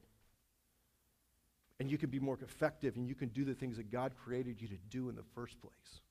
And 1.79 1.89
you 1.89 1.97
can 1.97 2.09
be 2.09 2.19
more 2.19 2.37
effective 2.41 2.97
and 2.97 3.07
you 3.07 3.15
can 3.15 3.29
do 3.29 3.43
the 3.43 3.53
things 3.53 3.77
that 3.77 3.91
God 3.91 4.13
created 4.15 4.61
you 4.61 4.67
to 4.67 4.77
do 4.89 5.09
in 5.09 5.15
the 5.15 5.23
first 5.33 5.59
place. 5.61 6.01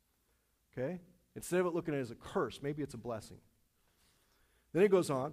Okay? 0.72 1.00
Instead 1.36 1.60
of 1.60 1.66
it 1.66 1.74
looking 1.74 1.94
at 1.94 1.98
it 1.98 2.02
as 2.02 2.10
a 2.10 2.16
curse, 2.16 2.60
maybe 2.62 2.82
it's 2.82 2.94
a 2.94 2.98
blessing. 2.98 3.38
Then 4.74 4.82
he 4.82 4.88
goes 4.88 5.08
on. 5.08 5.32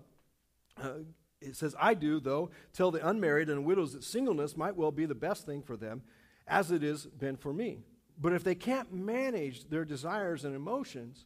Uh, 0.82 0.99
it 1.41 1.56
says, 1.56 1.75
I 1.80 1.95
do, 1.95 2.19
though, 2.19 2.51
tell 2.71 2.91
the 2.91 3.06
unmarried 3.06 3.49
and 3.49 3.65
widows 3.65 3.93
that 3.93 4.04
singleness 4.04 4.56
might 4.56 4.75
well 4.75 4.91
be 4.91 5.06
the 5.06 5.15
best 5.15 5.45
thing 5.45 5.63
for 5.63 5.75
them, 5.75 6.04
as 6.47 6.71
it 6.71 6.84
has 6.84 7.08
been 7.08 7.36
for 7.36 7.51
me. 7.51 7.80
But 8.17 8.34
if 8.34 8.43
they 8.43 8.56
can't 8.56 8.93
manage 8.93 9.67
their 9.67 9.84
desires 9.84 10.45
and 10.45 10.56
emotions, 10.56 11.25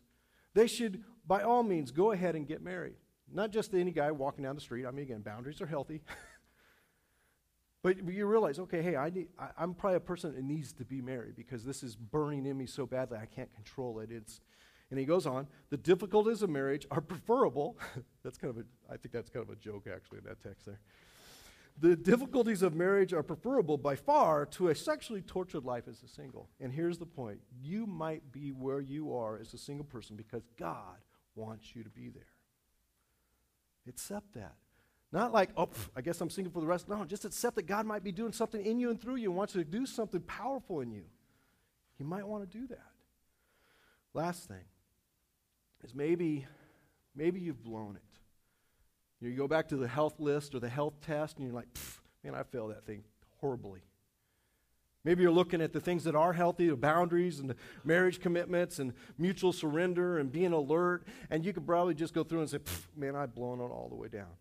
they 0.54 0.68
should, 0.68 1.04
by 1.28 1.42
all 1.42 1.62
means, 1.62 1.92
go 1.92 2.12
ahead 2.12 2.36
and 2.36 2.48
get 2.48 2.62
married. 2.64 2.96
Not 3.32 3.52
just 3.52 3.74
any 3.74 3.92
guy 3.92 4.12
walking 4.12 4.46
down 4.46 4.56
the 4.56 4.62
street. 4.62 4.86
I 4.86 4.92
mean, 4.92 5.04
again, 5.04 5.22
boundaries 5.22 5.62
are 5.62 5.66
healthy. 5.66 6.02
but 7.84 8.08
you 8.08 8.26
realize, 8.26 8.60
okay, 8.60 8.82
hey, 8.82 8.96
I 8.96 9.10
need, 9.10 9.28
I, 9.38 9.50
I'm 9.58 9.74
probably 9.74 9.98
a 9.98 10.02
person 10.02 10.34
that 10.34 10.44
needs 10.44 10.72
to 10.74 10.86
be 10.86 11.02
married 11.02 11.36
because 11.36 11.66
this 11.66 11.84
is 11.84 11.98
burning 11.98 12.46
in 12.46 12.58
me 12.58 12.66
so 12.66 12.86
badly 12.86 13.18
I 13.18 13.26
can't 13.26 13.54
control 13.54 14.00
it. 14.00 14.10
It's, 14.12 14.40
and 14.92 15.00
he 15.00 15.06
goes 15.06 15.26
on, 15.26 15.48
the 15.70 15.78
difficulties 15.78 16.42
of 16.42 16.50
marriage 16.50 16.86
are 16.92 17.02
preferable. 17.02 17.78
that's 18.24 18.38
kind 18.38 18.52
of 18.52 18.58
a, 18.58 18.94
I 18.94 18.98
think 18.98 19.12
that's 19.12 19.30
kind 19.30 19.44
of 19.44 19.50
a 19.50 19.56
joke 19.56 19.88
actually 19.94 20.20
in 20.20 20.26
that 20.26 20.42
text 20.42 20.66
there. 20.66 20.80
The 21.78 21.96
difficulties 21.96 22.62
of 22.62 22.74
marriage 22.74 23.12
are 23.12 23.24
preferable 23.24 23.78
by 23.78 23.96
far 23.96 24.46
to 24.46 24.70
a 24.70 24.76
sexually 24.76 25.22
tortured 25.22 25.66
life 25.66 25.90
as 25.90 26.02
a 26.04 26.08
single. 26.08 26.50
And 26.62 26.72
here's 26.72 26.98
the 26.98 27.06
point 27.06 27.40
you 27.62 27.86
might 27.86 28.32
be 28.32 28.52
where 28.52 28.80
you 28.80 29.14
are 29.14 29.38
as 29.38 29.54
a 29.54 29.58
single 29.58 29.86
person 29.86 30.16
because 30.16 30.44
God 30.58 30.98
wants 31.36 31.76
you 31.76 31.84
to 31.84 31.90
be 31.90 32.10
there. 32.10 32.24
Accept 33.90 34.34
that. 34.36 34.56
Not 35.12 35.34
like, 35.34 35.50
oh, 35.58 35.68
pff, 35.68 35.90
I 35.96 36.02
guess 36.02 36.22
I'm 36.22 36.30
single 36.30 36.54
for 36.54 36.62
the 36.62 36.68
rest. 36.68 36.88
No, 36.88 37.04
just 37.04 37.26
accept 37.26 37.56
that 37.58 37.68
God 37.68 37.86
might 37.86 38.04
be 38.04 38.12
doing 38.12 38.32
something 38.32 38.66
in 38.66 38.80
you 38.80 38.90
and 38.90 39.02
through 39.02 39.16
you 39.16 39.30
and 39.30 39.38
wants 39.38 39.54
to 39.54 39.64
do 39.64 39.86
something 39.86 40.22
powerful 40.22 40.80
in 40.80 40.92
you. 40.92 41.04
He 41.98 42.04
might 42.04 42.26
want 42.26 42.50
to 42.50 42.58
do 42.58 42.68
that. 42.68 42.88
Last 44.14 44.48
thing 44.48 44.64
is 45.86 45.96
maybe, 45.96 46.46
maybe 47.16 47.40
you've 47.40 47.64
blown 47.64 47.96
it. 47.96 48.02
You, 49.26 49.36
go 49.36 49.48
back 49.48 49.70
to 49.70 49.78
the 49.78 49.88
health 49.88 50.20
list 50.20 50.54
or 50.54 50.60
the 50.60 50.70
health 50.70 50.96
test, 51.02 51.38
and 51.38 51.46
you're 51.46 51.56
like, 51.56 51.68
Man, 52.26 52.34
I 52.34 52.42
failed 52.42 52.72
that 52.72 52.88
thing 52.88 53.04
horribly. 53.40 53.82
Maybe 55.04 55.22
you're 55.22 55.32
looking 55.32 55.62
at 55.62 55.72
the 55.72 55.80
things 55.80 56.04
that 56.06 56.16
are 56.16 56.34
healthy, 56.34 56.68
the 56.68 56.76
boundaries 56.76 57.40
and 57.40 57.48
the 57.48 57.56
marriage 57.84 58.20
commitments 58.20 58.80
and 58.80 58.94
mutual 59.20 59.54
surrender 59.54 60.18
and 60.18 60.32
being 60.32 60.52
alert, 60.52 61.06
and 61.30 61.46
you 61.46 61.54
could 61.54 61.68
probably 61.68 61.94
just 61.94 62.16
go 62.16 62.24
through 62.24 62.40
and 62.40 62.50
say, 62.50 62.58
man, 62.98 63.16
I've 63.16 63.36
blown 63.36 63.60
it 63.60 63.66
all 63.66 63.88
the 63.90 63.96
way 63.96 64.08
down. 64.08 64.32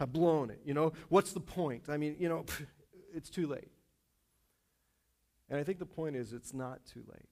I've 0.00 0.14
blown 0.14 0.48
it. 0.48 0.62
You 0.64 0.72
know, 0.72 0.94
what's 1.10 1.32
the 1.32 1.40
point? 1.40 1.90
I 1.90 1.98
mean, 1.98 2.16
you 2.18 2.30
know, 2.30 2.46
it's 3.14 3.28
too 3.28 3.46
late. 3.46 3.70
And 5.50 5.60
I 5.60 5.62
think 5.62 5.78
the 5.78 5.86
point 5.86 6.16
is, 6.16 6.32
it's 6.32 6.54
not 6.54 6.80
too 6.86 7.04
late. 7.06 7.28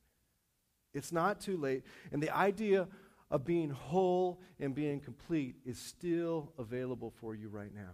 It's 0.95 1.13
not 1.13 1.41
too 1.41 1.57
late. 1.57 1.85
And 2.13 2.23
the 2.23 2.35
idea 2.35 2.89
of 3.31 3.45
being 3.45 3.71
whole 3.71 4.41
and 4.61 4.75
being 4.75 5.01
complete 5.01 5.57
is 5.65 5.79
still 5.79 6.53
available 6.59 7.13
for 7.21 7.35
you 7.35 7.49
right 7.49 7.75
now. 7.75 7.93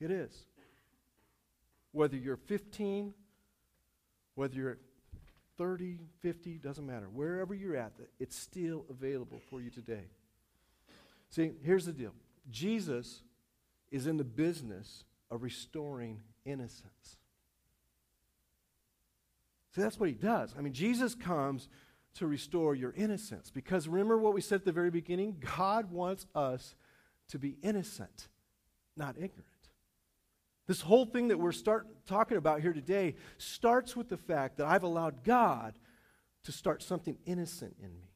It 0.00 0.10
is. 0.10 0.46
Whether 1.92 2.16
you're 2.16 2.36
15, 2.36 3.14
whether 4.34 4.54
you're 4.54 4.78
30, 5.58 5.98
50, 6.20 6.58
doesn't 6.58 6.86
matter. 6.86 7.06
Wherever 7.06 7.54
you're 7.54 7.76
at, 7.76 7.92
it's 8.18 8.36
still 8.36 8.84
available 8.90 9.40
for 9.48 9.60
you 9.60 9.70
today. 9.70 10.06
See, 11.30 11.52
here's 11.62 11.86
the 11.86 11.92
deal 11.92 12.12
Jesus 12.50 13.22
is 13.90 14.06
in 14.06 14.16
the 14.16 14.24
business 14.24 15.04
of 15.30 15.42
restoring 15.42 16.20
innocence. 16.44 17.18
See, 19.74 19.80
that's 19.80 19.98
what 19.98 20.08
he 20.08 20.14
does. 20.14 20.54
I 20.56 20.60
mean, 20.60 20.72
Jesus 20.72 21.14
comes 21.14 21.68
to 22.14 22.26
restore 22.26 22.74
your 22.74 22.92
innocence 22.92 23.50
because 23.50 23.88
remember 23.88 24.18
what 24.18 24.34
we 24.34 24.40
said 24.40 24.56
at 24.56 24.64
the 24.64 24.72
very 24.72 24.90
beginning? 24.90 25.42
God 25.56 25.90
wants 25.90 26.26
us 26.34 26.74
to 27.28 27.38
be 27.38 27.56
innocent, 27.62 28.28
not 28.96 29.16
ignorant. 29.16 29.46
This 30.66 30.82
whole 30.82 31.06
thing 31.06 31.28
that 31.28 31.38
we're 31.38 31.52
start 31.52 31.86
talking 32.06 32.36
about 32.36 32.60
here 32.60 32.72
today 32.72 33.14
starts 33.38 33.96
with 33.96 34.08
the 34.08 34.16
fact 34.16 34.58
that 34.58 34.66
I've 34.66 34.84
allowed 34.84 35.24
God 35.24 35.74
to 36.44 36.52
start 36.52 36.82
something 36.82 37.16
innocent 37.24 37.76
in 37.82 37.98
me. 37.98 38.11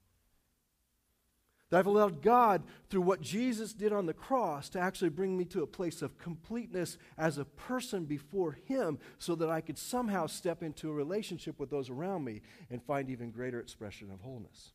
That 1.71 1.79
I've 1.79 1.87
allowed 1.87 2.23
God, 2.23 2.63
through 2.89 3.01
what 3.01 3.21
Jesus 3.21 3.73
did 3.73 3.93
on 3.93 4.07
the 4.07 4.15
cross, 4.15 4.69
to 4.71 4.79
actually 4.79 5.09
bring 5.09 5.37
me 5.37 5.45
to 5.47 5.63
a 5.63 5.67
place 5.67 6.01
of 6.01 6.17
completeness 6.17 6.97
as 7.19 7.39
a 7.39 7.45
person 7.45 8.05
before 8.05 8.59
Him 8.67 8.99
so 9.19 9.35
that 9.35 9.51
I 9.51 9.61
could 9.61 9.79
somehow 9.79 10.27
step 10.27 10.63
into 10.63 10.89
a 10.89 10.95
relationship 10.95 11.59
with 11.59 11.71
those 11.71 11.91
around 11.91 12.25
me 12.25 12.43
and 12.71 12.83
find 12.83 13.11
even 13.11 13.31
greater 13.33 13.59
expression 13.59 14.13
of 14.13 14.21
wholeness. 14.21 14.73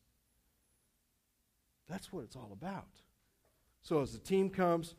That's 1.88 2.12
what 2.12 2.24
it's 2.24 2.36
all 2.36 2.50
about. 2.52 3.00
So, 3.82 4.02
as 4.02 4.12
the 4.12 4.18
team 4.18 4.50
comes, 4.50 4.94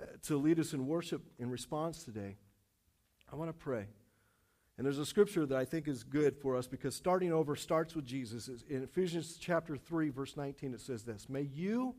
uh, 0.00 0.06
to 0.22 0.36
lead 0.36 0.58
us 0.58 0.72
in 0.72 0.86
worship 0.86 1.22
in 1.38 1.50
response 1.50 2.02
today, 2.02 2.36
I 3.32 3.36
want 3.36 3.48
to 3.48 3.54
pray. 3.54 3.86
And 4.78 4.86
there's 4.86 4.98
a 4.98 5.06
scripture 5.06 5.44
that 5.46 5.56
I 5.56 5.64
think 5.64 5.86
is 5.86 6.02
good 6.02 6.36
for 6.36 6.56
us 6.56 6.66
because 6.66 6.94
starting 6.94 7.32
over 7.32 7.54
starts 7.56 7.94
with 7.94 8.06
Jesus. 8.06 8.48
In 8.68 8.82
Ephesians 8.82 9.36
chapter 9.38 9.76
3, 9.76 10.08
verse 10.08 10.36
19, 10.36 10.74
it 10.74 10.80
says 10.80 11.02
this 11.02 11.28
May 11.28 11.42
you, 11.42 11.94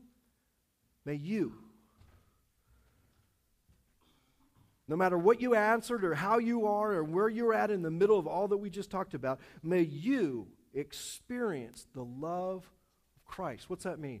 may 1.04 1.14
you, 1.14 1.54
no 4.88 4.96
matter 4.96 5.16
what 5.16 5.40
you 5.40 5.54
answered 5.54 6.04
or 6.04 6.14
how 6.14 6.38
you 6.38 6.66
are 6.66 6.94
or 6.94 7.04
where 7.04 7.28
you're 7.28 7.54
at 7.54 7.70
in 7.70 7.82
the 7.82 7.90
middle 7.90 8.18
of 8.18 8.26
all 8.26 8.48
that 8.48 8.56
we 8.56 8.68
just 8.68 8.90
talked 8.90 9.14
about, 9.14 9.40
may 9.62 9.80
you 9.80 10.48
experience 10.74 11.86
the 11.94 12.04
love 12.04 12.70
of 13.16 13.24
Christ. 13.24 13.70
What's 13.70 13.84
that 13.84 13.98
mean? 13.98 14.20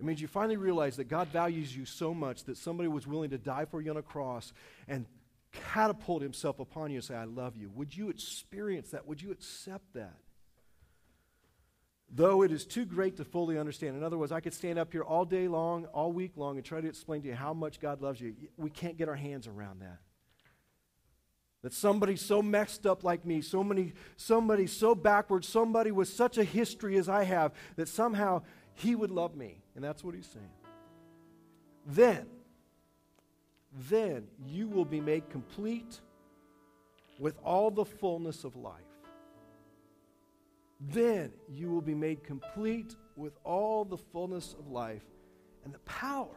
It 0.00 0.06
means 0.06 0.20
you 0.20 0.26
finally 0.26 0.56
realize 0.56 0.96
that 0.96 1.04
God 1.04 1.28
values 1.28 1.76
you 1.76 1.84
so 1.84 2.12
much 2.12 2.44
that 2.44 2.56
somebody 2.56 2.88
was 2.88 3.06
willing 3.06 3.30
to 3.30 3.38
die 3.38 3.64
for 3.64 3.80
you 3.80 3.90
on 3.90 3.96
a 3.96 4.02
cross 4.02 4.52
and 4.88 5.06
catapult 5.72 6.22
himself 6.22 6.60
upon 6.60 6.90
you 6.90 6.96
and 6.96 7.04
say, 7.04 7.14
I 7.14 7.24
love 7.24 7.56
you. 7.56 7.70
Would 7.74 7.96
you 7.96 8.10
experience 8.10 8.90
that? 8.90 9.06
Would 9.06 9.22
you 9.22 9.30
accept 9.30 9.94
that? 9.94 10.16
Though 12.10 12.42
it 12.42 12.52
is 12.52 12.64
too 12.64 12.84
great 12.84 13.16
to 13.16 13.24
fully 13.24 13.58
understand. 13.58 13.96
In 13.96 14.04
other 14.04 14.18
words, 14.18 14.30
I 14.30 14.40
could 14.40 14.54
stand 14.54 14.78
up 14.78 14.92
here 14.92 15.02
all 15.02 15.24
day 15.24 15.48
long, 15.48 15.86
all 15.86 16.12
week 16.12 16.32
long, 16.36 16.56
and 16.56 16.64
try 16.64 16.80
to 16.80 16.88
explain 16.88 17.22
to 17.22 17.28
you 17.28 17.34
how 17.34 17.54
much 17.54 17.80
God 17.80 18.00
loves 18.00 18.20
you. 18.20 18.34
We 18.56 18.70
can't 18.70 18.96
get 18.96 19.08
our 19.08 19.16
hands 19.16 19.46
around 19.46 19.80
that. 19.80 19.98
That 21.62 21.72
somebody 21.72 22.16
so 22.16 22.42
messed 22.42 22.86
up 22.86 23.04
like 23.04 23.24
me, 23.24 23.40
so 23.40 23.64
many, 23.64 23.94
somebody 24.16 24.66
so 24.66 24.94
backward, 24.94 25.44
somebody 25.44 25.90
with 25.90 26.08
such 26.08 26.36
a 26.36 26.44
history 26.44 26.98
as 26.98 27.08
I 27.08 27.24
have, 27.24 27.52
that 27.76 27.88
somehow 27.88 28.42
he 28.74 28.94
would 28.94 29.10
love 29.10 29.34
me. 29.34 29.62
And 29.74 29.82
that's 29.82 30.04
what 30.04 30.14
he's 30.14 30.26
saying. 30.26 30.50
Then, 31.86 32.26
then 33.88 34.26
you 34.46 34.68
will 34.68 34.84
be 34.84 35.00
made 35.00 35.28
complete 35.30 36.00
with 37.18 37.36
all 37.44 37.70
the 37.70 37.84
fullness 37.84 38.44
of 38.44 38.56
life. 38.56 38.82
Then 40.80 41.32
you 41.48 41.70
will 41.70 41.80
be 41.80 41.94
made 41.94 42.24
complete 42.24 42.94
with 43.16 43.34
all 43.44 43.84
the 43.84 43.96
fullness 43.96 44.54
of 44.58 44.68
life 44.68 45.04
and 45.64 45.72
the 45.72 45.78
power 45.80 46.36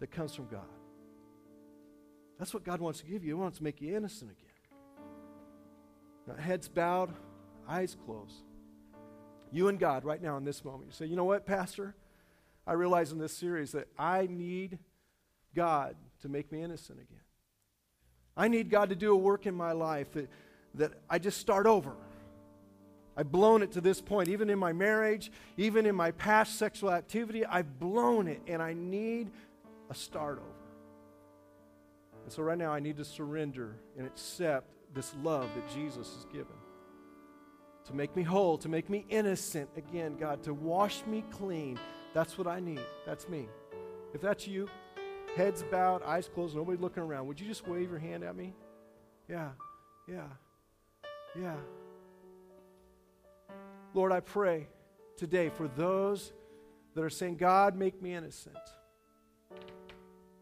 that 0.00 0.10
comes 0.10 0.34
from 0.34 0.48
God. 0.48 0.66
That's 2.38 2.52
what 2.52 2.64
God 2.64 2.80
wants 2.80 3.00
to 3.00 3.06
give 3.06 3.22
you. 3.22 3.30
He 3.30 3.34
wants 3.34 3.58
to 3.58 3.64
make 3.64 3.80
you 3.80 3.96
innocent 3.96 4.32
again. 4.32 4.50
Now, 6.26 6.42
heads 6.42 6.68
bowed, 6.68 7.12
eyes 7.68 7.96
closed. 8.04 8.44
You 9.52 9.68
and 9.68 9.78
God, 9.78 10.04
right 10.04 10.20
now 10.20 10.36
in 10.36 10.44
this 10.44 10.64
moment, 10.64 10.86
you 10.86 10.92
say, 10.92 11.06
you 11.06 11.16
know 11.16 11.24
what, 11.24 11.46
Pastor? 11.46 11.94
I 12.66 12.72
realize 12.72 13.12
in 13.12 13.18
this 13.18 13.32
series 13.32 13.72
that 13.72 13.88
I 13.98 14.28
need 14.30 14.78
God 15.54 15.96
to 16.22 16.28
make 16.28 16.50
me 16.52 16.62
innocent 16.62 16.98
again. 17.00 17.20
I 18.36 18.48
need 18.48 18.70
God 18.70 18.88
to 18.90 18.96
do 18.96 19.12
a 19.12 19.16
work 19.16 19.46
in 19.46 19.54
my 19.54 19.72
life 19.72 20.12
that, 20.12 20.30
that 20.74 20.92
I 21.10 21.18
just 21.18 21.38
start 21.38 21.66
over. 21.66 21.92
I've 23.16 23.30
blown 23.30 23.62
it 23.62 23.72
to 23.72 23.80
this 23.80 24.00
point. 24.00 24.28
Even 24.28 24.48
in 24.48 24.58
my 24.58 24.72
marriage, 24.72 25.30
even 25.58 25.84
in 25.84 25.94
my 25.94 26.12
past 26.12 26.58
sexual 26.58 26.90
activity, 26.90 27.44
I've 27.44 27.78
blown 27.78 28.26
it 28.26 28.40
and 28.46 28.62
I 28.62 28.72
need 28.72 29.30
a 29.90 29.94
start 29.94 30.38
over. 30.38 30.48
And 32.24 32.32
so 32.32 32.42
right 32.42 32.56
now 32.56 32.72
I 32.72 32.80
need 32.80 32.96
to 32.96 33.04
surrender 33.04 33.76
and 33.98 34.06
accept 34.06 34.72
this 34.94 35.14
love 35.22 35.48
that 35.54 35.68
Jesus 35.74 36.14
has 36.14 36.24
given 36.32 36.56
to 37.86 37.94
make 37.94 38.14
me 38.14 38.22
whole, 38.22 38.56
to 38.58 38.68
make 38.68 38.88
me 38.88 39.04
innocent 39.08 39.68
again, 39.76 40.16
God, 40.18 40.42
to 40.44 40.54
wash 40.54 41.04
me 41.06 41.24
clean. 41.30 41.78
That's 42.14 42.38
what 42.38 42.46
I 42.46 42.60
need. 42.60 42.80
That's 43.06 43.28
me. 43.28 43.48
If 44.14 44.20
that's 44.20 44.46
you, 44.46 44.68
heads 45.36 45.64
bowed, 45.70 46.02
eyes 46.02 46.28
closed, 46.32 46.54
nobody 46.54 46.78
looking 46.78 47.02
around, 47.02 47.26
would 47.26 47.40
you 47.40 47.46
just 47.46 47.66
wave 47.66 47.90
your 47.90 47.98
hand 47.98 48.22
at 48.22 48.36
me? 48.36 48.54
Yeah, 49.28 49.50
yeah, 50.08 50.28
yeah. 51.38 51.56
Lord, 53.94 54.12
I 54.12 54.20
pray 54.20 54.68
today 55.16 55.50
for 55.50 55.68
those 55.68 56.32
that 56.94 57.02
are 57.02 57.10
saying, 57.10 57.36
God, 57.36 57.76
make 57.76 58.00
me 58.02 58.14
innocent. 58.14 58.56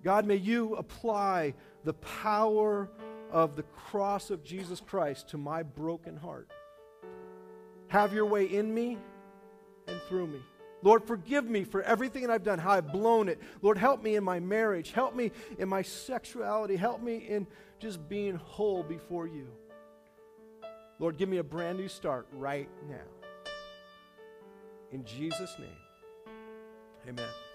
God, 0.03 0.25
may 0.25 0.37
you 0.37 0.75
apply 0.77 1.55
the 1.85 1.95
power 1.95 2.89
of 3.31 3.57
the 3.57 3.63
cross 3.63 4.31
of 4.31 4.45
Jesus 4.45 4.81
Christ 4.81 5.29
to 5.29 5.39
my 5.39 5.63
broken 5.63 6.17
heart. 6.17 6.49
Have 7.89 8.13
your 8.13 8.27
way 8.27 8.45
in 8.45 8.73
me 8.73 8.99
and 9.87 10.01
through 10.09 10.29
me. 10.29 10.41
Lord, 10.83 11.05
forgive 11.05 11.45
me 11.45 11.65
for 11.65 11.83
everything 11.83 12.23
that 12.23 12.31
I've 12.31 12.45
done, 12.45 12.59
how 12.59 12.71
I've 12.71 12.93
blown 12.93 13.29
it. 13.29 13.39
Lord, 13.63 13.77
help 13.77 14.03
me 14.03 14.17
in 14.17 14.25
my 14.25 14.41
marriage. 14.41 14.93
Help 14.93 15.15
me 15.15 15.31
in 15.59 15.69
my 15.69 15.83
sexuality. 15.83 16.77
Help 16.77 17.03
me 17.03 17.17
in 17.17 17.47
just 17.79 18.09
being 18.09 18.37
whole 18.37 18.83
before 18.83 19.27
you. 19.27 19.49
Lord, 20.99 21.17
give 21.17 21.29
me 21.29 21.39
a 21.39 21.45
brand 21.45 21.79
new 21.79 21.89
start 21.89 22.27
right 22.33 22.69
now. 22.89 22.97
In 24.93 25.05
Jesus' 25.05 25.57
name, 25.59 26.35
amen. 27.09 27.50